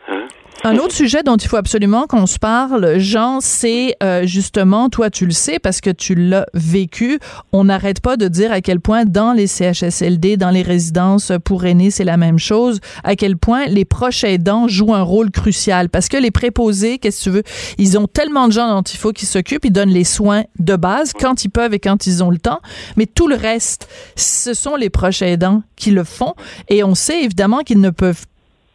Hein? 0.08 0.28
Un 0.63 0.78
autre 0.78 0.93
sujet 0.93 1.22
dont 1.24 1.38
il 1.38 1.48
faut 1.48 1.58
absolument 1.58 2.08
qu'on 2.08 2.26
se 2.26 2.39
parle, 2.39 2.98
Jean, 2.98 3.39
c'est 3.41 3.96
euh, 4.02 4.26
justement, 4.26 4.89
toi 4.89 5.12
tu 5.12 5.26
le 5.26 5.32
sais 5.32 5.60
parce 5.60 5.82
que 5.82 5.91
tu 5.91 6.15
l'as 6.15 6.48
vécu, 6.56 7.20
on 7.54 7.65
n'arrête 7.65 8.02
pas 8.02 8.17
de 8.17 8.28
dire 8.28 8.52
à 8.52 8.60
quel 8.62 8.80
point 8.80 9.06
dans 9.06 9.34
les 9.34 9.46
CHSLD, 9.46 10.36
dans 10.36 10.50
les 10.50 10.63
résidences 10.63 11.32
pour 11.46 11.65
aînés, 11.65 11.91
c'est 11.91 12.04
la 12.04 12.17
même 12.17 12.39
chose, 12.39 12.80
à 13.04 13.15
quel 13.15 13.38
point 13.38 13.67
les 13.67 13.86
proches 13.86 14.24
aidants 14.24 14.67
jouent 14.67 14.96
un 14.96 15.04
rôle 15.04 15.30
crucial. 15.30 15.89
Parce 15.89 16.10
que 16.10 16.17
les 16.17 16.32
préposés, 16.32 16.98
qu'est-ce 16.98 17.20
que 17.20 17.24
tu 17.24 17.30
veux, 17.30 17.43
ils 17.78 17.98
ont 17.98 18.08
tellement 18.08 18.48
de 18.48 18.54
gens 18.54 18.67
dont 18.67 18.82
il 18.82 18.98
faut 18.98 19.13
qu'ils 19.13 19.28
s'occupent, 19.28 19.65
ils 19.65 19.72
donnent 19.72 19.89
les 19.89 20.04
soins 20.04 20.43
de 20.60 20.76
base 20.76 21.13
quand 21.13 21.46
ils 21.46 21.50
peuvent 21.50 21.76
et 21.76 21.80
quand 21.80 22.08
ils 22.08 22.24
ont 22.24 22.32
le 22.32 22.39
temps, 22.39 22.60
mais 22.98 23.06
tout 23.06 23.28
le 23.28 23.36
reste, 23.36 23.88
ce 24.15 24.56
sont 24.56 24.76
les 24.76 24.89
proches 24.89 25.22
aidants 25.22 25.62
qui 25.76 25.91
le 25.91 26.04
font. 26.04 26.34
Et 26.67 26.84
on 26.84 26.96
sait 26.96 27.24
évidemment 27.24 27.60
qu'ils 27.60 27.80
ne 27.80 27.91
peuvent 27.91 28.26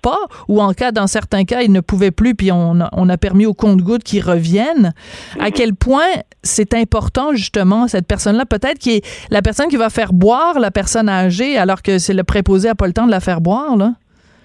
pas, 0.02 0.18
ou 0.48 0.60
en 0.60 0.72
cas, 0.72 0.92
dans 0.92 1.06
certains 1.06 1.44
cas, 1.44 1.62
ils 1.62 1.72
ne 1.72 1.80
pouvaient 1.80 2.10
plus, 2.10 2.34
puis 2.34 2.50
on 2.52 2.80
a, 2.80 2.88
on 2.92 3.08
a 3.08 3.16
permis 3.16 3.46
au 3.46 3.54
compte-gouttes 3.54 4.02
qu'ils 4.02 4.22
reviennent. 4.22 4.92
À 5.40 5.50
quel 5.50 5.74
point 5.74 6.10
c'est 6.42 6.74
important, 6.74 7.32
justement, 7.32 7.86
cette 7.86 8.06
personne-là, 8.06 8.44
peut-être 8.44 8.78
qui 8.78 8.96
est 8.96 9.30
la 9.30 9.42
personne 9.42 9.68
qui 9.68 9.76
va 9.76 9.90
faire 9.90 10.12
boire 10.12 10.58
la 10.58 10.70
personne 10.70 11.08
âgée, 11.08 11.56
alors 11.56 11.82
que 11.82 11.98
c'est 11.98 12.14
le 12.14 12.24
préposé 12.24 12.68
n'a 12.68 12.74
pas 12.74 12.86
le 12.86 12.92
temps 12.92 13.06
de 13.06 13.10
la 13.10 13.20
faire 13.20 13.40
boire, 13.40 13.76
là? 13.76 13.92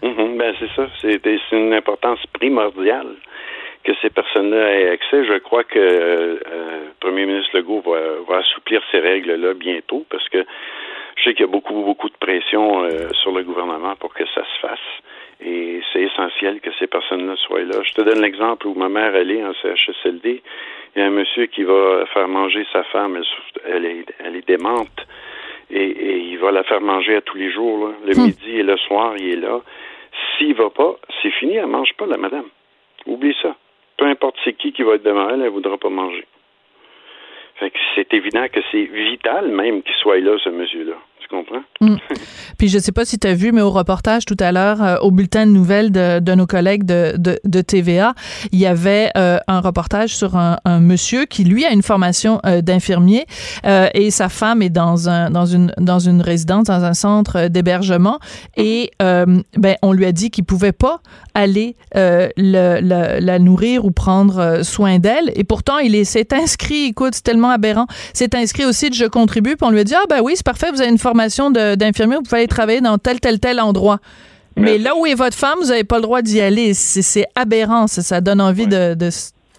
Mhm, 0.03 0.37
ben 0.37 0.53
c'est 0.59 0.69
ça. 0.75 0.87
C'est 1.01 1.19
une 1.51 1.73
importance 1.73 2.19
primordiale 2.33 3.15
que 3.83 3.93
ces 4.01 4.09
personnes-là 4.09 4.79
aient 4.79 4.89
accès. 4.89 5.25
Je 5.25 5.37
crois 5.39 5.63
que 5.63 5.79
euh, 5.79 6.37
le 6.43 6.93
premier 6.99 7.25
ministre 7.25 7.57
Legault 7.57 7.81
va, 7.81 7.97
va 8.27 8.39
assouplir 8.39 8.81
ces 8.91 8.99
règles-là 8.99 9.53
bientôt 9.53 10.05
parce 10.09 10.27
que 10.29 10.45
je 11.15 11.23
sais 11.23 11.33
qu'il 11.33 11.45
y 11.45 11.49
a 11.49 11.51
beaucoup, 11.51 11.81
beaucoup 11.83 12.09
de 12.09 12.17
pression 12.19 12.83
euh, 12.83 13.09
sur 13.21 13.31
le 13.31 13.43
gouvernement 13.43 13.95
pour 13.95 14.13
que 14.13 14.25
ça 14.35 14.41
se 14.43 14.59
fasse. 14.67 14.87
Et 15.39 15.81
c'est 15.93 16.01
essentiel 16.01 16.61
que 16.61 16.71
ces 16.79 16.87
personnes-là 16.87 17.35
soient 17.35 17.61
là. 17.63 17.83
Je 17.83 17.93
te 17.93 18.01
donne 18.01 18.21
l'exemple 18.21 18.67
où 18.67 18.73
ma 18.73 18.89
mère, 18.89 19.15
elle 19.15 19.31
est 19.31 19.43
en 19.43 19.53
CHSLD. 19.53 20.41
Il 20.95 20.99
y 20.99 21.03
a 21.03 21.07
un 21.07 21.11
monsieur 21.11 21.45
qui 21.45 21.63
va 21.63 22.05
faire 22.13 22.27
manger 22.27 22.65
sa 22.73 22.83
femme. 22.85 23.21
Elle, 23.65 23.85
est, 23.85 24.05
elle 24.19 24.35
est 24.35 24.47
démente. 24.47 25.05
Et, 25.69 25.83
et 25.83 26.17
il 26.17 26.37
va 26.39 26.51
la 26.51 26.63
faire 26.63 26.81
manger 26.81 27.17
à 27.17 27.21
tous 27.21 27.37
les 27.37 27.51
jours. 27.51 27.87
là. 27.87 27.93
Le 28.05 28.15
midi 28.19 28.57
et 28.59 28.63
le 28.63 28.77
soir, 28.77 29.13
il 29.17 29.33
est 29.33 29.35
là. 29.35 29.61
S'il 30.37 30.55
va 30.55 30.69
pas, 30.71 30.95
c'est 31.21 31.31
fini. 31.31 31.55
Elle 31.55 31.67
mange 31.67 31.93
pas, 31.93 32.07
la 32.07 32.17
madame. 32.17 32.45
Oublie 33.05 33.35
ça. 33.41 33.55
Peu 33.97 34.05
importe 34.05 34.37
c'est 34.43 34.53
qui 34.53 34.71
qui 34.73 34.83
va 34.83 34.93
être 34.95 35.03
devant 35.03 35.29
elle, 35.29 35.41
elle 35.41 35.49
voudra 35.49 35.77
pas 35.77 35.89
manger. 35.89 36.25
Fait 37.55 37.71
que 37.71 37.77
c'est 37.95 38.13
évident 38.13 38.47
que 38.47 38.59
c'est 38.71 38.83
vital 38.83 39.47
même 39.47 39.81
qu'il 39.81 39.95
soit 39.95 40.19
là, 40.19 40.37
ce 40.43 40.49
monsieur-là. 40.49 40.93
Tu 41.29 41.35
comprends? 41.35 41.61
Mm. 41.81 41.97
Puis 42.57 42.69
je 42.69 42.79
sais 42.79 42.91
pas 42.91 43.05
si 43.05 43.19
tu 43.19 43.27
as 43.27 43.33
vu, 43.33 43.51
mais 43.51 43.61
au 43.61 43.69
reportage 43.69 44.25
tout 44.25 44.37
à 44.39 44.51
l'heure, 44.51 44.81
euh, 44.81 44.97
au 45.01 45.11
bulletin 45.11 45.45
de 45.45 45.51
nouvelles 45.51 45.91
de, 45.91 46.19
de 46.19 46.33
nos 46.35 46.47
collègues 46.47 46.83
de, 46.85 47.13
de, 47.17 47.39
de 47.43 47.61
TVA, 47.61 48.13
il 48.51 48.59
y 48.59 48.65
avait 48.65 49.11
euh, 49.17 49.37
un 49.47 49.59
reportage 49.59 50.15
sur 50.15 50.37
un, 50.37 50.57
un 50.65 50.79
monsieur 50.79 51.25
qui, 51.25 51.43
lui, 51.43 51.65
a 51.65 51.71
une 51.71 51.83
formation 51.83 52.39
euh, 52.45 52.61
d'infirmier 52.61 53.25
euh, 53.65 53.89
et 53.93 54.09
sa 54.09 54.29
femme 54.29 54.61
est 54.61 54.69
dans, 54.69 55.09
un, 55.09 55.29
dans, 55.29 55.45
une, 55.45 55.73
dans 55.77 55.99
une 55.99 56.21
résidence, 56.21 56.63
dans 56.65 56.83
un 56.83 56.93
centre 56.93 57.47
d'hébergement 57.49 58.19
et 58.55 58.91
ben, 58.99 59.75
on 59.81 59.91
lui 59.91 60.05
a 60.05 60.11
dit 60.11 60.31
qu'il 60.31 60.45
pouvait 60.45 60.71
pas 60.71 61.01
aller 61.33 61.75
le- 61.93 62.29
le- 62.37 63.19
la 63.19 63.39
nourrir 63.39 63.85
ou 63.85 63.91
prendre 63.91 64.61
soin 64.63 64.97
d'elle 64.99 65.31
et 65.35 65.43
pourtant 65.43 65.77
il 65.77 65.93
est- 65.95 66.05
s'est 66.05 66.33
inscrit, 66.33 66.85
écoute, 66.85 67.15
c'est 67.15 67.23
tellement 67.23 67.49
aberrant, 67.49 67.85
s'est 68.13 68.35
inscrit 68.35 68.65
au 68.65 68.71
site 68.71 68.93
Je 68.95 69.05
contribue 69.05 69.55
puis 69.57 69.67
on 69.67 69.71
lui 69.71 69.79
a 69.81 69.83
dit, 69.83 69.93
ah 69.95 70.05
ben 70.09 70.21
oui, 70.23 70.33
c'est 70.35 70.45
parfait, 70.45 70.71
vous 70.71 70.81
avez 70.81 70.89
une 70.89 70.97
formation 70.97 71.16
d'infirmier, 71.17 72.15
vous 72.15 72.23
pouvez 72.23 72.37
aller 72.37 72.47
travailler 72.47 72.81
dans 72.81 72.97
tel, 72.97 73.19
tel, 73.19 73.39
tel 73.39 73.59
endroit. 73.59 73.99
Mais 74.57 74.77
là 74.77 74.95
où 74.95 75.05
est 75.05 75.13
votre 75.13 75.37
femme, 75.37 75.59
vous 75.59 75.69
n'avez 75.69 75.83
pas 75.83 75.97
le 75.97 76.01
droit 76.01 76.21
d'y 76.21 76.41
aller. 76.41 76.73
C'est 76.73 77.25
aberrant. 77.35 77.87
Ça, 77.87 78.01
ça 78.01 78.21
donne 78.21 78.41
envie 78.41 78.67
de, 78.67 79.09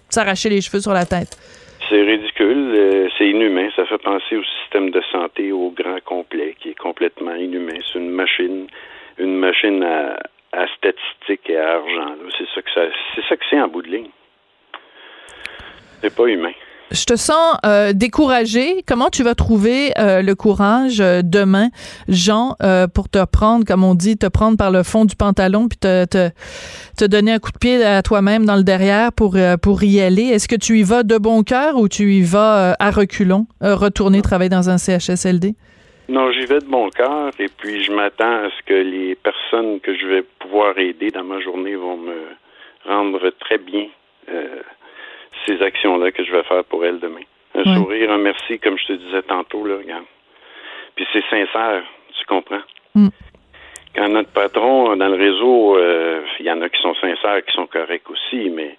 s'arracher 0.09 0.49
les 0.49 0.61
cheveux 0.61 0.81
sur 0.81 0.93
la 0.93 1.05
tête. 1.05 1.37
C'est 1.87 2.01
ridicule, 2.01 2.71
euh, 2.75 3.07
c'est 3.17 3.27
inhumain. 3.27 3.69
Ça 3.75 3.85
fait 3.85 3.97
penser 3.97 4.35
au 4.35 4.43
système 4.61 4.91
de 4.91 5.01
santé 5.11 5.51
au 5.51 5.71
grand 5.71 5.99
complet, 6.05 6.55
qui 6.59 6.69
est 6.69 6.77
complètement 6.77 7.33
inhumain. 7.33 7.79
C'est 7.91 7.97
une 7.97 8.11
machine, 8.11 8.67
une 9.17 9.35
machine 9.37 9.81
à, 9.83 10.19
à 10.51 10.67
statistiques 10.77 11.49
et 11.49 11.57
à 11.57 11.75
argent. 11.75 12.09
là. 12.09 12.29
C'est 12.37 12.47
ça 12.53 12.61
que 12.61 12.71
ça, 12.71 12.81
c'est 13.15 13.25
ça 13.27 13.37
que 13.37 13.43
c'est 13.49 13.59
en 13.59 13.67
bout 13.67 13.81
de 13.81 13.89
ligne. 13.89 14.09
C'est 16.01 16.15
pas 16.15 16.27
humain. 16.27 16.53
Je 16.91 17.05
te 17.05 17.15
sens 17.15 17.57
euh, 17.65 17.93
découragé. 17.93 18.83
Comment 18.87 19.09
tu 19.09 19.21
vas 19.21 19.35
trouver 19.35 19.91
euh, 19.99 20.23
le 20.23 20.33
courage 20.33 20.99
euh, 21.01 21.21
demain, 21.23 21.69
Jean, 22.07 22.55
euh, 22.63 22.87
pour 22.87 23.09
te 23.09 23.23
prendre, 23.25 23.63
comme 23.63 23.83
on 23.83 23.93
dit, 23.93 24.17
te 24.17 24.25
prendre 24.25 24.57
par 24.57 24.71
le 24.71 24.81
fond 24.81 25.05
du 25.05 25.15
pantalon 25.15 25.67
puis 25.67 25.77
te, 25.77 26.05
te, 26.05 26.29
te 26.97 27.05
donner 27.05 27.33
un 27.33 27.39
coup 27.39 27.51
de 27.51 27.59
pied 27.59 27.83
à 27.83 28.01
toi-même 28.01 28.45
dans 28.45 28.55
le 28.55 28.63
derrière 28.63 29.13
pour, 29.13 29.35
euh, 29.35 29.55
pour 29.55 29.83
y 29.83 30.01
aller? 30.01 30.23
Est-ce 30.23 30.47
que 30.47 30.55
tu 30.55 30.79
y 30.79 30.83
vas 30.83 31.03
de 31.03 31.19
bon 31.19 31.43
cœur 31.43 31.75
ou 31.75 31.87
tu 31.87 32.11
y 32.11 32.21
vas 32.23 32.71
euh, 32.71 32.73
à 32.79 32.89
reculons, 32.89 33.45
retourner 33.61 34.23
travailler 34.23 34.49
dans 34.49 34.71
un 34.71 34.79
CHSLD? 34.79 35.53
Non, 36.07 36.31
j'y 36.31 36.45
vais 36.47 36.59
de 36.59 36.65
mon 36.65 36.89
cœur 36.89 37.29
et 37.37 37.49
puis 37.55 37.83
je 37.83 37.91
m'attends 37.91 38.45
à 38.45 38.49
ce 38.49 38.65
que 38.65 38.73
les 38.73 39.13
personnes 39.13 39.79
que 39.79 39.95
je 39.95 40.07
vais 40.07 40.23
pouvoir 40.39 40.75
aider 40.79 41.11
dans 41.11 41.23
ma 41.23 41.39
journée 41.39 41.75
vont 41.75 41.97
me 41.97 42.15
rendre 42.87 43.29
très 43.39 43.59
bien 43.59 43.85
ces 45.49 45.61
actions-là 45.63 46.11
que 46.11 46.23
je 46.23 46.31
vais 46.31 46.43
faire 46.43 46.63
pour 46.65 46.85
elles 46.85 46.99
demain. 46.99 47.21
Un 47.55 47.63
Ouais. 47.63 47.75
sourire, 47.75 48.11
un 48.11 48.17
merci, 48.19 48.59
comme 48.59 48.77
je 48.77 48.85
te 48.87 48.93
disais 48.93 49.23
tantôt, 49.23 49.65
là, 49.65 49.77
regarde. 49.77 50.03
Puis 50.95 51.07
c'est 51.11 51.23
sincère, 51.29 51.83
tu 52.17 52.25
comprends? 52.25 52.61
Mm. 52.93 53.07
Quand 53.95 54.09
notre 54.09 54.29
patron 54.31 54.95
dans 54.95 55.07
le 55.09 55.15
réseau, 55.15 55.77
euh, 55.77 56.21
il 56.39 56.45
y 56.45 56.51
en 56.51 56.61
a 56.61 56.69
qui 56.69 56.79
sont 56.81 56.93
sincères, 56.95 57.43
qui 57.45 57.53
sont 57.55 57.65
corrects 57.67 58.09
aussi, 58.09 58.49
mais 58.51 58.77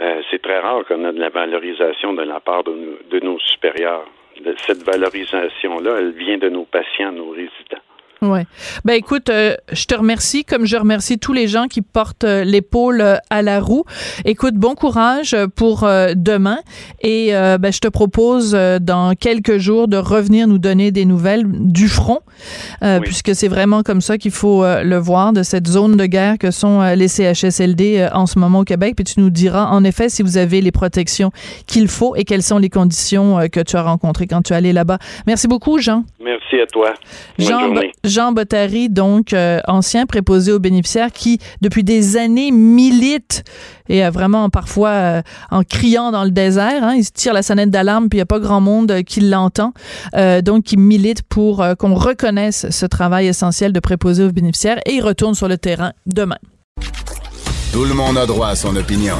euh, 0.00 0.20
c'est 0.30 0.42
très 0.42 0.58
rare 0.60 0.84
qu'on 0.86 1.04
a 1.04 1.12
de 1.12 1.18
la 1.20 1.30
valorisation 1.30 2.12
de 2.12 2.22
la 2.22 2.40
part 2.40 2.64
de 2.64 2.72
nos, 2.72 2.98
de 3.10 3.24
nos 3.24 3.38
supérieurs. 3.38 4.04
Cette 4.66 4.82
valorisation-là, 4.82 5.96
elle 5.98 6.10
vient 6.10 6.38
de 6.38 6.48
nos 6.50 6.64
patients, 6.64 7.12
nos 7.12 7.30
résidents. 7.30 7.84
Ouais. 8.30 8.46
Ben 8.84 8.94
écoute, 8.94 9.28
euh, 9.28 9.54
je 9.72 9.84
te 9.84 9.94
remercie 9.94 10.44
comme 10.44 10.66
je 10.66 10.76
remercie 10.76 11.18
tous 11.18 11.32
les 11.32 11.48
gens 11.48 11.66
qui 11.66 11.82
portent 11.82 12.24
euh, 12.24 12.44
l'épaule 12.44 13.00
euh, 13.00 13.16
à 13.30 13.42
la 13.42 13.60
roue. 13.60 13.84
Écoute, 14.24 14.54
bon 14.54 14.74
courage 14.74 15.36
pour 15.56 15.82
demain 15.82 16.58
et 17.02 17.30
ben, 17.32 17.72
je 17.72 17.78
te 17.78 17.88
propose 17.88 18.52
dans 18.80 19.14
quelques 19.14 19.58
jours 19.58 19.88
de 19.88 19.96
revenir 19.96 20.46
nous 20.46 20.58
donner 20.58 20.90
des 20.90 21.04
nouvelles 21.04 21.44
du 21.46 21.88
front, 21.88 22.20
puisque 23.02 23.34
c'est 23.34 23.48
vraiment 23.48 23.82
comme 23.82 24.00
ça 24.00 24.18
qu'il 24.18 24.30
faut 24.30 24.64
le 24.64 24.96
voir 24.96 25.32
de 25.32 25.42
cette 25.42 25.66
zone 25.66 25.96
de 25.96 26.06
guerre 26.06 26.38
que 26.38 26.50
sont 26.50 26.82
les 26.94 27.08
CHSLD 27.08 28.08
en 28.12 28.26
ce 28.26 28.38
moment 28.38 28.60
au 28.60 28.64
Québec. 28.64 28.94
Puis 28.96 29.04
tu 29.04 29.20
nous 29.20 29.30
diras 29.30 29.66
en 29.66 29.84
effet 29.84 30.08
si 30.08 30.22
vous 30.22 30.36
avez 30.38 30.60
les 30.60 30.72
protections 30.72 31.30
qu'il 31.66 31.88
faut 31.88 32.16
et 32.16 32.24
quelles 32.24 32.42
sont 32.42 32.58
les 32.58 32.70
conditions 32.70 33.48
que 33.50 33.60
tu 33.60 33.76
as 33.76 33.82
rencontrées 33.82 34.26
quand 34.26 34.42
tu 34.42 34.52
es 34.52 34.56
allé 34.56 34.72
là-bas. 34.72 34.98
Merci 35.26 35.48
beaucoup, 35.48 35.78
Jean. 35.78 36.04
Merci 36.20 36.60
à 36.60 36.66
toi. 36.66 36.94
Bonne 37.38 37.46
Jean, 37.46 37.60
journée. 37.60 37.92
Jean 38.14 38.32
Bottary, 38.32 38.88
donc 38.88 39.32
euh, 39.32 39.58
ancien 39.66 40.06
préposé 40.06 40.52
aux 40.52 40.60
bénéficiaires, 40.60 41.10
qui 41.10 41.40
depuis 41.60 41.82
des 41.82 42.16
années 42.16 42.52
milite 42.52 43.42
et 43.88 44.08
vraiment 44.08 44.48
parfois 44.50 45.22
en 45.50 45.62
criant 45.62 46.10
dans 46.10 46.24
le 46.24 46.30
désert. 46.30 46.82
Hein, 46.84 46.94
il 46.96 47.10
tire 47.10 47.34
la 47.34 47.42
sonnette 47.42 47.70
d'alarme 47.70 48.08
puis 48.08 48.18
il 48.18 48.20
n'y 48.20 48.22
a 48.22 48.26
pas 48.26 48.38
grand 48.38 48.60
monde 48.60 49.02
qui 49.02 49.20
l'entend. 49.20 49.74
donc, 50.42 50.72
il 50.72 50.78
milite 50.78 51.22
pour 51.22 51.62
qu'on 51.78 51.94
reconnaisse 51.94 52.70
ce 52.70 52.86
travail 52.86 53.26
essentiel 53.26 53.72
de 53.72 53.80
préposé 53.80 54.24
aux 54.24 54.30
bénéficiaires 54.30 54.78
et 54.86 54.94
il 54.94 55.02
retourne 55.02 55.34
sur 55.34 55.48
le 55.48 55.58
terrain 55.58 55.92
demain. 56.06 56.38
Tout 57.74 57.84
le 57.84 57.92
monde 57.92 58.16
a 58.18 58.24
droit 58.24 58.50
à 58.50 58.54
son 58.54 58.76
opinion. 58.76 59.16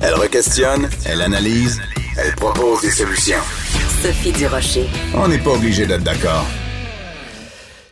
Elle 0.00 0.14
requestionne, 0.14 0.88
elle 1.04 1.20
analyse, 1.20 1.78
elle 2.16 2.34
propose 2.36 2.80
des 2.80 2.90
solutions. 2.90 3.36
Sophie 4.02 4.32
Durocher. 4.32 4.88
On 5.14 5.28
n'est 5.28 5.38
pas 5.38 5.50
obligé 5.50 5.86
d'être 5.86 6.04
d'accord. 6.04 6.46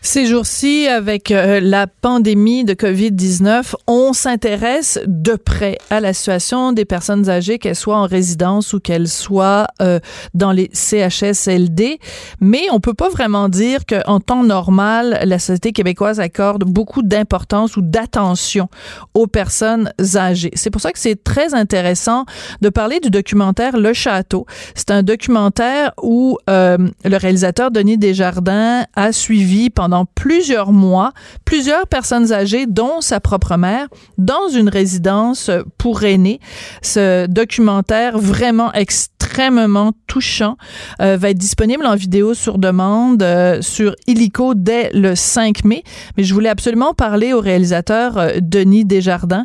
Ces 0.04 0.26
jours-ci, 0.26 0.88
avec 0.88 1.30
euh, 1.30 1.60
la 1.62 1.86
pandémie 1.86 2.64
de 2.64 2.74
COVID-19, 2.74 3.74
on 3.86 4.12
s'intéresse 4.12 4.98
de 5.06 5.36
près 5.36 5.78
à 5.90 6.00
la 6.00 6.12
situation 6.12 6.72
des 6.72 6.84
personnes 6.84 7.30
âgées, 7.30 7.60
qu'elles 7.60 7.76
soient 7.76 7.98
en 7.98 8.06
résidence 8.08 8.72
ou 8.72 8.80
qu'elles 8.80 9.06
soient 9.06 9.68
euh, 9.80 10.00
dans 10.34 10.50
les 10.50 10.70
CHSLD. 10.72 12.00
Mais 12.40 12.62
on 12.72 12.80
peut 12.80 12.94
pas 12.94 13.10
vraiment 13.10 13.48
dire 13.48 13.86
qu'en 13.86 14.18
temps 14.18 14.42
normal, 14.42 15.20
la 15.22 15.38
société 15.38 15.70
québécoise 15.70 16.18
accorde 16.18 16.64
beaucoup 16.64 17.02
d'importance 17.02 17.76
ou 17.76 17.80
d'attention 17.80 18.68
aux 19.14 19.28
personnes 19.28 19.92
âgées. 20.16 20.50
C'est 20.54 20.70
pour 20.70 20.80
ça 20.80 20.90
que 20.90 20.98
c'est 20.98 21.22
très 21.22 21.54
intéressant 21.54 22.24
de 22.60 22.70
parler 22.70 22.98
du 22.98 23.08
documentaire 23.08 23.76
Le 23.76 23.92
Château. 23.92 24.46
C'est 24.74 24.90
un 24.90 25.04
documentaire 25.04 25.92
où 26.02 26.38
euh, 26.50 26.76
le 27.04 27.16
réalisateur 27.16 27.70
Denis 27.70 27.98
Desjardins 27.98 28.84
a 28.96 29.12
suivi 29.12 29.70
pendant 29.70 29.91
pendant 29.92 30.06
plusieurs 30.06 30.72
mois 30.72 31.12
plusieurs 31.44 31.86
personnes 31.86 32.32
âgées, 32.32 32.64
dont 32.66 33.02
sa 33.02 33.20
propre 33.20 33.58
mère, 33.58 33.88
dans 34.16 34.48
une 34.48 34.70
résidence 34.70 35.50
pour 35.76 36.02
aînés. 36.04 36.40
Ce 36.80 37.26
documentaire 37.26 38.16
vraiment 38.16 38.72
extrêmement 38.72 39.92
touchant 40.06 40.56
euh, 41.02 41.18
va 41.18 41.28
être 41.28 41.36
disponible 41.36 41.84
en 41.84 41.94
vidéo 41.94 42.32
sur 42.32 42.56
demande 42.56 43.22
euh, 43.22 43.60
sur 43.60 43.94
Illico 44.06 44.54
dès 44.54 44.88
le 44.94 45.14
5 45.14 45.64
mai. 45.64 45.82
Mais 46.16 46.22
je 46.22 46.32
voulais 46.32 46.48
absolument 46.48 46.94
parler 46.94 47.34
au 47.34 47.40
réalisateur 47.40 48.16
euh, 48.16 48.30
Denis 48.40 48.86
Desjardins. 48.86 49.44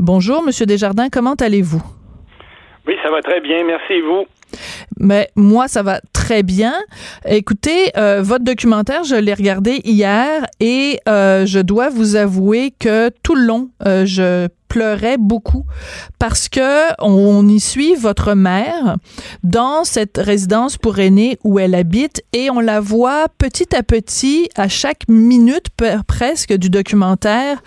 Bonjour, 0.00 0.42
Monsieur 0.42 0.66
Desjardins, 0.66 1.08
comment 1.08 1.34
allez-vous? 1.34 1.82
Oui, 2.88 2.94
ça 3.04 3.10
va 3.10 3.22
très 3.22 3.40
bien, 3.40 3.64
merci 3.64 4.00
vous? 4.00 4.24
Mais 4.98 5.30
moi, 5.36 5.68
ça 5.68 5.82
va 5.82 6.00
très 6.12 6.42
bien. 6.42 6.74
Écoutez, 7.26 7.92
euh, 7.96 8.22
votre 8.22 8.44
documentaire, 8.44 9.04
je 9.04 9.16
l'ai 9.16 9.34
regardé 9.34 9.80
hier 9.84 10.46
et 10.60 11.00
euh, 11.08 11.46
je 11.46 11.60
dois 11.60 11.88
vous 11.90 12.16
avouer 12.16 12.72
que 12.78 13.10
tout 13.22 13.34
le 13.34 13.44
long, 13.44 13.70
euh, 13.86 14.06
je 14.06 14.48
pleurais 14.74 15.18
beaucoup 15.18 15.64
parce 16.18 16.48
que 16.48 17.00
on 17.00 17.46
y 17.46 17.60
suit 17.60 17.94
votre 17.94 18.34
mère 18.34 18.96
dans 19.44 19.84
cette 19.84 20.18
résidence 20.18 20.78
pour 20.78 20.98
aînés 20.98 21.38
où 21.44 21.60
elle 21.60 21.76
habite 21.76 22.24
et 22.32 22.50
on 22.50 22.58
la 22.58 22.80
voit 22.80 23.28
petit 23.38 23.76
à 23.76 23.84
petit 23.84 24.48
à 24.56 24.66
chaque 24.66 25.08
minute 25.08 25.66
presque 26.08 26.54
du 26.54 26.70
documentaire 26.70 27.62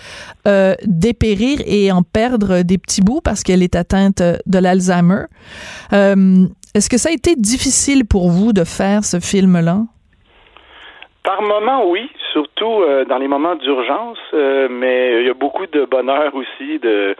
euh, 0.49 0.75
dépérir 0.85 1.61
et 1.65 1.93
en 1.93 2.03
perdre 2.03 2.61
des 2.63 2.77
petits 2.77 3.01
bouts 3.01 3.21
parce 3.23 3.43
qu'elle 3.43 3.63
est 3.63 3.77
atteinte 3.77 4.21
de 4.21 4.59
l'Alzheimer. 4.59 5.27
Euh, 5.93 6.45
est-ce 6.73 6.89
que 6.89 6.97
ça 6.97 7.07
a 7.07 7.13
été 7.13 7.37
difficile 7.37 8.03
pour 8.03 8.29
vous 8.29 8.51
de 8.51 8.65
faire 8.65 9.05
ce 9.05 9.21
film-là? 9.21 9.85
Par 11.27 11.41
moments, 11.41 11.83
oui, 11.85 12.09
surtout 12.31 12.83
euh, 12.83 13.03
dans 13.03 13.17
les 13.17 13.27
moments 13.27 13.55
d'urgence, 13.55 14.17
euh, 14.33 14.69
mais 14.71 15.19
il 15.19 15.27
y 15.27 15.29
a 15.29 15.33
beaucoup 15.33 15.65
de 15.65 15.83
bonheur 15.83 16.33
aussi 16.33 16.79
de, 16.79 17.17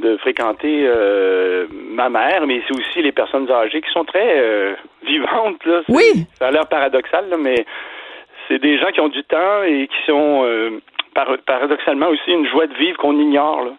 de 0.00 0.16
fréquenter 0.16 0.82
euh, 0.84 1.68
ma 1.70 2.08
mère, 2.08 2.48
mais 2.48 2.62
c'est 2.66 2.76
aussi 2.76 3.00
les 3.00 3.12
personnes 3.12 3.48
âgées 3.48 3.80
qui 3.80 3.92
sont 3.92 4.04
très 4.04 4.74
vivantes. 5.06 5.64
Là. 5.66 5.82
Oui. 5.88 6.26
Ça 6.36 6.48
a 6.48 6.50
l'air 6.50 6.66
paradoxal, 6.66 7.26
mais 7.38 7.64
c'est 8.48 8.58
des 8.58 8.76
gens 8.76 8.90
qui 8.90 9.00
ont 9.00 9.08
du 9.08 9.22
temps 9.22 9.62
et 9.62 9.86
qui 9.86 10.04
sont 10.04 10.44
paradoxalement 11.46 12.08
aussi 12.08 12.32
une 12.32 12.48
joie 12.48 12.66
de 12.66 12.74
vivre 12.74 12.98
qu'on 12.98 13.16
ignore. 13.20 13.66
Là. 13.66 13.70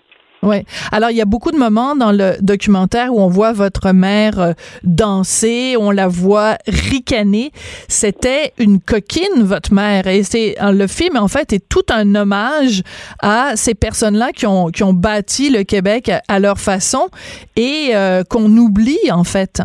Oui. 0.46 0.58
Alors, 0.92 1.10
il 1.10 1.18
y 1.18 1.22
a 1.22 1.26
beaucoup 1.26 1.50
de 1.50 1.58
moments 1.58 1.96
dans 1.96 2.12
le 2.12 2.34
documentaire 2.40 3.12
où 3.12 3.20
on 3.20 3.28
voit 3.28 3.52
votre 3.52 3.94
mère 3.94 4.40
euh, 4.40 4.52
danser, 4.84 5.76
on 5.80 5.90
la 5.90 6.08
voit 6.08 6.58
ricaner. 6.68 7.50
C'était 7.90 8.54
une 8.60 8.80
coquine, 8.80 9.42
votre 9.42 9.74
mère. 9.74 10.06
Et 10.06 10.22
c'est 10.22 10.56
euh, 10.62 10.72
le 10.72 10.86
film, 10.86 11.18
en 11.18 11.28
fait, 11.28 11.52
est 11.52 11.68
tout 11.68 11.86
un 11.92 12.14
hommage 12.14 12.84
à 13.24 13.56
ces 13.56 13.74
personnes-là 13.74 14.34
qui 14.34 14.46
ont, 14.46 14.68
qui 14.68 14.84
ont 14.84 14.94
bâti 14.94 15.50
le 15.50 15.64
Québec 15.64 16.12
à, 16.28 16.40
leur 16.40 16.60
façon 16.60 17.08
et 17.56 17.96
euh, 17.96 18.22
qu'on 18.30 18.56
oublie, 18.56 19.12
en 19.12 19.24
fait. 19.24 19.64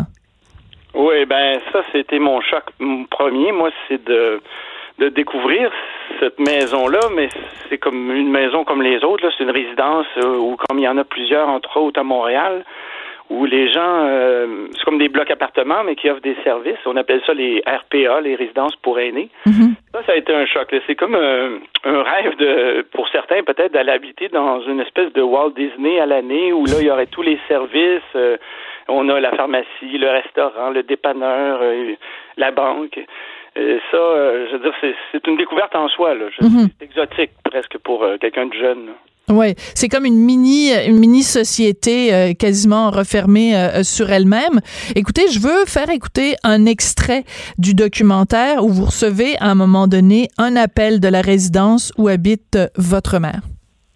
Oui, 0.95 1.27
ben 1.27 1.61
ça, 1.73 1.81
c'était 1.93 2.19
mon 2.19 2.41
choc 2.41 2.65
premier. 3.11 3.53
Moi, 3.53 3.71
c'est 3.87 4.03
de 4.03 4.41
de 5.01 5.09
découvrir 5.09 5.73
cette 6.21 6.39
maison-là, 6.39 7.01
mais 7.15 7.31
c'est 7.69 7.79
comme 7.79 8.13
une 8.15 8.31
maison 8.31 8.65
comme 8.65 8.83
les 8.83 9.03
autres. 9.03 9.31
C'est 9.37 9.45
une 9.45 9.51
résidence 9.51 10.07
euh, 10.19 10.37
où, 10.37 10.57
comme 10.57 10.79
il 10.79 10.85
y 10.85 10.89
en 10.89 10.99
a 10.99 11.05
plusieurs, 11.05 11.49
entre 11.49 11.79
autres 11.79 11.99
à 11.99 12.05
Montréal, 12.05 12.65
où 13.31 13.47
les 13.47 13.73
gens, 13.73 14.05
euh, 14.05 14.67
c'est 14.77 14.85
comme 14.85 14.99
des 14.99 15.09
blocs 15.09 15.31
appartements, 15.31 15.85
mais 15.85 15.95
qui 15.95 16.11
offrent 16.11 16.21
des 16.21 16.37
services. 16.45 16.79
On 16.85 16.97
appelle 16.97 17.23
ça 17.27 17.33
les 17.33 17.63
RPA, 17.67 18.21
les 18.21 18.35
résidences 18.35 18.77
pour 18.83 18.99
aînés. 18.99 19.31
Mm-hmm. 19.47 19.75
Ça, 19.95 20.03
ça 20.05 20.13
a 20.13 20.17
été 20.17 20.35
un 20.35 20.45
choc. 20.45 20.69
C'est 20.87 20.97
comme 20.97 21.15
un, 21.15 22.03
rêve 22.03 22.37
de, 22.37 22.83
pour 22.93 23.09
certains 23.09 23.43
peut-être 23.43 23.73
d'aller 23.73 23.93
habiter 23.93 24.29
dans 24.29 24.61
une 24.63 24.81
espèce 24.81 25.13
de 25.15 25.23
Walt 25.23 25.53
Disney 25.57 25.99
à 25.99 26.07
l'année 26.07 26.53
où 26.53 26.67
là 26.67 26.75
il 26.81 26.87
y 26.87 26.91
aurait 26.91 27.07
tous 27.07 27.23
les 27.23 27.39
services. 27.49 28.03
Euh, 28.17 28.37
on 28.89 29.09
a 29.09 29.21
la 29.21 29.31
pharmacie, 29.31 29.97
le 29.97 30.09
restaurant, 30.11 30.71
le 30.71 30.83
dépanneur, 30.83 31.61
la 32.37 32.51
banque. 32.51 32.99
Et 33.61 33.79
ça, 33.91 33.97
euh, 33.99 34.47
je 34.51 34.57
veux 34.57 34.63
dire, 34.63 34.73
c'est 35.13 35.27
une 35.27 35.37
découverte 35.37 35.75
en 35.77 35.87
soi. 35.89 36.15
Là. 36.15 36.27
Mhm. 36.41 36.71
C'est 36.79 36.87
exotique 36.87 37.31
presque 37.45 37.77
pour 37.85 38.03
euh, 38.03 38.17
quelqu'un 38.19 38.47
de 38.47 38.55
jeune. 38.55 38.89
Oui, 39.29 39.55
c'est 39.75 39.89
comme 39.89 40.07
une 40.07 40.19
mini, 40.19 40.73
une 40.89 40.99
mini 40.99 41.23
société 41.23 42.13
euh, 42.13 42.33
quasiment 42.33 42.91
refermée 42.91 43.53
sur 43.85 44.11
elle-même. 44.11 44.61
Écoutez, 44.97 45.29
je 45.29 45.39
veux 45.39 45.67
faire 45.67 45.91
écouter 45.91 46.35
un 46.43 46.65
extrait 46.65 47.23
du 47.59 47.75
documentaire 47.75 48.65
où 48.65 48.71
vous 48.71 48.87
recevez 48.87 49.37
à 49.39 49.51
un 49.51 49.55
moment 49.55 49.87
donné 49.87 50.29
un 50.39 50.57
appel 50.57 50.99
de 50.99 51.09
la 51.09 51.21
résidence 51.21 51.93
où 51.99 52.09
habite 52.09 52.59
votre 52.77 53.21
mère. 53.21 53.43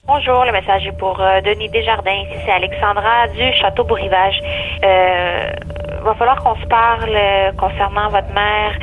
Bonjour, 0.06 0.44
le 0.44 0.52
message 0.52 0.86
est 0.86 0.98
pour 0.98 1.16
Denis 1.16 1.70
Desjardins. 1.70 2.12
Ici, 2.12 2.38
c'est 2.44 2.52
Alexandra 2.52 3.26
du 3.28 3.52
Château 3.54 3.84
Bourrivage. 3.84 4.38
Euh, 4.84 5.50
va 6.04 6.14
falloir 6.14 6.44
qu'on 6.44 6.54
se 6.56 6.66
parle 6.66 7.18
concernant 7.58 8.10
votre 8.10 8.32
mère. 8.34 8.78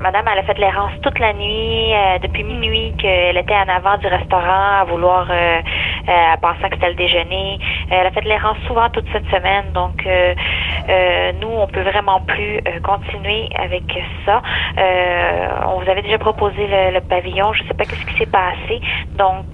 Madame, 0.00 0.26
elle 0.30 0.40
a 0.40 0.42
fait 0.42 0.58
l'errance 0.58 0.92
toute 1.02 1.18
la 1.20 1.32
nuit, 1.32 1.94
euh, 1.94 2.18
depuis 2.18 2.42
minuit, 2.42 2.94
qu'elle 2.98 3.36
était 3.36 3.54
en 3.54 3.68
avant 3.68 3.96
du 3.98 4.06
restaurant 4.08 4.80
à 4.80 4.84
vouloir, 4.84 5.26
euh, 5.30 5.60
euh, 6.08 6.36
pensant 6.42 6.68
que 6.68 6.74
c'était 6.74 6.88
le 6.88 6.94
déjeuner. 6.96 7.58
elle 7.90 8.06
a 8.06 8.10
fait 8.10 8.22
l'errance 8.22 8.58
souvent 8.66 8.88
toute 8.90 9.06
cette 9.12 9.26
semaine, 9.26 9.66
donc 9.72 10.06
nous, 11.40 11.48
on 11.48 11.66
peut 11.68 11.82
vraiment 11.82 12.20
plus 12.20 12.60
continuer 12.82 13.48
avec 13.56 13.84
ça. 14.26 14.42
on 15.66 15.80
vous 15.80 15.88
avait 15.88 16.02
déjà 16.02 16.18
proposé 16.18 16.66
le, 16.66 17.00
pavillon, 17.00 17.52
je 17.52 17.62
ne 17.62 17.68
sais 17.68 17.74
pas 17.74 17.84
ce 17.84 18.06
qui 18.06 18.18
s'est 18.18 18.26
passé, 18.26 18.80
donc 19.16 19.46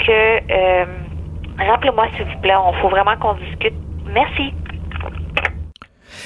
rappelez-moi 1.59 2.07
s'il 2.17 2.25
vous 2.25 2.41
plaît, 2.41 2.57
on 2.57 2.73
faut 2.75 2.89
vraiment 2.89 3.17
qu'on 3.17 3.35
discute. 3.35 3.75
Merci. 4.07 4.55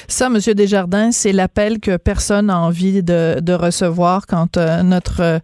Ça, 0.09 0.29
Monsieur 0.29 0.55
Desjardins, 0.55 1.13
c'est 1.13 1.33
l'appel 1.33 1.81
que 1.81 1.97
personne 1.97 2.47
n'a 2.47 2.59
envie 2.59 3.03
de, 3.03 3.41
de, 3.41 3.55
recevoir 3.55 4.27
quand 4.29 4.57
euh, 4.57 4.83
notre 4.85 5.23
euh, 5.23 5.39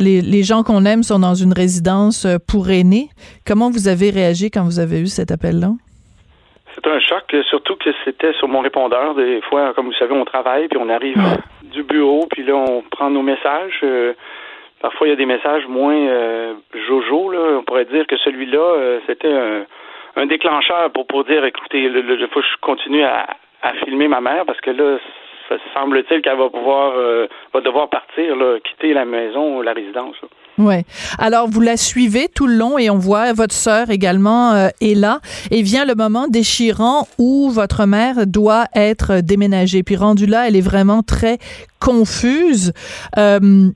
les, 0.00 0.20
les, 0.20 0.42
gens 0.42 0.62
qu'on 0.64 0.84
aime 0.84 1.02
sont 1.02 1.20
dans 1.20 1.34
une 1.34 1.52
résidence 1.52 2.26
euh, 2.26 2.36
pour 2.42 2.70
aînés. 2.70 3.08
Comment 3.46 3.70
vous 3.70 3.86
avez 3.86 4.10
réagi 4.10 4.50
quand 4.50 4.64
vous 4.64 4.80
avez 4.80 5.00
eu 5.00 5.06
cet 5.06 5.30
appel-là? 5.30 5.70
C'est 6.74 6.86
un 6.90 6.98
choc, 6.98 7.24
surtout 7.48 7.76
que 7.76 7.90
c'était 8.04 8.32
sur 8.34 8.48
mon 8.48 8.60
répondeur. 8.60 9.14
Des 9.14 9.40
fois, 9.42 9.74
comme 9.74 9.86
vous 9.86 9.98
savez, 9.98 10.14
on 10.14 10.24
travaille, 10.24 10.66
puis 10.66 10.78
on 10.80 10.88
arrive 10.88 11.18
du 11.62 11.82
bureau, 11.82 12.26
puis 12.30 12.42
là, 12.42 12.54
on 12.54 12.82
prend 12.90 13.10
nos 13.10 13.22
messages. 13.22 13.84
parfois, 14.80 15.06
il 15.06 15.10
y 15.10 15.12
a 15.12 15.16
des 15.16 15.26
messages 15.26 15.66
moins 15.68 16.54
jojo. 16.88 17.30
Là. 17.30 17.58
On 17.58 17.64
pourrait 17.64 17.86
dire 17.86 18.06
que 18.06 18.16
celui-là, 18.18 19.00
c'était 19.06 19.32
un, 19.32 19.64
un, 20.16 20.26
déclencheur 20.26 20.90
pour, 20.92 21.06
pour 21.06 21.24
dire, 21.24 21.44
écoutez, 21.44 21.82
il 21.82 22.28
faut 22.32 22.40
que 22.40 22.46
je 22.46 22.60
continue 22.60 23.02
à, 23.02 23.26
à 23.62 23.72
filmer 23.84 24.08
ma 24.08 24.20
mère 24.20 24.44
parce 24.46 24.60
que 24.60 24.70
là, 24.70 24.98
ça 25.48 25.56
semble-t-il 25.74 26.22
qu'elle 26.22 26.38
va 26.38 26.48
pouvoir 26.48 26.92
euh, 26.96 27.26
va 27.52 27.60
devoir 27.60 27.88
partir, 27.88 28.36
là, 28.36 28.58
quitter 28.60 28.92
la 28.92 29.04
maison 29.04 29.58
ou 29.58 29.62
la 29.62 29.72
résidence. 29.72 30.16
Ouais. 30.58 30.84
Alors 31.18 31.48
vous 31.48 31.60
la 31.60 31.76
suivez 31.76 32.28
tout 32.28 32.46
le 32.46 32.54
long 32.54 32.78
et 32.78 32.90
on 32.90 32.98
voit 32.98 33.32
votre 33.32 33.54
sœur 33.54 33.90
également 33.90 34.52
euh, 34.52 34.68
est 34.80 34.94
là 34.94 35.20
et 35.50 35.62
vient 35.62 35.84
le 35.86 35.94
moment 35.94 36.28
déchirant 36.28 37.08
où 37.18 37.50
votre 37.50 37.86
mère 37.86 38.26
doit 38.26 38.66
être 38.74 39.20
déménagée. 39.22 39.82
Puis 39.82 39.96
rendue 39.96 40.26
là, 40.26 40.46
elle 40.46 40.56
est 40.56 40.60
vraiment 40.60 41.02
très 41.02 41.38
confuse. 41.80 42.72
Euh, 43.16 43.70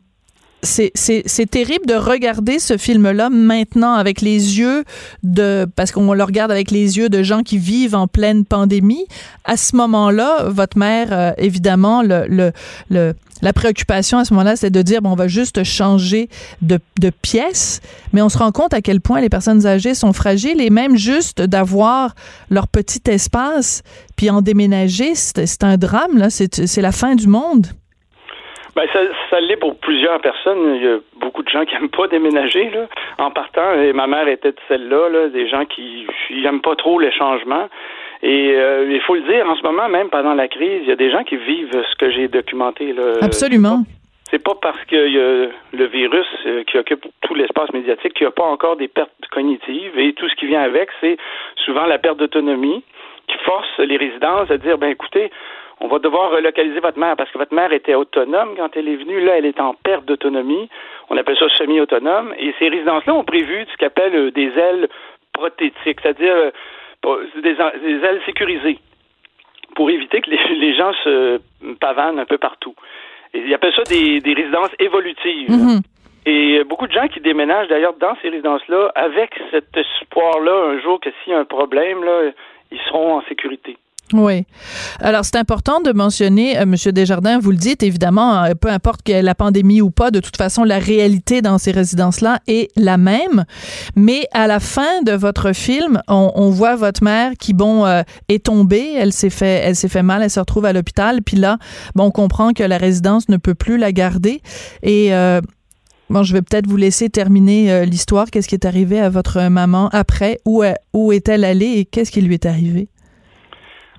c'est, 0.64 1.50
terrible 1.50 1.86
de 1.86 1.94
regarder 1.94 2.58
ce 2.58 2.76
film-là 2.76 3.30
maintenant 3.30 3.94
avec 3.94 4.20
les 4.20 4.58
yeux 4.58 4.84
de, 5.22 5.66
parce 5.76 5.92
qu'on 5.92 6.12
le 6.12 6.24
regarde 6.24 6.50
avec 6.50 6.70
les 6.70 6.98
yeux 6.98 7.08
de 7.08 7.22
gens 7.22 7.42
qui 7.42 7.58
vivent 7.58 7.94
en 7.94 8.06
pleine 8.06 8.44
pandémie. 8.44 9.06
À 9.44 9.56
ce 9.56 9.76
moment-là, 9.76 10.48
votre 10.48 10.78
mère, 10.78 11.08
euh, 11.12 11.32
évidemment, 11.38 12.02
le, 12.02 12.26
le, 12.28 12.52
le, 12.90 13.14
la 13.42 13.52
préoccupation 13.52 14.18
à 14.18 14.24
ce 14.24 14.32
moment-là, 14.34 14.56
c'est 14.56 14.70
de 14.70 14.82
dire, 14.82 15.02
bon, 15.02 15.12
on 15.12 15.16
va 15.16 15.28
juste 15.28 15.64
changer 15.64 16.28
de, 16.62 16.78
de 16.98 17.10
pièce, 17.10 17.80
mais 18.12 18.22
on 18.22 18.28
se 18.28 18.38
rend 18.38 18.52
compte 18.52 18.74
à 18.74 18.80
quel 18.80 19.00
point 19.00 19.20
les 19.20 19.28
personnes 19.28 19.66
âgées 19.66 19.94
sont 19.94 20.12
fragiles 20.12 20.60
et 20.60 20.70
même 20.70 20.96
juste 20.96 21.42
d'avoir 21.42 22.14
leur 22.50 22.68
petit 22.68 23.02
espace, 23.06 23.82
puis 24.16 24.30
en 24.30 24.42
déménager, 24.42 25.14
c'est, 25.14 25.62
un 25.62 25.76
drame, 25.76 26.16
là, 26.18 26.30
c'est 26.30 26.80
la 26.80 26.92
fin 26.92 27.14
du 27.14 27.26
monde. 27.26 27.68
Ben, 28.76 28.86
ça, 28.92 29.00
ça 29.30 29.40
l'est 29.40 29.56
pour 29.56 29.78
plusieurs 29.78 30.20
personnes. 30.20 30.76
Il 30.76 30.82
y 30.82 30.88
a 30.88 30.98
beaucoup 31.16 31.42
de 31.42 31.48
gens 31.48 31.64
qui 31.64 31.74
n'aiment 31.74 31.90
pas 31.90 32.08
déménager 32.08 32.70
là, 32.70 32.86
en 33.18 33.30
partant. 33.30 33.74
Et 33.74 33.92
ma 33.92 34.06
mère 34.06 34.26
était 34.26 34.52
de 34.52 34.58
celle-là, 34.68 35.08
là, 35.08 35.28
des 35.28 35.48
gens 35.48 35.64
qui 35.64 36.06
n'aiment 36.30 36.60
pas 36.60 36.74
trop 36.74 36.98
les 36.98 37.12
changements. 37.12 37.68
Et 38.22 38.54
euh, 38.56 38.90
il 38.90 39.00
faut 39.02 39.14
le 39.14 39.22
dire, 39.22 39.48
en 39.48 39.54
ce 39.54 39.62
moment, 39.62 39.88
même 39.88 40.08
pendant 40.08 40.34
la 40.34 40.48
crise, 40.48 40.80
il 40.82 40.88
y 40.88 40.92
a 40.92 40.96
des 40.96 41.10
gens 41.10 41.24
qui 41.24 41.36
vivent 41.36 41.70
ce 41.70 41.96
que 41.96 42.10
j'ai 42.10 42.26
documenté. 42.28 42.92
Là. 42.92 43.14
Absolument. 43.20 43.84
C'est 44.30 44.42
pas 44.42 44.54
parce 44.60 44.82
qu'il 44.86 45.12
y 45.12 45.20
a 45.20 45.46
le 45.72 45.86
virus 45.86 46.26
euh, 46.46 46.64
qui 46.64 46.78
occupe 46.78 47.06
tout 47.20 47.34
l'espace 47.34 47.72
médiatique 47.72 48.14
qu'il 48.14 48.24
n'y 48.24 48.28
a 48.28 48.32
pas 48.32 48.44
encore 48.44 48.76
des 48.76 48.88
pertes 48.88 49.10
cognitives. 49.30 49.98
Et 49.98 50.14
tout 50.14 50.28
ce 50.28 50.34
qui 50.34 50.46
vient 50.46 50.62
avec, 50.62 50.88
c'est 51.00 51.18
souvent 51.64 51.84
la 51.86 51.98
perte 51.98 52.18
d'autonomie 52.18 52.82
qui 53.28 53.36
force 53.44 53.78
les 53.78 53.96
résidences 53.96 54.50
à 54.50 54.56
dire, 54.56 54.78
ben 54.78 54.88
écoutez, 54.88 55.30
on 55.80 55.88
va 55.88 55.98
devoir 55.98 56.30
relocaliser 56.30 56.80
votre 56.80 56.98
mère 56.98 57.16
parce 57.16 57.30
que 57.30 57.38
votre 57.38 57.54
mère 57.54 57.72
était 57.72 57.94
autonome 57.94 58.50
quand 58.56 58.76
elle 58.76 58.88
est 58.88 58.96
venue. 58.96 59.20
Là, 59.20 59.38
elle 59.38 59.46
est 59.46 59.60
en 59.60 59.74
perte 59.74 60.04
d'autonomie. 60.04 60.68
On 61.10 61.16
appelle 61.16 61.36
ça 61.36 61.48
semi-autonome. 61.48 62.34
Et 62.38 62.54
ces 62.58 62.68
résidences-là 62.68 63.14
ont 63.14 63.24
prévu 63.24 63.66
ce 63.70 63.76
qu'appelle 63.76 64.14
euh, 64.14 64.30
des 64.30 64.52
ailes 64.56 64.88
prothétiques, 65.32 65.98
c'est-à-dire 66.02 66.34
euh, 66.34 67.26
des, 67.42 67.54
des, 67.54 68.04
ailes 68.04 68.20
sécurisées 68.24 68.78
pour 69.74 69.90
éviter 69.90 70.20
que 70.20 70.30
les, 70.30 70.38
les, 70.56 70.76
gens 70.76 70.92
se 71.02 71.40
pavanent 71.80 72.20
un 72.20 72.26
peu 72.26 72.38
partout. 72.38 72.74
Et 73.32 73.40
ils 73.40 73.54
appellent 73.54 73.74
ça 73.74 73.82
des, 73.82 74.20
des 74.20 74.34
résidences 74.34 74.70
évolutives. 74.78 75.50
Mm-hmm. 75.50 75.80
Et 76.26 76.64
beaucoup 76.64 76.86
de 76.86 76.92
gens 76.92 77.08
qui 77.08 77.20
déménagent 77.20 77.68
d'ailleurs 77.68 77.94
dans 77.94 78.16
ces 78.22 78.30
résidences-là 78.30 78.92
avec 78.94 79.34
cet 79.50 79.76
espoir-là 79.76 80.70
un 80.70 80.80
jour 80.80 80.98
que 81.00 81.10
s'il 81.22 81.32
y 81.32 81.36
a 81.36 81.40
un 81.40 81.44
problème, 81.44 82.02
là, 82.02 82.30
ils 82.70 82.80
seront 82.86 83.16
en 83.16 83.22
sécurité. 83.22 83.76
Oui. 84.12 84.44
Alors, 85.00 85.24
c'est 85.24 85.36
important 85.36 85.80
de 85.80 85.90
mentionner, 85.92 86.58
euh, 86.58 86.66
Monsieur 86.66 86.92
Desjardins, 86.92 87.38
vous 87.38 87.50
le 87.50 87.56
dites, 87.56 87.82
évidemment, 87.82 88.44
euh, 88.44 88.52
peu 88.54 88.68
importe 88.68 89.08
ait 89.08 89.22
la 89.22 89.34
pandémie 89.34 89.80
ou 89.80 89.90
pas, 89.90 90.10
de 90.10 90.20
toute 90.20 90.36
façon, 90.36 90.62
la 90.62 90.78
réalité 90.78 91.40
dans 91.40 91.56
ces 91.56 91.70
résidences-là 91.70 92.40
est 92.46 92.70
la 92.76 92.98
même. 92.98 93.44
Mais 93.96 94.28
à 94.32 94.46
la 94.46 94.60
fin 94.60 95.02
de 95.02 95.12
votre 95.12 95.52
film, 95.54 96.02
on, 96.06 96.32
on 96.34 96.50
voit 96.50 96.76
votre 96.76 97.02
mère 97.02 97.32
qui, 97.38 97.54
bon, 97.54 97.86
euh, 97.86 98.02
est 98.28 98.44
tombée, 98.44 98.94
elle 98.96 99.12
s'est 99.12 99.30
fait, 99.30 99.62
elle 99.64 99.74
s'est 99.74 99.88
fait 99.88 100.02
mal, 100.02 100.22
elle 100.22 100.30
se 100.30 100.40
retrouve 100.40 100.66
à 100.66 100.74
l'hôpital, 100.74 101.22
puis 101.22 101.38
là, 101.38 101.58
bon, 101.94 102.04
on 102.04 102.10
comprend 102.10 102.52
que 102.52 102.62
la 102.62 102.76
résidence 102.76 103.30
ne 103.30 103.38
peut 103.38 103.54
plus 103.54 103.78
la 103.78 103.92
garder. 103.92 104.42
Et 104.82 105.12
Bon, 106.10 106.22
je 106.22 106.34
vais 106.34 106.42
peut-être 106.42 106.66
vous 106.66 106.76
laisser 106.76 107.08
terminer 107.08 107.86
l'histoire. 107.86 108.30
Qu'est-ce 108.30 108.46
qui 108.46 108.54
est 108.54 108.66
arrivé 108.66 109.00
à 109.00 109.08
votre 109.08 109.48
maman 109.48 109.88
après? 109.90 110.38
Où, 110.44 110.62
où 110.92 111.12
est-elle 111.12 111.44
allée 111.44 111.78
et 111.78 111.84
qu'est-ce 111.86 112.10
qui 112.10 112.20
lui 112.20 112.34
est 112.34 112.44
arrivé? 112.44 112.88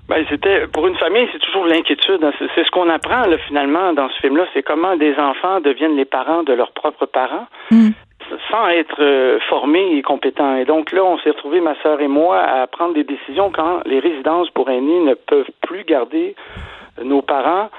Ben, 0.08 0.24
c'était 0.28 0.68
pour 0.68 0.86
une 0.86 0.96
famille, 0.96 1.28
c'est 1.32 1.40
toujours 1.40 1.66
l'inquiétude. 1.66 2.24
C'est 2.54 2.64
ce 2.64 2.70
qu'on 2.70 2.88
apprend 2.88 3.26
là, 3.26 3.38
finalement 3.38 3.92
dans 3.92 4.08
ce 4.08 4.20
film-là, 4.20 4.46
c'est 4.54 4.62
comment 4.62 4.96
des 4.96 5.16
enfants 5.16 5.60
deviennent 5.60 5.96
les 5.96 6.04
parents 6.04 6.44
de 6.44 6.52
leurs 6.52 6.72
propres 6.72 7.06
parents. 7.06 7.46
Mm. 7.70 7.90
sans 8.50 8.68
être 8.68 9.00
euh, 9.00 9.38
formés 9.48 9.96
et 9.96 10.02
compétents. 10.02 10.56
Et 10.56 10.64
donc 10.64 10.92
là, 10.92 11.04
on 11.04 11.18
s'est 11.18 11.30
retrouvés, 11.30 11.60
ma 11.60 11.80
sœur 11.82 12.00
et 12.00 12.08
moi, 12.08 12.40
à 12.40 12.66
prendre 12.66 12.94
des 12.94 13.04
décisions 13.04 13.50
quand 13.50 13.82
les 13.84 14.00
résidences 14.00 14.50
pour 14.50 14.68
aînés 14.68 15.00
ne 15.00 15.14
peuvent 15.14 15.50
plus 15.62 15.84
garder 15.84 16.34
nos 17.02 17.22
parents. 17.22 17.70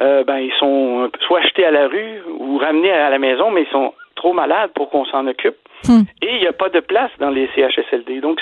Euh, 0.00 0.22
ben, 0.22 0.38
ils 0.38 0.52
sont 0.58 1.10
soit 1.26 1.40
achetés 1.40 1.64
à 1.64 1.72
la 1.72 1.88
rue 1.88 2.22
ou 2.38 2.58
ramenés 2.58 2.92
à 2.92 3.10
la 3.10 3.18
maison, 3.18 3.50
mais 3.50 3.62
ils 3.62 3.72
sont 3.72 3.92
trop 4.14 4.32
malades 4.32 4.70
pour 4.74 4.90
qu'on 4.90 5.04
s'en 5.06 5.26
occupe. 5.26 5.56
Mm. 5.88 6.02
Et 6.22 6.34
il 6.34 6.40
n'y 6.40 6.46
a 6.46 6.52
pas 6.52 6.68
de 6.68 6.80
place 6.80 7.10
dans 7.18 7.30
les 7.30 7.48
CHSLD. 7.54 8.20
Donc, 8.20 8.40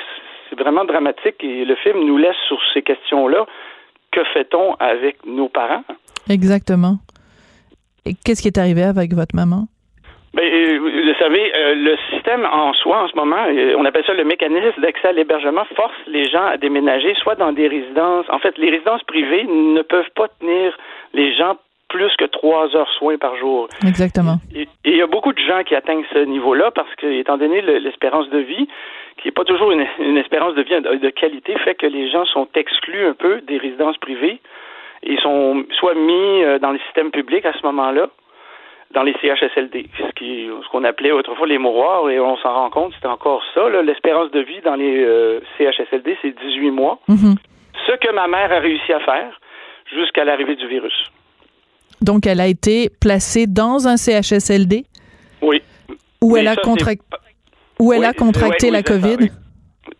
c'est 0.56 0.62
vraiment 0.62 0.84
dramatique 0.84 1.42
et 1.42 1.64
le 1.64 1.74
film 1.76 2.04
nous 2.04 2.16
laisse 2.16 2.36
sur 2.48 2.58
ces 2.72 2.82
questions-là. 2.82 3.46
Que 4.12 4.24
fait-on 4.32 4.74
avec 4.74 5.24
nos 5.26 5.48
parents? 5.48 5.84
Exactement. 6.28 6.96
Et 8.04 8.14
qu'est-ce 8.14 8.42
qui 8.42 8.48
est 8.48 8.58
arrivé 8.58 8.82
avec 8.82 9.12
votre 9.12 9.34
maman? 9.34 9.66
Ben, 10.34 10.44
euh, 10.44 10.78
vous 10.78 11.18
savez, 11.18 11.50
euh, 11.56 11.74
le 11.74 11.96
système 12.10 12.44
en 12.44 12.72
soi, 12.74 13.04
en 13.04 13.08
ce 13.08 13.16
moment, 13.16 13.44
euh, 13.48 13.74
on 13.78 13.84
appelle 13.86 14.04
ça 14.06 14.12
le 14.12 14.24
mécanisme 14.24 14.80
d'accès 14.82 15.08
à 15.08 15.12
l'hébergement, 15.12 15.64
force 15.74 15.94
les 16.06 16.28
gens 16.28 16.44
à 16.44 16.58
déménager, 16.58 17.14
soit 17.14 17.36
dans 17.36 17.52
des 17.52 17.68
résidences. 17.68 18.26
En 18.28 18.38
fait, 18.38 18.56
les 18.58 18.70
résidences 18.70 19.02
privées 19.04 19.44
ne 19.44 19.80
peuvent 19.82 20.10
pas 20.14 20.28
tenir 20.40 20.76
les 21.14 21.34
gens 21.34 21.56
plus 21.88 22.14
que 22.18 22.24
trois 22.24 22.74
heures 22.76 22.90
soins 22.98 23.16
par 23.16 23.36
jour. 23.36 23.68
Exactement. 23.86 24.36
Et 24.54 24.68
il 24.84 24.96
y 24.96 25.02
a 25.02 25.06
beaucoup 25.06 25.32
de 25.32 25.38
gens 25.38 25.62
qui 25.64 25.74
atteignent 25.74 26.04
ce 26.12 26.18
niveau-là 26.18 26.70
parce 26.70 26.94
que, 26.96 27.06
étant 27.06 27.38
donné 27.38 27.62
l'espérance 27.62 28.28
de 28.30 28.38
vie, 28.38 28.68
qui 29.18 29.28
n'est 29.28 29.32
pas 29.32 29.44
toujours 29.44 29.70
une, 29.70 29.86
une, 29.98 30.18
espérance 30.18 30.54
de 30.54 30.62
vie 30.62 30.80
de 30.80 31.10
qualité, 31.10 31.56
fait 31.58 31.74
que 31.74 31.86
les 31.86 32.10
gens 32.10 32.24
sont 32.26 32.48
exclus 32.54 33.06
un 33.06 33.14
peu 33.14 33.40
des 33.42 33.58
résidences 33.58 33.98
privées 33.98 34.40
et 35.02 35.16
sont 35.18 35.64
soit 35.78 35.94
mis 35.94 36.58
dans 36.60 36.72
le 36.72 36.78
système 36.86 37.10
public 37.10 37.44
à 37.46 37.52
ce 37.52 37.64
moment-là, 37.66 38.08
dans 38.92 39.02
les 39.02 39.14
CHSLD, 39.20 39.88
ce 39.98 40.12
qui 40.14 40.48
ce 40.48 40.68
qu'on 40.70 40.84
appelait 40.84 41.12
autrefois 41.12 41.46
les 41.46 41.58
mouroirs, 41.58 42.08
et 42.10 42.20
on 42.20 42.36
s'en 42.38 42.52
rend 42.54 42.70
compte, 42.70 42.92
c'était 42.94 43.08
encore 43.08 43.42
ça. 43.54 43.68
L'espérance 43.82 44.30
de 44.30 44.40
vie 44.40 44.60
dans 44.64 44.74
les 44.74 45.02
euh, 45.04 45.40
CHSLD, 45.58 46.16
c'est 46.22 46.34
18 46.38 46.70
mois. 46.70 46.98
Mm 47.08 47.14
-hmm. 47.14 47.36
Ce 47.86 47.92
que 47.96 48.12
ma 48.12 48.26
mère 48.26 48.52
a 48.52 48.60
réussi 48.60 48.92
à 48.92 49.00
faire 49.00 49.32
jusqu'à 49.96 50.24
l'arrivée 50.24 50.56
du 50.56 50.66
virus. 50.66 50.98
Donc, 52.00 52.26
elle 52.26 52.40
a 52.40 52.46
été 52.46 52.90
placée 53.00 53.46
dans 53.46 53.88
un 53.88 53.96
CHSLD? 53.96 54.84
Oui. 55.42 55.62
Où 56.22 56.34
Mais 56.34 56.40
elle 56.40 56.48
a, 56.48 56.56
contract... 56.56 57.02
où 57.78 57.92
elle 57.92 58.00
oui, 58.00 58.06
a 58.06 58.12
contracté 58.12 58.66
oui, 58.66 58.72
la 58.72 58.82
COVID? 58.82 59.30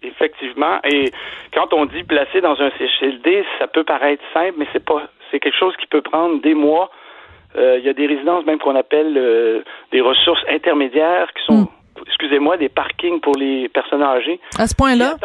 Effectivement. 0.03 0.79
Et 0.85 1.11
quand 1.55 1.73
on 1.73 1.87
dit 1.87 2.03
placée 2.05 2.41
dans 2.41 2.61
un 2.61 2.71
CHSLD, 2.71 3.45
ça 3.59 3.67
peut 3.67 3.85
paraître 3.85 4.23
simple, 4.33 4.55
mais 4.59 4.67
c'est 4.73 4.85
pas. 4.85 5.03
C'est 5.31 5.41
quelque 5.41 5.59
chose 5.59 5.75
qui 5.77 5.87
peut 5.87 6.03
prendre 6.03 6.41
des 6.41 6.55
mois. 6.55 6.91
Il 7.55 7.61
euh, 7.61 7.79
y 7.79 7.89
a 7.89 7.93
des 7.95 8.07
résidences 8.07 8.45
même 8.45 8.59
qu'on 8.59 8.77
appelle 8.77 9.15
euh, 9.17 9.63
des 9.91 10.01
ressources 10.01 10.43
intermédiaires 10.49 11.29
qui 11.35 11.45
sont, 11.45 11.63
mm. 11.63 11.69
excusez-moi, 12.07 12.57
des 12.59 12.69
parkings 12.69 13.21
pour 13.21 13.35
les 13.37 13.69
personnes 13.69 14.03
âgées. 14.03 14.41
À 14.59 14.67
ce 14.67 14.75
point-là? 14.75 15.17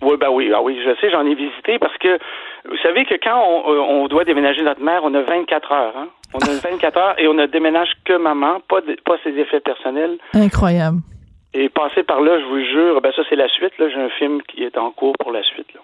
Oui, 0.00 0.16
ben 0.16 0.28
oui, 0.30 0.52
ah 0.54 0.62
oui, 0.62 0.78
je 0.84 0.94
sais, 1.00 1.10
j'en 1.10 1.26
ai 1.26 1.34
visité 1.34 1.78
parce 1.80 1.96
que 1.98 2.18
vous 2.68 2.76
savez 2.82 3.04
que 3.04 3.14
quand 3.14 3.42
on, 3.44 3.72
euh, 3.72 3.78
on, 3.80 4.06
doit 4.06 4.24
déménager 4.24 4.62
notre 4.62 4.80
mère, 4.80 5.00
on 5.02 5.12
a 5.14 5.22
24 5.22 5.72
heures. 5.72 5.96
Hein? 5.96 6.08
On 6.34 6.38
a 6.38 6.52
24 6.70 6.96
heures 6.96 7.14
et 7.18 7.26
on 7.26 7.34
ne 7.34 7.46
déménage 7.46 7.90
que 8.04 8.16
maman, 8.16 8.60
pas, 8.68 8.80
de, 8.80 8.96
pas 9.04 9.16
ses 9.24 9.30
effets 9.30 9.60
personnels. 9.60 10.18
Incroyable. 10.34 10.98
Et 11.54 11.68
passer 11.68 12.02
par 12.02 12.20
là, 12.20 12.38
je 12.40 12.44
vous 12.44 12.64
jure, 12.64 13.00
ben 13.00 13.12
ça 13.16 13.22
c'est 13.28 13.36
la 13.36 13.48
suite. 13.48 13.72
Là, 13.78 13.88
j'ai 13.88 14.00
un 14.00 14.10
film 14.10 14.42
qui 14.42 14.62
est 14.62 14.76
en 14.76 14.90
cours 14.90 15.14
pour 15.18 15.32
la 15.32 15.42
suite. 15.42 15.66
Là. 15.74 15.80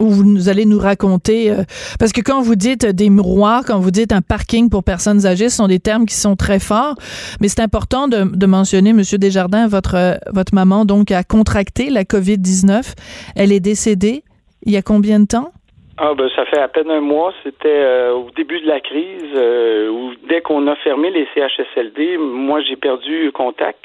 Où 0.00 0.10
vous 0.10 0.48
allez 0.48 0.64
nous 0.64 0.78
raconter 0.78 1.50
euh, 1.50 1.62
parce 2.00 2.12
que 2.12 2.20
quand 2.20 2.40
vous 2.42 2.56
dites 2.56 2.84
des 2.84 3.10
miroirs, 3.10 3.62
quand 3.64 3.78
vous 3.78 3.92
dites 3.92 4.12
un 4.12 4.22
parking 4.22 4.68
pour 4.68 4.82
personnes 4.82 5.24
âgées, 5.24 5.48
ce 5.50 5.58
sont 5.58 5.68
des 5.68 5.78
termes 5.78 6.04
qui 6.04 6.16
sont 6.16 6.34
très 6.34 6.58
forts, 6.58 6.96
mais 7.40 7.46
c'est 7.46 7.62
important 7.62 8.08
de, 8.08 8.24
de, 8.24 8.46
mentionner 8.46 8.92
Monsieur 8.92 9.18
Desjardins, 9.18 9.68
votre 9.68 10.18
votre 10.32 10.52
maman 10.52 10.84
donc 10.84 11.12
a 11.12 11.22
contracté 11.22 11.90
la 11.90 12.02
Covid-19, 12.02 12.94
elle 13.36 13.52
est 13.52 13.60
décédée 13.60 14.24
il 14.66 14.72
y 14.72 14.76
a 14.76 14.82
combien 14.82 15.20
de 15.20 15.26
temps? 15.26 15.52
Ah 15.96 16.12
ben 16.18 16.28
ça 16.34 16.44
fait 16.46 16.58
à 16.58 16.66
peine 16.66 16.90
un 16.90 17.00
mois, 17.00 17.32
c'était 17.44 17.68
euh, 17.68 18.14
au 18.14 18.30
début 18.34 18.60
de 18.60 18.66
la 18.66 18.80
crise 18.80 19.30
euh, 19.36 19.88
où 19.90 20.12
dès 20.28 20.40
qu'on 20.40 20.66
a 20.66 20.74
fermé 20.76 21.10
les 21.10 21.28
CHSLD, 21.34 22.18
moi 22.18 22.60
j'ai 22.62 22.74
perdu 22.74 23.30
contact 23.32 23.84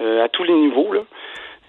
euh, 0.00 0.24
à 0.24 0.28
tous 0.28 0.44
les 0.44 0.54
niveaux 0.54 0.92
là. 0.92 1.00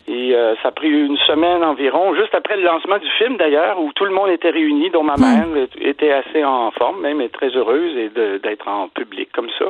Et 0.09 0.33
euh, 0.33 0.55
ça 0.63 0.69
a 0.69 0.71
pris 0.71 0.89
une 0.89 1.17
semaine 1.17 1.63
environ, 1.63 2.15
juste 2.15 2.33
après 2.33 2.57
le 2.57 2.63
lancement 2.63 2.97
du 2.97 3.09
film 3.19 3.37
d'ailleurs, 3.37 3.79
où 3.79 3.93
tout 3.93 4.05
le 4.05 4.11
monde 4.11 4.29
était 4.29 4.49
réuni, 4.49 4.89
dont 4.89 5.03
ma 5.03 5.17
mère 5.17 5.45
était 5.79 6.11
assez 6.11 6.43
en 6.43 6.71
forme, 6.71 7.01
même 7.01 7.21
et 7.21 7.29
très 7.29 7.49
heureuse 7.49 7.95
et 7.95 8.09
d'être 8.39 8.67
en 8.67 8.87
public 8.87 9.29
comme 9.31 9.49
ça. 9.59 9.65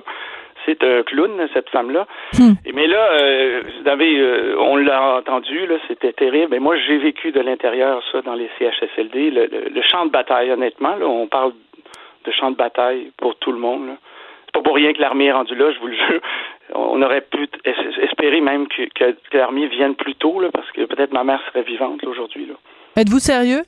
C'est 0.66 0.82
un 0.84 1.03
clown, 1.03 1.32
cette 1.53 1.70
femme-là. 1.70 2.07
Hmm. 2.38 2.53
Mais 2.74 2.88
là, 2.88 3.12
euh, 3.12 3.64
vous 3.82 3.89
avez, 3.89 4.18
euh, 4.18 4.55
on 4.60 4.78
l'a 4.78 5.18
entendu, 5.18 5.66
là, 5.66 5.76
c'était 5.89 6.14
terrible. 6.14 6.55
Et 6.55 6.60
moi, 6.60 6.78
j'ai 6.78 6.97
vécu 6.97 7.32
de 7.32 7.41
l'intérieur 7.41 8.01
ça 8.12 8.22
dans 8.22 8.36
les 8.36 8.49
CHSLD, 8.60 9.32
le, 9.32 9.45
le, 9.47 9.70
le, 9.70 9.82
champ 9.82 10.05
de 10.05 10.12
bataille, 10.12 10.51
honnêtement. 10.51 10.95
Là, 10.95 11.05
on 11.05 11.28
parle 11.28 11.51
de 12.26 12.32
champ 12.32 12.51
de 12.51 12.55
bataille 12.55 13.12
pour 13.18 13.36
tout 13.38 13.51
le 13.51 13.60
monde. 13.60 13.88
Là. 13.88 13.93
Pas 14.60 14.64
pour 14.64 14.76
rien 14.76 14.91
que 14.91 14.99
l'armée 14.99 15.26
est 15.26 15.32
rendue 15.32 15.55
là, 15.55 15.72
je 15.72 15.80
vous 15.80 15.88
le 15.88 15.95
jure 15.95 16.22
on 16.74 17.01
aurait 17.01 17.22
pu 17.22 17.47
espérer 18.03 18.41
même 18.41 18.68
que, 18.68 18.84
que, 18.93 19.16
que 19.32 19.38
l'armée 19.38 19.68
vienne 19.68 19.95
plus 19.95 20.16
tôt, 20.16 20.39
là, 20.39 20.49
parce 20.53 20.70
que 20.72 20.86
peut-être 20.86 21.14
ma 21.14 21.24
mère 21.24 21.41
serait 21.47 21.64
vivante 21.64 22.03
aujourd'hui. 22.03 22.47
Êtes-vous 22.95 23.20
sérieux? 23.20 23.62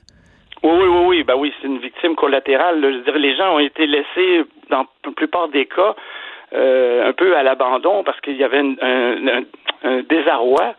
Oui, 0.62 0.70
oui, 0.72 0.88
oui, 0.88 1.04
oui. 1.06 1.22
Ben 1.24 1.34
oui, 1.36 1.52
c'est 1.60 1.66
une 1.66 1.78
victime 1.78 2.14
collatérale. 2.14 2.80
Là. 2.80 2.90
Je 2.92 2.96
veux 2.98 3.02
dire, 3.02 3.18
les 3.18 3.36
gens 3.36 3.56
ont 3.56 3.58
été 3.58 3.86
laissés, 3.86 4.44
dans 4.70 4.86
la 5.04 5.12
plupart 5.12 5.48
des 5.48 5.66
cas, 5.66 5.96
euh, 6.54 7.08
un 7.08 7.12
peu 7.12 7.36
à 7.36 7.42
l'abandon 7.42 8.04
parce 8.04 8.20
qu'il 8.20 8.36
y 8.36 8.44
avait 8.44 8.60
un, 8.60 9.42
désarroi 10.08 10.74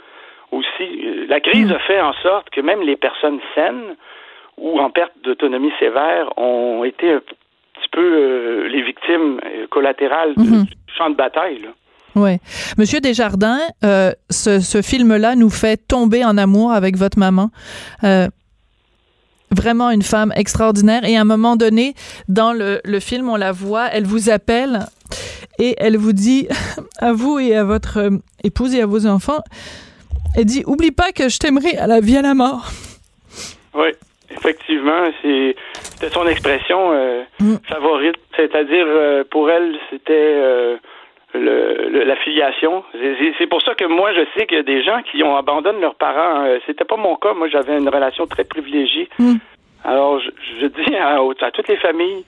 aussi. 0.52 1.26
La 1.28 1.42
crise 1.42 1.70
mm. 1.70 1.76
a 1.76 1.80
fait 1.80 2.00
en 2.00 2.14
sorte 2.14 2.50
que 2.52 2.62
même 2.62 2.82
les 2.82 2.96
personnes 2.96 3.40
saines 3.56 3.96
ou 4.58 4.80
en 4.80 4.92
perte 4.92 5.14
d'autonomie 5.24 5.74
sévère 5.80 6.38
ont 6.38 6.84
été 6.84 7.12
un 7.12 7.22
petit 7.74 7.90
peu 7.92 8.02
euh, 8.02 8.68
les 8.70 8.84
victimes 8.84 9.40
collatérales 9.70 10.34
mm-hmm. 10.34 10.66
du 10.66 10.74
champ 10.98 11.10
de 11.10 11.16
bataille. 11.16 11.62
Là. 11.62 11.70
Oui. 12.16 12.38
Monsieur 12.78 13.00
Desjardins, 13.00 13.60
euh, 13.84 14.12
ce, 14.30 14.60
ce 14.60 14.82
film-là 14.82 15.36
nous 15.36 15.50
fait 15.50 15.78
tomber 15.78 16.24
en 16.24 16.38
amour 16.38 16.72
avec 16.72 16.96
votre 16.96 17.18
maman. 17.18 17.50
Euh, 18.04 18.28
vraiment 19.50 19.90
une 19.90 20.04
femme 20.04 20.32
extraordinaire. 20.36 21.06
Et 21.06 21.18
à 21.18 21.22
un 21.22 21.26
moment 21.26 21.56
donné, 21.56 21.96
dans 22.28 22.54
le, 22.54 22.82
le, 22.84 23.00
film, 23.00 23.30
on 23.30 23.36
la 23.36 23.52
voit, 23.52 23.88
elle 23.92 24.06
vous 24.06 24.30
appelle 24.30 24.86
et 25.60 25.76
elle 25.78 25.98
vous 25.98 26.14
dit, 26.14 26.48
à 27.00 27.14
vous 27.14 27.40
et 27.40 27.56
à 27.56 27.64
votre 27.64 27.98
euh, 27.98 28.18
épouse 28.44 28.76
et 28.76 28.82
à 28.82 28.86
vos 28.86 29.08
enfants, 29.08 29.42
elle 30.36 30.46
dit, 30.46 30.64
oublie 30.68 30.92
pas 30.92 31.12
que 31.12 31.30
je 31.30 31.40
t'aimerai 31.40 31.78
à 31.78 31.88
la 31.88 32.00
vie 32.00 32.18
à 32.18 32.22
la 32.22 32.34
mort. 32.36 32.72
Oui, 33.74 33.90
effectivement, 34.38 35.10
c'était 35.22 36.10
son 36.10 36.28
expression 36.28 36.92
euh, 36.94 37.24
mm. 37.40 37.56
favorite. 37.68 38.18
C'est-à-dire, 38.36 38.86
euh, 38.88 39.24
pour 39.30 39.50
elle, 39.50 39.78
c'était 39.90 40.80
le, 41.34 42.04
la 42.06 42.16
filiation. 42.18 42.84
C'est 43.38 43.48
pour 43.48 43.62
ça 43.62 43.76
que 43.76 43.86
moi, 43.86 44.14
je 44.14 44.22
sais 44.36 44.46
qu'il 44.46 44.58
y 44.58 44.60
a 44.60 44.64
des 44.64 44.84
gens 44.84 45.02
qui 45.04 45.24
ont 45.24 45.36
abandonné 45.36 45.80
leurs 45.80 45.96
parents. 45.96 46.46
Euh, 46.46 46.60
c'était 46.66 46.86
pas 46.86 46.98
mon 46.98 47.16
cas. 47.16 47.34
Moi, 47.34 47.48
j'avais 47.50 47.78
une 47.78 47.90
relation 47.90 48.28
très 48.28 48.44
privilégiée. 48.44 49.10
Hmm. 49.20 49.36
Alors, 49.84 50.20
je, 50.20 50.66
dis 50.68 50.96
à, 50.96 51.52
toutes 51.52 51.68
les 51.68 51.78
familles, 51.78 52.24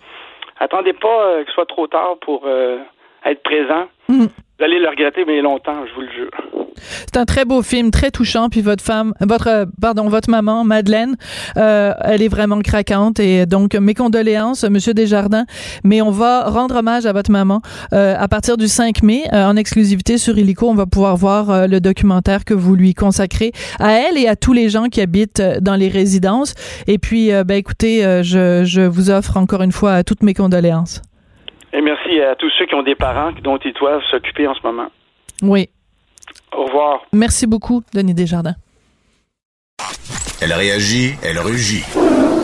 attendez 0.59 0.93
pas 0.93 1.27
euh, 1.27 1.43
que 1.43 1.49
ce 1.49 1.53
soit 1.53 1.65
trop 1.65 1.87
tard 1.87 2.17
pour 2.21 2.43
euh, 2.45 2.79
être 3.25 3.43
présent. 3.43 3.87
Hmm. 4.07 4.27
Vous 4.57 4.63
allez 4.63 4.79
le 4.79 4.87
regretter, 4.87 5.25
mais 5.25 5.41
longtemps, 5.41 5.85
je 5.85 5.93
vous 5.93 6.01
le 6.01 6.11
jure. 6.11 6.31
C'est 6.77 7.17
un 7.17 7.25
très 7.25 7.45
beau 7.45 7.61
film, 7.61 7.91
très 7.91 8.11
touchant. 8.11 8.49
Puis 8.49 8.61
votre 8.61 8.83
femme, 8.83 9.13
votre, 9.21 9.65
pardon, 9.81 10.07
votre 10.07 10.29
maman, 10.29 10.63
Madeleine, 10.63 11.15
euh, 11.57 11.93
elle 12.01 12.21
est 12.21 12.27
vraiment 12.27 12.59
craquante. 12.61 13.19
Et 13.19 13.45
donc, 13.45 13.75
mes 13.75 13.93
condoléances, 13.93 14.63
Monsieur 14.63 14.93
Desjardins. 14.93 15.45
Mais 15.83 16.01
on 16.01 16.11
va 16.11 16.49
rendre 16.49 16.75
hommage 16.75 17.05
à 17.05 17.13
votre 17.13 17.31
maman 17.31 17.61
euh, 17.93 18.15
à 18.17 18.27
partir 18.27 18.57
du 18.57 18.67
5 18.67 19.03
mai, 19.03 19.23
euh, 19.33 19.45
en 19.45 19.55
exclusivité 19.55 20.17
sur 20.17 20.37
Illico. 20.37 20.69
On 20.69 20.75
va 20.75 20.85
pouvoir 20.85 21.17
voir 21.17 21.49
euh, 21.49 21.67
le 21.67 21.79
documentaire 21.79 22.45
que 22.45 22.53
vous 22.53 22.75
lui 22.75 22.93
consacrez 22.93 23.51
à 23.79 23.93
elle 23.93 24.17
et 24.17 24.27
à 24.27 24.35
tous 24.35 24.53
les 24.53 24.69
gens 24.69 24.85
qui 24.85 25.01
habitent 25.01 25.39
euh, 25.39 25.59
dans 25.59 25.75
les 25.75 25.89
résidences. 25.89 26.53
Et 26.87 26.97
puis, 26.97 27.29
ben 27.45 27.55
écoutez, 27.55 28.01
je, 28.23 28.63
je 28.65 28.81
vous 28.81 29.09
offre 29.09 29.37
encore 29.37 29.61
une 29.61 29.71
fois 29.71 30.03
toutes 30.03 30.23
mes 30.23 30.33
condoléances. 30.33 31.01
Et 31.75 31.81
merci 31.81 32.21
à 32.21 32.35
tous 32.35 32.49
ceux 32.57 32.65
qui 32.65 32.73
ont 32.73 32.83
des 32.83 32.95
parents 32.95 33.33
dont 33.43 33.57
ils 33.57 33.73
doivent 33.73 34.01
s'occuper 34.09 34.47
en 34.47 34.55
ce 34.55 34.61
moment. 34.63 34.87
Oui. 35.41 35.69
Au 36.53 36.65
revoir. 36.65 37.01
Merci 37.11 37.47
beaucoup, 37.47 37.83
Denis 37.93 38.13
Desjardins. 38.13 38.55
Elle 40.41 40.53
réagit, 40.53 41.15
elle 41.21 41.39
rugit. 41.39 41.83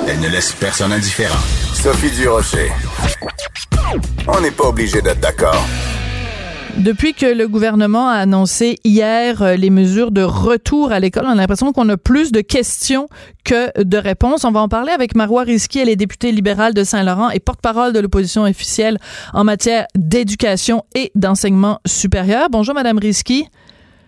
Elle 0.10 0.20
ne 0.20 0.28
laisse 0.28 0.54
personne 0.54 0.92
indifférent. 0.92 1.40
Sophie 1.74 2.12
Durocher. 2.12 2.72
On 4.28 4.42
n'est 4.42 4.52
pas 4.52 4.66
obligé 4.66 5.02
d'être 5.02 5.22
d'accord. 5.22 5.66
Depuis 6.78 7.14
que 7.14 7.26
le 7.26 7.48
gouvernement 7.48 8.10
a 8.10 8.16
annoncé 8.16 8.78
hier 8.84 9.42
euh, 9.42 9.56
les 9.56 9.70
mesures 9.70 10.12
de 10.12 10.22
retour 10.22 10.92
à 10.92 11.00
l'école, 11.00 11.26
on 11.26 11.32
a 11.32 11.36
l'impression 11.36 11.74
qu'on 11.74 11.88
a 11.90 11.98
plus 11.98 12.32
de 12.32 12.42
questions 12.42 13.08
que 13.44 13.84
de 13.84 13.98
réponses. 13.98 14.46
On 14.46 14.52
va 14.52 14.62
en 14.62 14.70
parler 14.70 14.92
avec 14.92 15.14
Marois 15.16 15.44
Risky, 15.44 15.80
elle 15.80 15.90
est 15.90 15.96
députée 15.96 16.32
libérale 16.32 16.74
de 16.74 16.84
Saint-Laurent 16.84 17.30
et 17.30 17.40
porte-parole 17.40 17.94
de 17.94 18.00
l'opposition 18.00 18.44
officielle 18.44 18.98
en 19.34 19.44
matière 19.44 19.86
d'éducation 19.96 20.84
et 20.96 21.12
d'enseignement 21.14 21.80
supérieur. 21.86 22.48
Bonjour, 22.50 22.74
Madame 22.74 22.98
Risky. 22.98 23.48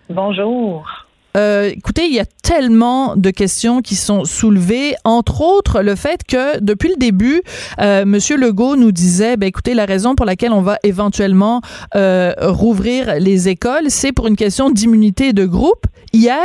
Bonjour. 0.08 1.03
Euh, 1.36 1.70
écoutez, 1.76 2.04
il 2.06 2.14
y 2.14 2.20
a 2.20 2.24
tellement 2.24 3.16
de 3.16 3.30
questions 3.30 3.80
qui 3.80 3.96
sont 3.96 4.24
soulevées, 4.24 4.94
entre 5.04 5.40
autres 5.40 5.82
le 5.82 5.96
fait 5.96 6.22
que 6.24 6.60
depuis 6.60 6.90
le 6.90 6.96
début, 6.96 7.42
euh, 7.80 8.04
Monsieur 8.04 8.36
Legault 8.36 8.76
nous 8.76 8.92
disait, 8.92 9.36
ben 9.36 9.48
écoutez, 9.48 9.74
la 9.74 9.84
raison 9.84 10.14
pour 10.14 10.26
laquelle 10.26 10.52
on 10.52 10.60
va 10.60 10.76
éventuellement 10.84 11.60
euh, 11.96 12.32
rouvrir 12.40 13.14
les 13.18 13.48
écoles, 13.48 13.88
c'est 13.88 14.12
pour 14.12 14.28
une 14.28 14.36
question 14.36 14.70
d'immunité 14.70 15.32
de 15.32 15.44
groupe. 15.44 15.86
Hier, 16.12 16.44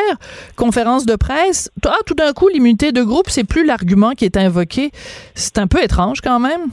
conférence 0.56 1.06
de 1.06 1.16
presse, 1.16 1.70
ah, 1.86 1.92
tout 2.08 2.16
d'un 2.16 2.34
coup, 2.34 2.48
l'immunité 2.48 2.92
de 2.92 3.04
groupe, 3.04 3.30
c'est 3.30 3.48
plus 3.48 3.68
l'argument 3.68 4.12
qui 4.12 4.26
est 4.26 4.38
invoqué. 4.38 4.90
C'est 5.36 5.60
un 5.60 5.68
peu 5.68 5.84
étrange 5.84 6.22
quand 6.22 6.40
même. 6.40 6.72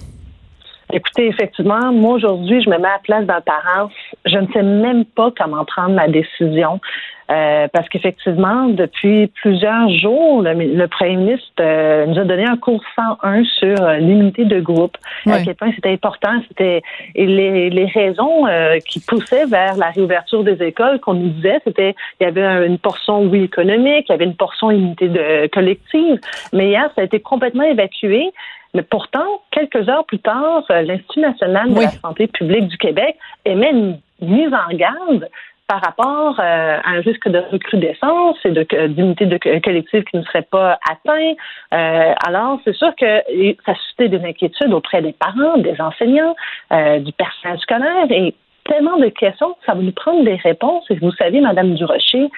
Écoutez, 0.93 1.27
effectivement, 1.27 1.93
moi 1.93 2.15
aujourd'hui, 2.15 2.63
je 2.63 2.71
me 2.71 2.79
mets 2.79 2.87
à 2.87 2.93
la 2.93 2.99
place 3.03 3.27
d'un 3.27 3.41
parent. 3.41 3.91
Je 4.25 4.39
ne 4.39 4.47
sais 4.53 4.63
même 4.63 5.05
pas 5.05 5.31
comment 5.37 5.65
prendre 5.65 5.95
ma 5.95 6.09
décision. 6.09 6.81
Euh, 7.29 7.67
parce 7.73 7.89
qu'effectivement, 7.89 8.69
depuis 8.69 9.27
plusieurs 9.43 9.91
jours, 9.91 10.43
le, 10.43 10.87
premier 10.87 11.17
ministre 11.17 11.47
euh, 11.59 12.07
nous 12.07 12.19
a 12.21 12.25
donné 12.25 12.45
un 12.45 12.57
cours 12.57 12.83
101 12.95 13.45
sur 13.45 13.83
euh, 13.83 13.97
l'immunité 13.97 14.45
de 14.45 14.61
groupe, 14.61 14.97
à 15.27 15.43
quel 15.43 15.57
point 15.57 15.73
c'était 15.75 15.91
important, 15.91 16.41
c'était 16.47 16.83
et 17.17 17.27
les, 17.27 17.71
les 17.71 17.87
raisons 17.87 18.45
qui 18.87 19.01
poussaient 19.01 19.47
vers 19.47 19.77
la 19.77 19.91
réouverture 19.91 20.45
des 20.45 20.63
écoles 20.63 21.01
qu'on 21.01 21.15
nous 21.15 21.31
disait, 21.31 21.61
c'était 21.65 21.95
il 22.21 22.25
y 22.25 22.27
avait 22.27 22.67
une 22.67 22.79
portion 22.79 23.23
oui 23.23 23.45
économique, 23.45 24.07
il 24.09 24.13
y 24.13 24.15
avait 24.15 24.25
une 24.25 24.37
portion 24.37 24.71
immunité 24.71 25.09
de, 25.09 25.49
collective, 25.49 26.21
mais 26.53 26.69
hier 26.69 26.89
ça 26.95 27.03
a 27.03 27.05
été 27.05 27.21
complètement 27.21 27.65
évacué. 27.65 28.31
Mais 28.75 28.83
pourtant, 28.83 29.27
quelques 29.51 29.89
heures 29.89 30.05
plus 30.05 30.19
tard, 30.19 30.65
l'Institut 30.69 31.21
national 31.21 31.73
de 31.73 31.81
la 31.81 31.91
santé 31.91 32.27
publique 32.27 32.69
du 32.69 32.77
Québec 32.77 33.17
émet 33.45 33.71
une 33.71 33.99
mise 34.21 34.53
en 34.53 34.75
garde 34.77 35.29
par 35.69 35.81
rapport 35.81 36.39
euh, 36.39 36.79
à 36.83 36.91
un 36.91 37.01
risque 37.01 37.29
de 37.29 37.39
recrudescence 37.51 38.37
et 38.45 38.51
de 38.51 38.87
d'unité 38.87 39.27
de 39.27 39.39
collective 39.61 40.05
qui 40.05 40.17
ne 40.17 40.23
serait 40.23 40.47
pas 40.51 40.79
atteint. 40.89 41.33
Euh, 41.75 42.15
alors, 42.25 42.61
c'est 42.65 42.75
sûr 42.75 42.95
que 42.95 43.23
ça 43.65 43.75
suscite 43.75 44.11
des 44.11 44.25
inquiétudes 44.25 44.73
auprès 44.73 45.03
des 45.03 45.13
parents, 45.13 45.59
des 45.59 45.81
enseignants, 45.81 46.37
euh, 46.73 47.01
du 47.01 47.13
personnel 47.13 47.59
scolaire 47.59 48.07
et 48.11 48.35
tellement 48.65 48.97
de 48.99 49.09
questions, 49.09 49.57
ça 49.65 49.75
va 49.75 49.81
nous 49.81 49.93
prendre 49.93 50.25
des 50.25 50.37
réponses. 50.37 50.85
Et 50.91 50.97
vous 50.97 51.13
savez, 51.13 51.41
Madame 51.41 51.75
Durocher, 51.75 52.29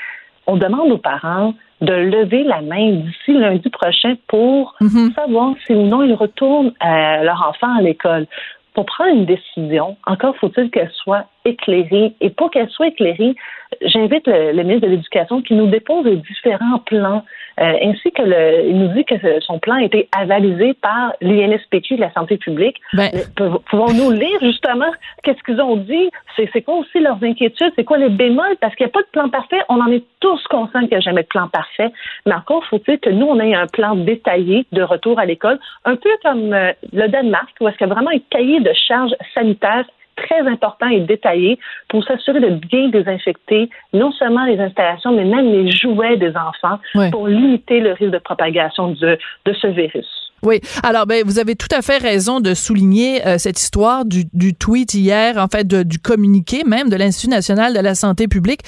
on 0.46 0.56
demande 0.56 0.90
aux 0.90 0.98
parents 0.98 1.54
de 1.80 1.92
lever 1.92 2.42
la 2.44 2.60
main 2.60 2.90
d'ici 2.90 3.32
lundi 3.32 3.70
prochain 3.70 4.16
pour 4.26 4.74
mm-hmm. 4.80 5.14
savoir 5.14 5.54
si 5.66 5.72
ou 5.72 5.86
non 5.86 6.02
ils 6.02 6.14
retournent 6.14 6.72
leur 6.82 7.46
enfant 7.48 7.78
à 7.78 7.82
l'école 7.82 8.26
pour 8.74 8.86
prendre 8.86 9.10
une 9.10 9.26
décision, 9.26 9.96
encore 10.06 10.36
faut-il 10.36 10.70
qu'elle 10.70 10.90
soit 10.92 11.26
éclairée. 11.48 12.14
Et 12.20 12.30
pour 12.30 12.50
qu'elle 12.50 12.68
soit 12.70 12.88
éclairée, 12.88 13.34
j'invite 13.82 14.26
le, 14.26 14.62
ministre 14.62 14.86
de 14.86 14.92
l'Éducation 14.92 15.42
qui 15.42 15.54
nous 15.54 15.66
dépose 15.66 16.04
différents 16.04 16.78
plans, 16.86 17.24
euh, 17.60 17.72
ainsi 17.82 18.10
que 18.12 18.22
le, 18.22 18.68
il 18.68 18.78
nous 18.78 18.88
dit 18.88 19.04
que 19.04 19.14
son 19.40 19.58
plan 19.58 19.74
a 19.74 19.82
été 19.82 20.08
avalisé 20.16 20.74
par 20.74 21.12
l'INSPQ 21.20 21.96
de 21.96 22.00
la 22.00 22.12
santé 22.12 22.36
publique. 22.36 22.76
Ben, 22.94 23.10
euh, 23.40 23.58
pouvons-nous 23.70 24.10
lire 24.10 24.38
justement 24.40 24.90
qu'est-ce 25.22 25.42
qu'ils 25.42 25.60
ont 25.60 25.76
dit? 25.76 26.10
C'est 26.36 26.62
quoi 26.62 26.76
aussi 26.76 27.00
leurs 27.00 27.22
inquiétudes? 27.22 27.72
C'est 27.76 27.84
quoi 27.84 27.98
les 27.98 28.08
bémols? 28.08 28.56
Parce 28.60 28.74
qu'il 28.76 28.86
n'y 28.86 28.90
a 28.90 28.92
pas 28.92 29.02
de 29.02 29.08
plan 29.12 29.28
parfait. 29.28 29.60
On 29.68 29.80
en 29.80 29.90
est 29.90 30.04
tous 30.20 30.42
conscients 30.44 30.80
qu'il 30.80 30.90
n'y 30.90 30.96
a 30.96 31.00
jamais 31.00 31.22
de 31.22 31.28
plan 31.28 31.48
parfait. 31.48 31.90
Mais 32.26 32.34
encore 32.34 32.64
faut-il 32.66 32.98
que 32.98 33.10
nous, 33.10 33.26
on 33.26 33.40
ait 33.40 33.54
un 33.54 33.66
plan 33.66 33.96
détaillé 33.96 34.66
de 34.72 34.82
retour 34.82 35.18
à 35.18 35.26
l'école, 35.26 35.58
un 35.84 35.96
peu 35.96 36.10
comme 36.22 36.52
euh, 36.52 36.72
le 36.92 37.08
Danemark, 37.08 37.50
où 37.60 37.68
est-ce 37.68 37.76
qu'il 37.76 37.86
y 37.88 37.90
a 37.90 37.94
vraiment 37.94 38.10
un 38.10 38.20
cahier 38.30 38.60
de 38.60 38.72
charges 38.72 39.14
sanitaires 39.34 39.84
très 40.26 40.40
important 40.46 40.88
et 40.88 41.00
détaillé 41.00 41.58
pour 41.88 42.04
s'assurer 42.04 42.40
de 42.40 42.50
bien 42.50 42.88
désinfecter 42.88 43.70
non 43.92 44.12
seulement 44.12 44.44
les 44.44 44.58
installations, 44.58 45.12
mais 45.12 45.24
même 45.24 45.50
les 45.50 45.70
jouets 45.70 46.16
des 46.16 46.32
enfants 46.36 46.78
pour 47.10 47.28
limiter 47.28 47.80
le 47.80 47.92
risque 47.92 48.12
de 48.12 48.18
propagation 48.18 48.88
de, 48.92 49.18
de 49.44 49.52
ce 49.54 49.66
virus. 49.68 50.06
Oui. 50.42 50.60
Alors, 50.82 51.06
ben, 51.06 51.24
vous 51.26 51.38
avez 51.38 51.56
tout 51.56 51.68
à 51.72 51.82
fait 51.82 51.98
raison 51.98 52.40
de 52.40 52.54
souligner 52.54 53.26
euh, 53.26 53.38
cette 53.38 53.58
histoire 53.58 54.04
du, 54.04 54.24
du, 54.32 54.54
tweet 54.54 54.94
hier, 54.94 55.36
en 55.36 55.48
fait, 55.48 55.66
du 55.66 55.98
communiqué 55.98 56.62
même 56.64 56.88
de 56.88 56.96
l'Institut 56.96 57.30
national 57.30 57.74
de 57.74 57.80
la 57.80 57.94
santé 57.94 58.28
publique. 58.28 58.60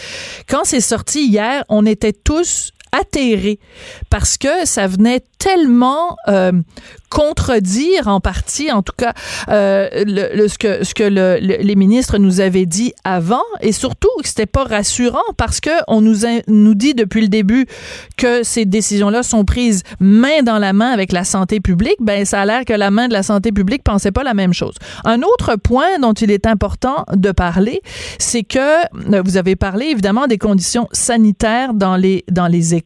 Quand 0.48 0.64
c'est 0.64 0.80
sorti 0.80 1.26
hier, 1.26 1.62
on 1.68 1.86
était 1.86 2.12
tous 2.12 2.72
atterrés 2.92 3.58
parce 4.10 4.36
que 4.36 4.64
ça 4.64 4.86
venait 4.86 5.22
tellement 5.38 6.16
euh, 6.28 6.52
contredire 7.10 8.06
en 8.06 8.20
partie, 8.20 8.70
en 8.70 8.82
tout 8.82 8.92
cas, 8.96 9.14
euh, 9.48 9.88
le, 10.06 10.48
ce 10.48 10.58
que, 10.58 10.84
ce 10.84 10.94
que 10.94 11.02
le, 11.02 11.38
les 11.40 11.74
ministres 11.74 12.18
nous 12.18 12.40
avaient 12.40 12.66
dit 12.66 12.92
avant, 13.04 13.42
et 13.60 13.72
surtout 13.72 14.10
que 14.22 14.28
c'était 14.28 14.46
pas 14.46 14.64
rassurant 14.64 15.18
parce 15.36 15.60
que 15.60 15.70
on 15.88 16.00
nous, 16.00 16.18
nous 16.46 16.74
dit 16.74 16.94
depuis 16.94 17.22
le 17.22 17.28
début 17.28 17.66
que 18.16 18.42
ces 18.42 18.64
décisions-là 18.64 19.22
sont 19.22 19.44
prises 19.44 19.82
main 19.98 20.42
dans 20.42 20.58
la 20.58 20.72
main 20.72 20.90
avec 20.90 21.10
la 21.10 21.24
santé 21.24 21.58
publique. 21.60 21.96
Ben, 22.00 22.24
ça 22.24 22.42
a 22.42 22.46
l'air 22.46 22.64
que 22.64 22.74
la 22.74 22.90
main 22.90 23.08
de 23.08 23.12
la 23.12 23.22
santé 23.22 23.50
publique 23.50 23.82
pensait 23.82 24.12
pas 24.12 24.22
la 24.22 24.34
même 24.34 24.52
chose. 24.52 24.74
Un 25.04 25.22
autre 25.22 25.56
point 25.56 25.98
dont 26.00 26.12
il 26.12 26.30
est 26.30 26.46
important 26.46 27.04
de 27.12 27.32
parler, 27.32 27.80
c'est 28.18 28.44
que 28.44 28.58
euh, 28.58 29.22
vous 29.24 29.36
avez 29.36 29.56
parlé 29.56 29.86
évidemment 29.86 30.26
des 30.26 30.38
conditions 30.38 30.86
sanitaires 30.92 31.74
dans 31.74 31.96
les 31.96 32.24
dans 32.30 32.46
les 32.46 32.74
écoles. 32.74 32.79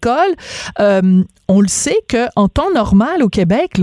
Euh, 0.80 1.22
on 1.49 1.61
le 1.61 1.68
sait 1.68 2.01
que 2.09 2.26
en 2.36 2.49
temps 2.49 2.70
normal 2.72 3.22
au 3.22 3.28
Québec, 3.28 3.80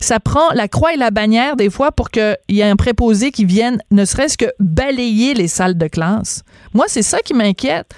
ça 0.00 0.20
prend 0.20 0.50
la 0.52 0.68
croix 0.68 0.94
et 0.94 0.96
la 0.96 1.10
bannière 1.10 1.56
des 1.56 1.70
fois 1.70 1.92
pour 1.92 2.10
qu'il 2.10 2.36
y 2.48 2.60
ait 2.60 2.64
un 2.64 2.76
préposé 2.76 3.30
qui 3.30 3.44
vienne 3.44 3.80
ne 3.90 4.04
serait-ce 4.04 4.36
que 4.36 4.46
balayer 4.58 5.34
les 5.34 5.48
salles 5.48 5.78
de 5.78 5.86
classe. 5.86 6.42
Moi, 6.74 6.86
c'est 6.88 7.02
ça 7.02 7.20
qui 7.20 7.34
m'inquiète 7.34 7.94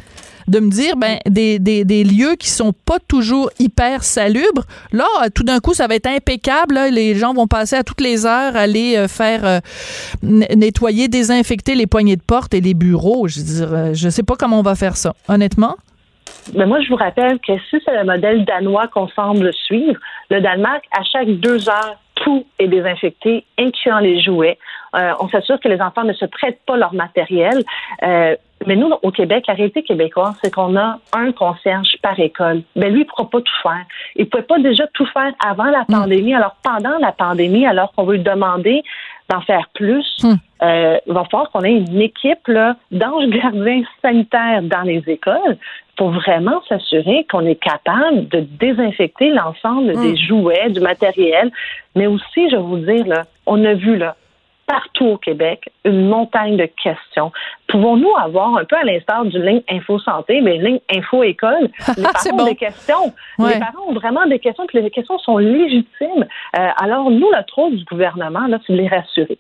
de 0.49 0.61
me 0.61 0.69
dire 0.69 0.97
ben 0.97 1.19
des, 1.27 2.05
lieux 2.05 2.37
qui 2.39 2.51
sont 2.51 2.73
pas 2.73 2.99
toujours 3.09 3.51
hyper 3.59 4.05
salubres. 4.05 4.65
Là 4.93 5.07
tout 5.35 5.43
d'un 5.43 5.61
coup 5.61 5.75
ça 5.75 5.87
va 5.87 5.95
être 5.95 6.07
impeccable 6.07 6.79
les 6.91 7.15
gens 7.15 7.35
vont 7.35 7.47
passer 7.47 7.77
à 7.77 7.83
toutes 7.83 8.01
les 8.01 8.27
heures 8.27 8.57
aller 8.57 8.97
euh, 8.97 9.09
faire 9.09 9.45
euh, 9.45 9.61
nettoyer 10.23 11.09
désinfecter 11.09 11.75
les 11.75 11.87
poignées 11.87 12.17
de 12.17 12.23
porte 12.23 12.55
et 12.55 12.61
les 12.61 12.75
bureaux. 12.75 13.29
Je 13.29 13.39
veux 13.41 13.45
dire, 13.45 13.73
euh, 13.73 13.95
je 13.95 14.09
sais 14.09 14.23
pas 14.23 14.37
comment 14.37 14.59
on 14.59 14.63
va 14.63 14.75
faire 14.75 14.97
ça. 14.97 15.15
Honnêtement 15.29 15.77
mais 16.55 16.67
moi, 16.67 16.81
je 16.81 16.89
vous 16.89 16.97
rappelle 16.97 17.39
que 17.39 17.53
si 17.71 17.81
c'est 17.85 17.97
le 17.97 18.05
modèle 18.05 18.45
danois 18.45 18.87
qu'on 18.89 19.09
semble 19.09 19.53
suivre, 19.53 19.99
le 20.31 20.41
Danemark, 20.41 20.85
à 20.93 21.03
chaque 21.05 21.29
deux 21.29 21.69
heures, 21.69 21.97
tout 22.17 22.47
est 22.59 22.69
désinfecté, 22.69 23.45
incluant 23.59 23.99
les 23.99 24.23
jouets. 24.23 24.59
Euh, 24.95 25.13
on 25.21 25.29
s'assure 25.29 25.59
que 25.59 25.69
les 25.69 25.81
enfants 25.81 26.05
ne 26.05 26.13
se 26.13 26.25
prêtent 26.25 26.61
pas 26.67 26.77
leur 26.77 26.95
matériel. 26.95 27.65
Euh, 28.03 28.37
mais 28.67 28.77
nous, 28.77 28.91
au 29.03 29.11
Québec, 29.11 29.45
la 29.49 29.55
réalité 29.55 29.83
québécoise, 29.83 30.35
c'est 30.43 30.55
qu'on 30.55 30.77
a 30.77 30.99
un 31.13 31.33
concierge 31.33 31.97
par 32.03 32.19
école. 32.19 32.63
Ben 32.77 32.93
lui, 32.93 33.01
il 33.01 33.05
ne 33.05 33.09
pourra 33.09 33.29
pas 33.29 33.41
tout 33.41 33.63
faire. 33.63 33.85
Il 34.17 34.25
ne 34.25 34.31
pouvait 34.31 34.45
pas 34.45 34.59
déjà 34.59 34.87
tout 34.95 35.07
faire 35.07 35.33
avant 35.45 35.65
la 35.65 35.83
mm. 35.83 35.87
pandémie. 35.93 36.35
Alors, 36.35 36.57
pendant 36.63 36.99
la 36.99 37.13
pandémie, 37.13 37.67
alors 37.67 37.93
qu'on 37.93 38.05
veut 38.05 38.17
lui 38.17 38.23
demander 38.23 38.83
d'en 39.29 39.41
faire 39.41 39.69
plus, 39.75 40.07
mm. 40.23 40.35
Euh, 40.65 40.99
il 41.07 41.13
va 41.13 41.25
falloir 41.25 41.51
qu'on 41.51 41.63
ait 41.63 41.73
une 41.73 42.01
équipe 42.01 42.51
d'anges 42.91 43.27
gardiens 43.29 43.83
sanitaires 44.03 44.63
dans 44.63 44.83
les 44.83 45.03
écoles 45.07 45.59
pour 45.97 46.11
vraiment 46.11 46.63
s'assurer 46.69 47.27
qu'on 47.31 47.47
est 47.47 47.61
capable 47.61 48.29
de 48.29 48.41
désinfecter 48.41 49.31
l'ensemble 49.31 49.93
des 49.93 50.13
mm. 50.13 50.17
jouets, 50.17 50.71
du 50.71 50.81
matériel. 50.81 51.53
Mais 51.95 52.07
aussi, 52.07 52.49
je 52.51 52.57
vais 52.57 52.63
vous 52.63 52.79
dire, 52.79 53.07
là, 53.07 53.25
on 53.47 53.65
a 53.65 53.75
vu 53.75 53.97
là, 53.97 54.17
partout 54.67 55.07
au 55.07 55.17
Québec 55.19 55.71
une 55.85 56.09
montagne 56.09 56.57
de 56.57 56.67
questions. 56.67 57.31
Pouvons-nous 57.75 58.15
avoir, 58.17 58.57
un 58.57 58.65
peu 58.65 58.77
à 58.77 58.85
l'instar 58.85 59.25
du 59.25 59.37
ligne 59.37 59.63
Info 59.69 59.99
Santé, 59.99 60.41
mais 60.41 60.59
ligne 60.59 60.79
Info 60.95 61.25
École, 61.25 61.71
les 61.97 62.05
parents 62.05 62.43
ont 62.43 62.45
des 62.45 62.55
questions. 62.55 63.13
Les 63.41 63.59
parents 63.59 63.89
ont 63.89 63.95
vraiment 63.95 64.25
des 64.27 64.39
questions, 64.39 64.65
puis 64.69 64.81
les 64.81 64.91
questions 64.93 65.19
sont 65.19 65.39
légitimes. 65.39 66.25
Euh, 66.57 66.69
alors, 66.77 67.11
nous, 67.11 67.29
notre 67.33 67.53
rôle 67.53 67.75
du 67.75 67.85
gouvernement, 67.85 68.47
là, 68.47 68.59
c'est 68.65 68.75
de 68.75 68.79
les 68.79 68.87
rassurer. 68.87 69.39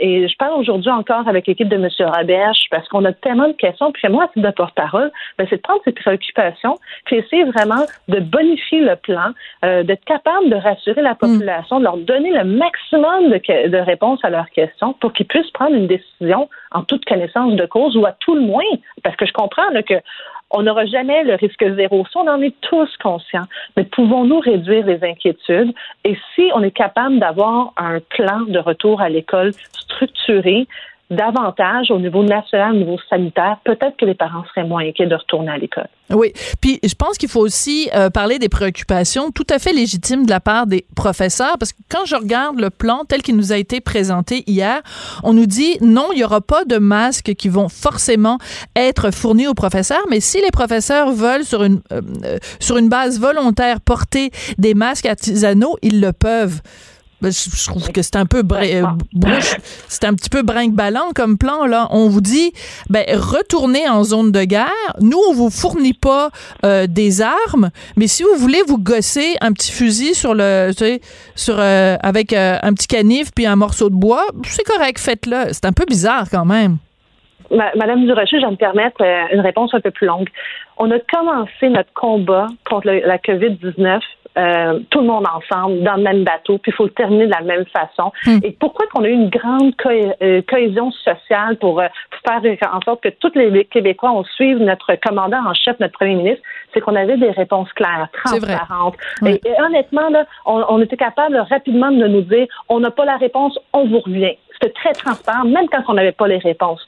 et 0.00 0.26
je 0.26 0.36
parle 0.36 0.58
aujourd'hui 0.58 0.90
encore 0.90 1.28
avec 1.28 1.46
l'équipe 1.46 1.68
de 1.68 1.76
M. 1.76 1.88
Raberge, 2.00 2.64
parce 2.72 2.88
qu'on 2.88 3.04
a 3.04 3.12
tellement 3.12 3.46
de 3.46 3.52
questions, 3.52 3.92
puis 3.92 4.08
moi, 4.08 4.24
à 4.24 4.28
titre 4.28 4.48
de 4.48 4.52
porte-parole, 4.52 5.12
ben, 5.38 5.46
c'est 5.48 5.56
de 5.56 5.62
prendre 5.62 5.80
ces 5.84 5.92
préoccupations, 5.92 6.76
puis 7.04 7.16
essayer 7.16 7.44
vraiment 7.44 7.86
de 8.08 8.18
bonifier 8.18 8.80
le 8.80 8.96
plan, 8.96 9.30
euh, 9.64 9.84
d'être 9.84 10.04
capable 10.04 10.50
de 10.50 10.56
rassurer 10.56 11.02
la 11.02 11.14
population, 11.14 11.78
de 11.78 11.84
leur 11.84 11.98
donner 11.98 12.32
le 12.32 12.42
maximum 12.42 13.30
de, 13.30 13.68
de 13.68 13.78
réponses 13.78 14.18
à 14.24 14.30
leurs 14.30 14.50
question 14.50 14.94
pour 14.94 15.12
qu'ils 15.12 15.26
puissent 15.26 15.50
prendre 15.52 15.74
une 15.74 15.86
décision 15.86 16.48
en 16.72 16.82
toute 16.82 17.04
connaissance 17.04 17.54
cause 17.66 17.96
ou 17.96 18.06
à 18.06 18.12
tout 18.12 18.34
le 18.34 18.42
moins, 18.42 18.64
parce 19.02 19.16
que 19.16 19.26
je 19.26 19.32
comprends 19.32 19.70
là, 19.70 19.82
que 19.82 19.94
on 20.50 20.62
n'aura 20.62 20.84
jamais 20.84 21.22
le 21.22 21.34
risque 21.34 21.64
zéro. 21.76 22.04
Ça, 22.12 22.20
on 22.20 22.28
en 22.28 22.42
est 22.42 22.54
tous 22.60 22.88
conscients. 22.96 23.46
Mais 23.76 23.84
pouvons-nous 23.84 24.40
réduire 24.40 24.84
les 24.84 25.02
inquiétudes? 25.04 25.72
Et 26.04 26.18
si 26.34 26.50
on 26.54 26.62
est 26.62 26.72
capable 26.72 27.20
d'avoir 27.20 27.72
un 27.76 28.00
plan 28.00 28.40
de 28.40 28.58
retour 28.58 29.00
à 29.00 29.08
l'école 29.08 29.52
structuré, 29.72 30.66
davantage 31.10 31.90
au 31.90 31.98
niveau 31.98 32.22
national, 32.22 32.74
au 32.74 32.78
niveau 32.78 32.96
sanitaire, 33.08 33.58
peut-être 33.64 33.96
que 33.96 34.04
les 34.04 34.14
parents 34.14 34.44
seraient 34.54 34.66
moins 34.66 34.84
inquiets 34.86 35.06
de 35.06 35.14
retourner 35.14 35.50
à 35.50 35.58
l'école. 35.58 35.88
Oui, 36.10 36.32
puis 36.60 36.80
je 36.82 36.94
pense 36.94 37.18
qu'il 37.18 37.28
faut 37.28 37.40
aussi 37.40 37.88
euh, 37.94 38.10
parler 38.10 38.38
des 38.38 38.48
préoccupations 38.48 39.30
tout 39.30 39.46
à 39.50 39.58
fait 39.58 39.72
légitimes 39.72 40.24
de 40.24 40.30
la 40.30 40.40
part 40.40 40.66
des 40.66 40.84
professeurs, 40.96 41.56
parce 41.58 41.72
que 41.72 41.78
quand 41.88 42.04
je 42.04 42.16
regarde 42.16 42.60
le 42.60 42.70
plan 42.70 43.04
tel 43.08 43.22
qu'il 43.22 43.36
nous 43.36 43.52
a 43.52 43.56
été 43.56 43.80
présenté 43.80 44.42
hier, 44.46 44.80
on 45.22 45.32
nous 45.32 45.46
dit 45.46 45.78
non, 45.80 46.08
il 46.12 46.16
n'y 46.16 46.24
aura 46.24 46.40
pas 46.40 46.64
de 46.64 46.78
masques 46.78 47.34
qui 47.34 47.48
vont 47.48 47.68
forcément 47.68 48.38
être 48.76 49.12
fournis 49.12 49.46
aux 49.46 49.54
professeurs, 49.54 50.04
mais 50.10 50.20
si 50.20 50.40
les 50.40 50.50
professeurs 50.50 51.12
veulent 51.12 51.44
sur 51.44 51.62
une 51.62 51.80
euh, 51.92 52.00
euh, 52.24 52.38
sur 52.58 52.76
une 52.76 52.88
base 52.88 53.20
volontaire 53.20 53.80
porter 53.80 54.30
des 54.58 54.74
masques 54.74 55.06
artisanaux, 55.06 55.76
ils 55.82 56.00
le 56.00 56.12
peuvent. 56.12 56.60
Ben, 57.22 57.30
je, 57.30 57.66
trouve 57.66 57.92
que 57.92 58.00
c'est 58.00 58.16
un 58.16 58.24
peu 58.24 58.38
euh, 58.38 58.82
c'est 59.88 60.04
un 60.04 60.14
petit 60.14 60.30
peu 60.30 60.42
brinque-ballant 60.42 61.10
comme 61.14 61.36
plan 61.36 61.66
là. 61.66 61.86
On 61.90 62.08
vous 62.08 62.22
dit 62.22 62.52
ben 62.88 63.04
retournez 63.10 63.86
en 63.88 64.04
zone 64.04 64.32
de 64.32 64.44
guerre. 64.44 64.70
Nous 65.02 65.18
on 65.28 65.34
vous 65.34 65.50
fournit 65.50 65.92
pas 65.92 66.30
euh, 66.64 66.86
des 66.88 67.20
armes, 67.20 67.70
mais 67.96 68.06
si 68.06 68.22
vous 68.22 68.36
voulez 68.36 68.62
vous 68.66 68.78
gosser 68.78 69.36
un 69.42 69.52
petit 69.52 69.70
fusil 69.70 70.14
sur 70.14 70.34
le 70.34 70.70
sur 71.34 71.56
euh, 71.58 71.96
avec 72.02 72.32
un 72.32 72.72
petit 72.72 72.88
canif 72.88 73.32
puis 73.34 73.44
un 73.44 73.56
morceau 73.56 73.90
de 73.90 73.96
bois, 73.96 74.24
c'est 74.44 74.64
correct, 74.64 74.98
faites-le. 74.98 75.52
C'est 75.52 75.66
un 75.66 75.72
peu 75.72 75.84
bizarre 75.84 76.24
quand 76.30 76.46
même. 76.46 76.78
Madame 77.50 78.06
Durocher, 78.06 78.40
je 78.40 78.46
vais 78.46 78.52
me 78.52 78.56
permettre 78.56 79.02
une 79.32 79.40
réponse 79.40 79.74
un 79.74 79.80
peu 79.80 79.90
plus 79.90 80.06
longue. 80.06 80.28
On 80.78 80.90
a 80.90 80.98
commencé 81.00 81.68
notre 81.68 81.92
combat 81.92 82.46
contre 82.64 82.86
la 82.86 83.18
COVID-19 83.18 84.00
euh, 84.40 84.80
tout 84.90 85.00
le 85.00 85.06
monde 85.06 85.26
ensemble 85.26 85.82
dans 85.82 85.96
le 85.96 86.02
même 86.02 86.24
bateau, 86.24 86.58
puis 86.58 86.72
il 86.72 86.74
faut 86.74 86.84
le 86.84 86.90
terminer 86.90 87.26
de 87.26 87.32
la 87.32 87.42
même 87.42 87.64
façon. 87.66 88.10
Hmm. 88.24 88.38
Et 88.42 88.52
pourquoi 88.52 88.86
qu'on 88.86 89.04
a 89.04 89.08
eu 89.08 89.12
une 89.12 89.28
grande 89.28 89.72
euh, 89.86 90.42
cohésion 90.48 90.90
sociale 90.92 91.56
pour 91.58 91.80
euh, 91.80 91.88
faire 92.24 92.74
en 92.74 92.80
sorte 92.82 93.02
que 93.02 93.08
tous 93.08 93.32
les 93.34 93.64
Québécois 93.66 94.12
ont 94.12 94.24
suivi 94.24 94.62
notre 94.62 94.94
commandant 95.06 95.44
en 95.46 95.54
chef, 95.54 95.78
notre 95.80 95.94
premier 95.94 96.14
ministre, 96.14 96.42
c'est 96.72 96.80
qu'on 96.80 96.96
avait 96.96 97.16
des 97.16 97.30
réponses 97.30 97.72
claires, 97.74 98.08
transparentes. 98.24 98.96
Et, 99.26 99.40
honnêtement, 99.60 100.08
là, 100.08 100.24
on, 100.46 100.64
on, 100.68 100.80
était 100.80 100.96
capable 100.96 101.36
rapidement 101.36 101.90
de 101.90 102.06
nous 102.06 102.22
dire, 102.22 102.46
on 102.68 102.80
n'a 102.80 102.90
pas 102.90 103.04
la 103.04 103.16
réponse, 103.16 103.58
on 103.72 103.86
vous 103.86 104.00
revient. 104.00 104.36
C'était 104.52 104.72
très 104.72 104.92
transparent, 104.92 105.44
même 105.44 105.68
quand 105.68 105.82
on 105.88 105.94
n'avait 105.94 106.12
pas 106.12 106.28
les 106.28 106.38
réponses. 106.38 106.84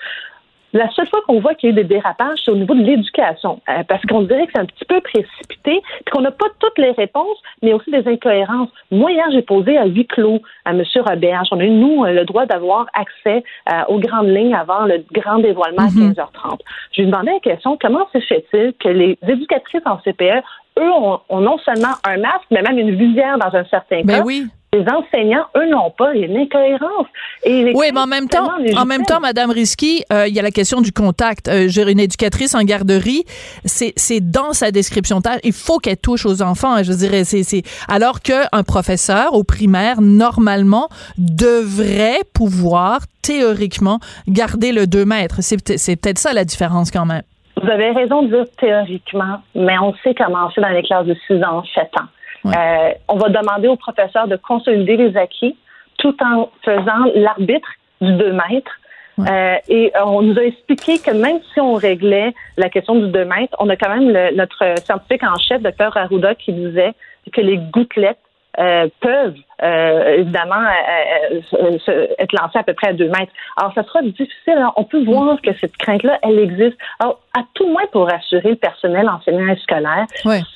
La 0.73 0.91
seule 0.91 1.09
fois 1.09 1.21
qu'on 1.27 1.41
voit 1.41 1.55
qu'il 1.55 1.69
y 1.69 1.73
a 1.73 1.75
eu 1.75 1.77
des 1.77 1.85
dérapages, 1.85 2.39
c'est 2.45 2.51
au 2.51 2.57
niveau 2.57 2.75
de 2.75 2.83
l'éducation, 2.83 3.61
euh, 3.69 3.83
parce 3.89 4.03
qu'on 4.07 4.23
dirait 4.23 4.47
que 4.47 4.53
c'est 4.55 4.61
un 4.61 4.67
petit 4.67 4.85
peu 4.85 5.01
précipité, 5.01 5.83
puis 5.83 6.13
qu'on 6.13 6.23
n'a 6.23 6.31
pas 6.31 6.47
toutes 6.59 6.79
les 6.79 6.93
réponses, 6.93 7.39
mais 7.63 7.73
aussi 7.73 7.91
des 7.91 8.07
incohérences. 8.09 8.71
Moi, 8.91 9.13
hier, 9.13 9.27
j'ai 9.33 9.43
posé 9.43 9.77
à 9.77 9.87
huis 9.87 10.07
clos 10.07 10.41
à 10.65 10.71
M. 10.71 10.83
Robert. 11.07 11.43
On 11.51 11.61
a 11.61 11.65
eu, 11.65 11.71
nous, 11.71 12.05
le 12.05 12.25
droit 12.25 12.47
d'avoir 12.47 12.87
accès 12.95 13.45
euh, 13.71 13.83
aux 13.89 13.99
grandes 13.99 14.29
lignes 14.29 14.55
avant 14.55 14.87
le 14.87 15.05
grand 15.13 15.39
dévoilement 15.39 15.83
à 15.83 15.89
15h30. 15.89 16.53
Mhm. 16.53 16.57
Je 16.93 17.03
lui 17.03 17.11
demandais 17.11 17.33
la 17.33 17.41
question, 17.41 17.79
comment 17.81 18.09
se 18.13 18.21
fait-il 18.21 18.73
que 18.81 18.89
les 18.89 19.19
éducatrices 19.29 19.83
en 19.87 19.99
CPE 19.99 20.43
eux 20.79 20.91
ont, 20.91 21.21
non 21.41 21.59
seulement 21.59 21.95
un 22.05 22.17
masque, 22.19 22.47
mais 22.51 22.63
même 22.63 22.79
une 22.79 22.95
visière 22.95 23.37
dans 23.39 23.55
un 23.55 23.65
certain 23.65 24.01
ben 24.05 24.19
cas? 24.19 24.25
oui 24.25 24.47
les 24.75 24.87
enseignants, 24.89 25.45
eux, 25.55 25.69
n'ont 25.69 25.91
pas. 25.91 26.15
une 26.15 26.35
incohérence. 26.35 27.07
Et 27.45 27.73
oui, 27.75 27.87
mais 27.93 28.01
en 28.01 28.07
même 28.07 28.27
temps, 28.27 28.49
en 28.77 28.87
même 28.87 29.03
temps, 29.03 29.21
Madame 29.21 29.51
Risky, 29.51 30.03
euh, 30.11 30.27
il 30.27 30.35
y 30.35 30.39
a 30.39 30.43
la 30.43 30.51
question 30.51 30.81
du 30.81 30.93
contact. 30.93 31.49
Euh, 31.49 31.67
J'ai 31.69 31.83
une 31.91 32.01
éducatrice 32.01 32.55
en 32.55 32.63
garderie, 32.63 33.25
c'est 33.67 34.21
dans 34.21 34.55
sa 34.55 34.71
description 34.71 35.19
de 35.19 35.25
tâche. 35.25 35.41
Il 35.45 35.53
faut 35.53 35.79
qu'elle 35.79 35.99
touche 35.99 36.25
aux 36.25 36.41
enfants. 36.41 36.83
Je 36.83 36.93
dirais, 36.93 37.25
c'est 37.25 37.63
alors 37.87 38.21
qu'un 38.21 38.63
professeur 38.67 39.35
au 39.35 39.45
primaire 39.45 40.01
normalement 40.01 40.89
devrait 41.19 42.21
pouvoir 42.35 43.01
théoriquement 43.23 43.99
garder 44.27 44.73
le 44.73 44.87
2 44.87 45.05
mètres. 45.05 45.43
C'est 45.43 45.57
peut-être 46.01 46.19
ça 46.19 46.33
la 46.33 46.45
différence 46.45 46.91
quand 46.91 47.05
même. 47.05 47.23
Vous 47.63 47.69
avez 47.69 47.91
raison 47.91 48.23
de 48.23 48.29
dire 48.29 48.47
théoriquement, 48.59 49.43
mais 49.55 49.79
on 49.79 49.93
sait 50.03 50.15
comment 50.15 50.51
c'est 50.55 50.63
dans 50.63 50.69
les 50.69 50.83
classes 50.83 51.07
de 51.07 51.17
6 51.27 51.45
ans, 51.45 51.63
7 51.75 51.85
ans. 52.01 52.09
Euh, 52.47 52.93
on 53.09 53.17
va 53.17 53.29
demander 53.29 53.69
aux 53.69 53.77
professeurs 53.77 54.27
de 54.29 54.37
consolider 54.37 54.97
les 54.97 55.17
acquis 55.17 55.57
tout 55.99 56.17
en 56.23 56.51
faisant 56.65 57.11
l'arbitre 57.15 57.69
du 58.01 58.13
2 58.13 58.33
mètres. 58.33 58.79
Euh, 59.19 59.57
et 59.69 59.93
on 60.05 60.23
nous 60.23 60.39
a 60.39 60.43
expliqué 60.43 60.99
que 60.99 61.11
même 61.11 61.39
si 61.53 61.61
on 61.61 61.75
réglait 61.75 62.35
la 62.57 62.71
question 62.71 62.95
du 62.95 63.09
2 63.09 63.25
mètres, 63.25 63.55
on 63.59 63.69
a 63.69 63.77
quand 63.77 63.95
même 63.95 64.11
notre 64.35 64.75
scientifique 64.85 65.23
en 65.23 65.37
chef, 65.37 65.63
Dr 65.63 65.97
Arruda, 65.97 66.35
qui 66.35 66.53
disait 66.53 66.95
que 67.33 67.41
les 67.41 67.59
gouttelettes 67.59 68.19
euh, 68.59 68.87
peuvent 69.01 69.39
euh, 69.63 70.17
évidemment 70.19 70.57
euh, 70.57 71.79
être 72.19 72.33
lancées 72.33 72.59
à 72.59 72.63
peu 72.63 72.75
près 72.75 72.89
à 72.89 72.93
deux 72.93 73.07
mètres. 73.07 73.33
Alors, 73.57 73.73
ça 73.75 73.83
sera 73.83 74.03
difficile. 74.03 74.59
Hein. 74.59 74.73
On 74.77 74.85
peut 74.85 75.03
voir 75.05 75.41
que 75.41 75.55
cette 75.59 75.75
crainte-là, 75.79 76.19
elle 76.23 76.39
existe. 76.39 76.77
Alors, 77.01 77.21
à 77.35 77.45
tout 77.55 77.67
moins 77.67 77.87
pour 77.93 78.09
rassurer 78.09 78.51
le 78.51 78.57
personnel 78.57 79.09
enseignant 79.09 79.51
et 79.51 79.57
scolaire, 79.57 80.05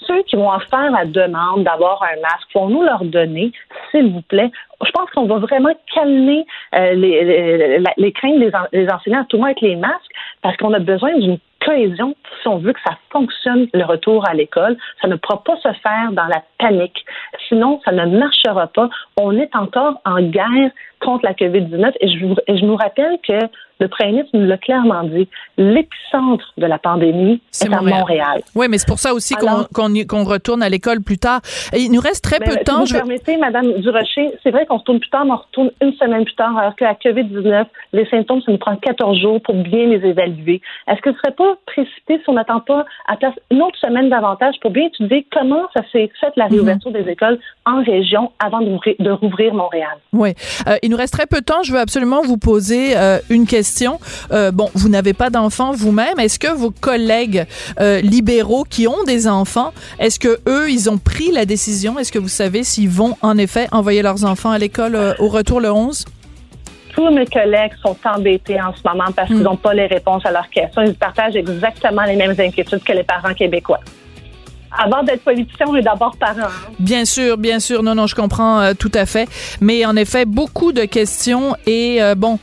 ceux 0.06 0.22
qui 0.24 0.36
vont 0.36 0.50
en 0.50 0.58
faire 0.58 0.90
la 0.90 1.06
demande 1.06 1.64
d'avoir 1.64 2.02
un 2.02 2.20
masque, 2.20 2.48
vont 2.54 2.68
nous 2.68 2.82
leur 2.82 3.02
donner, 3.02 3.52
s'il 3.90 4.12
vous 4.12 4.22
plaît. 4.22 4.50
Je 4.84 4.90
pense 4.90 5.08
qu'on 5.12 5.24
va 5.24 5.38
vraiment 5.38 5.72
calmer 5.94 6.44
les, 6.74 7.78
les, 7.96 8.12
craintes 8.12 8.38
des, 8.38 8.52
des 8.74 8.92
enseignants, 8.92 9.22
à 9.22 9.24
tout 9.24 9.38
moins 9.38 9.48
avec 9.48 9.62
les 9.62 9.76
masques, 9.76 10.12
parce 10.42 10.54
qu'on 10.58 10.74
a 10.74 10.80
besoin 10.80 11.16
d'une 11.16 11.38
cohésion 11.64 12.14
si 12.40 12.48
on 12.48 12.58
veut 12.58 12.72
que 12.72 12.80
ça 12.86 12.96
fonctionne 13.10 13.68
le 13.72 13.84
retour 13.84 14.28
à 14.28 14.34
l'école. 14.34 14.76
Ça 15.00 15.08
ne 15.08 15.16
pourra 15.16 15.42
pas 15.42 15.56
se 15.56 15.72
faire 15.82 16.12
dans 16.12 16.26
la 16.26 16.42
panique. 16.58 17.04
Sinon, 17.48 17.80
ça 17.84 17.92
ne 17.92 18.18
marchera 18.18 18.66
pas. 18.68 18.88
On 19.16 19.36
est 19.36 19.54
encore 19.54 20.00
en 20.04 20.20
guerre 20.22 20.70
contre 21.00 21.24
la 21.24 21.32
COVID-19 21.32 21.92
et 22.00 22.08
je 22.08 22.24
vous, 22.24 22.34
je 22.48 22.64
nous 22.64 22.76
rappelle 22.76 23.18
que 23.26 23.46
le 23.78 23.88
premier 23.88 24.12
ministre 24.12 24.30
nous 24.34 24.46
l'a 24.46 24.56
clairement 24.56 25.02
dit, 25.04 25.28
l'épicentre 25.58 26.52
de 26.56 26.66
la 26.66 26.78
pandémie 26.78 27.40
est, 27.60 27.72
à 27.72 27.82
Montréal. 27.82 28.42
Oui, 28.54 28.66
mais 28.70 28.78
c'est 28.78 28.88
pour 28.88 28.98
ça 28.98 29.12
aussi 29.12 29.34
qu'on 29.34 30.24
retourne 30.24 30.62
à 30.62 30.68
l'école 30.68 31.02
plus 31.02 31.18
tard. 31.18 31.40
il 31.76 31.92
nous 31.92 32.00
reste 32.00 32.24
très 32.24 32.38
peu 32.38 32.56
de 32.56 32.64
temps. 32.64 32.86
Si 32.86 32.94
vous 32.94 32.98
permettez, 33.00 33.36
Madame 33.36 33.72
Durocher, 33.74 34.30
c'est 34.42 34.50
vrai 34.50 34.64
qu'on 34.66 34.78
retourne 34.78 35.00
plus 35.00 35.10
tard, 35.10 35.24
mais 35.24 35.32
on 35.32 35.36
retourne 35.36 35.70
une 35.82 35.92
semaine 35.94 36.24
plus 36.24 36.34
tard, 36.34 36.56
alors 36.56 36.74
qu'à 36.74 36.94
COVID-19, 36.94 37.66
les 37.92 38.06
symptômes, 38.06 38.40
ça 38.42 38.52
nous 38.52 38.58
prend 38.58 38.76
14 38.76 39.20
jours 39.20 39.42
pour 39.42 39.54
bien 39.54 39.86
les 39.86 40.06
évaluer. 40.06 40.60
Est-ce 40.88 41.00
que 41.02 41.12
ce 41.12 41.18
serait 41.18 41.34
pas 41.34 41.56
précipité 41.66 42.18
si 42.18 42.24
on 42.28 42.34
n'attend 42.34 42.60
pas 42.60 42.86
à 43.08 43.16
place 43.16 43.34
une 43.50 43.62
autre 43.62 43.78
semaine 43.78 44.08
davantage 44.08 44.54
pour 44.62 44.70
bien 44.70 44.86
étudier 44.86 45.26
comment 45.32 45.64
ça 45.74 45.82
s'est 45.92 46.10
fait 46.20 46.32
la 46.36 46.46
réouverture 46.46 46.90
mhm. 46.90 47.02
des 47.02 47.10
écoles 47.10 47.38
en 47.66 47.82
région 47.82 48.32
avant 48.38 48.60
de 48.60 49.10
rouvrir 49.10 49.52
Montréal? 49.52 49.98
Oui. 50.12 50.34
Euh, 50.66 50.76
il 50.82 50.90
nous 50.90 50.95
reste 50.96 51.14
très 51.14 51.26
peu 51.26 51.40
de 51.40 51.44
temps. 51.44 51.62
Je 51.62 51.72
veux 51.72 51.78
absolument 51.78 52.22
vous 52.22 52.36
poser 52.36 52.96
euh, 52.96 53.18
une 53.30 53.46
question. 53.46 54.00
Euh, 54.32 54.50
bon, 54.50 54.70
vous 54.74 54.88
n'avez 54.88 55.12
pas 55.12 55.30
d'enfants 55.30 55.72
vous-même. 55.72 56.18
Est-ce 56.18 56.38
que 56.38 56.52
vos 56.52 56.70
collègues 56.70 57.46
libéraux 58.02 58.64
qui 58.68 58.86
ont 58.88 59.04
des 59.06 59.28
enfants, 59.28 59.72
est-ce 59.98 60.18
que 60.18 60.38
eux, 60.48 60.70
ils 60.70 60.90
ont 60.90 60.98
pris 60.98 61.30
la 61.30 61.44
décision? 61.44 61.98
Est-ce 61.98 62.12
que 62.12 62.18
vous 62.18 62.28
savez 62.28 62.64
s'ils 62.64 62.88
vont 62.88 63.16
en 63.22 63.38
effet 63.38 63.68
envoyer 63.72 64.02
leurs 64.02 64.24
enfants 64.24 64.50
à 64.50 64.58
l'école 64.58 64.98
au 65.18 65.28
retour 65.28 65.60
le 65.60 65.70
11? 65.70 66.04
tous 66.96 67.10
mes 67.10 67.26
collègues 67.26 67.74
sont 67.82 67.96
embêtés 68.04 68.60
en 68.60 68.74
ce 68.74 68.80
moment 68.82 69.12
parce 69.14 69.28
qu'ils 69.28 69.42
n'ont 69.42 69.54
hmm. 69.54 69.58
pas 69.58 69.74
les 69.74 69.86
réponses 69.86 70.24
à 70.24 70.32
leurs 70.32 70.48
questions. 70.48 70.82
Ils 70.82 70.94
partagent 70.94 71.36
exactement 71.36 72.04
les 72.04 72.16
mêmes 72.16 72.34
inquiétudes 72.38 72.82
que 72.82 72.92
les 72.92 73.04
parents 73.04 73.34
québécois. 73.34 73.80
Avant 74.76 75.02
d'être 75.02 75.22
politicien, 75.22 75.66
on 75.68 75.76
est 75.76 75.82
d'abord 75.82 76.16
parent. 76.16 76.42
Hein. 76.42 76.70
Bien 76.78 77.04
sûr, 77.04 77.38
bien 77.38 77.60
sûr. 77.60 77.82
Non, 77.82 77.94
non, 77.94 78.06
je 78.06 78.14
comprends 78.14 78.60
euh, 78.60 78.72
tout 78.78 78.92
à 78.94 79.06
fait. 79.06 79.28
Mais 79.60 79.84
en 79.84 79.96
effet, 79.96 80.24
beaucoup 80.24 80.72
de 80.72 80.84
questions 80.84 81.56
et 81.66 82.02
euh, 82.02 82.14
bon, 82.14 82.38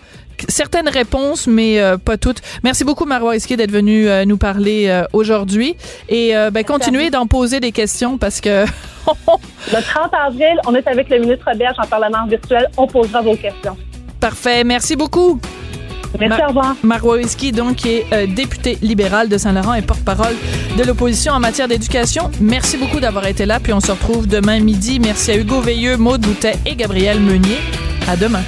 certaines 0.50 0.90
réponses, 0.90 1.48
mais 1.48 1.80
euh, 1.80 1.98
pas 1.98 2.18
toutes. 2.18 2.42
Merci 2.64 2.84
beaucoup, 2.84 3.06
Marois 3.06 3.36
Esquier, 3.36 3.58
d'être 3.58 3.72
venu 3.72 4.08
nous 4.26 4.38
parler 4.38 5.04
aujourd'hui. 5.14 5.76
Et 6.10 6.34
ben, 6.52 6.64
continuez 6.64 7.10
d'en 7.10 7.28
poser 7.28 7.60
des 7.60 7.72
questions 7.72 8.18
parce 8.18 8.42
que... 8.42 8.66
le 9.06 9.82
30 9.82 10.14
avril, 10.14 10.60
on 10.66 10.76
est 10.76 10.88
avec 10.88 11.10
le 11.10 11.20
ministre 11.20 11.50
Berge 11.56 11.76
en 11.78 11.88
Parlement 11.88 12.26
virtuel. 12.28 12.70
On 12.78 12.88
posera 12.88 13.22
vos 13.22 13.36
questions. 13.36 13.78
Parfait. 14.20 14.64
Merci 14.64 14.96
beaucoup. 14.96 15.40
Merci, 16.20 16.42
au 16.44 16.48
revoir. 16.48 16.76
Marois 16.84 17.18
donc, 17.54 17.76
qui 17.76 17.90
est 17.90 18.06
euh, 18.14 18.28
député 18.28 18.78
libéral 18.82 19.30
de 19.30 19.38
Saint-Laurent 19.38 19.74
et 19.74 19.82
porte-parole 19.82 20.36
de 20.78 20.84
l'opposition 20.84 21.34
en 21.34 21.40
matière 21.40 21.68
d'éducation. 21.68 22.32
Merci 22.40 22.78
beaucoup 22.78 23.00
d'avoir 23.00 23.26
été 23.28 23.46
là, 23.46 23.60
puis 23.60 23.74
on 23.74 23.80
se 23.80 23.92
retrouve 23.92 24.28
demain 24.28 24.60
midi. 24.60 25.00
Merci 25.00 25.32
à 25.32 25.38
Hugo 25.38 25.62
Veilleux, 25.62 25.98
Maude 25.98 26.22
Boutet 26.22 26.56
et 26.66 26.76
Gabriel 26.76 27.20
Meunier. 27.20 27.58
À 28.08 28.16
demain. 28.16 28.44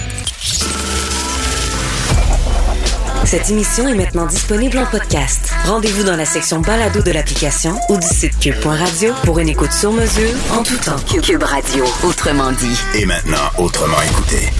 Cette 3.25 3.49
émission 3.49 3.87
est 3.87 3.95
maintenant 3.95 4.27
disponible 4.27 4.77
en 4.77 4.85
podcast. 4.85 5.51
Rendez-vous 5.65 6.03
dans 6.03 6.15
la 6.15 6.25
section 6.25 6.59
balado 6.59 7.01
de 7.01 7.11
l'application 7.11 7.75
ou 7.89 7.97
du 7.97 8.07
site 8.07 8.37
cube.radio 8.39 9.13
pour 9.23 9.39
une 9.39 9.49
écoute 9.49 9.71
sur 9.71 9.91
mesure 9.91 10.29
en 10.53 10.61
tout 10.61 10.77
temps. 10.77 11.19
Cube 11.21 11.41
Radio, 11.41 11.85
autrement 12.03 12.51
dit. 12.51 12.79
Et 12.93 13.05
maintenant, 13.05 13.49
autrement 13.57 14.01
écouté. 14.03 14.51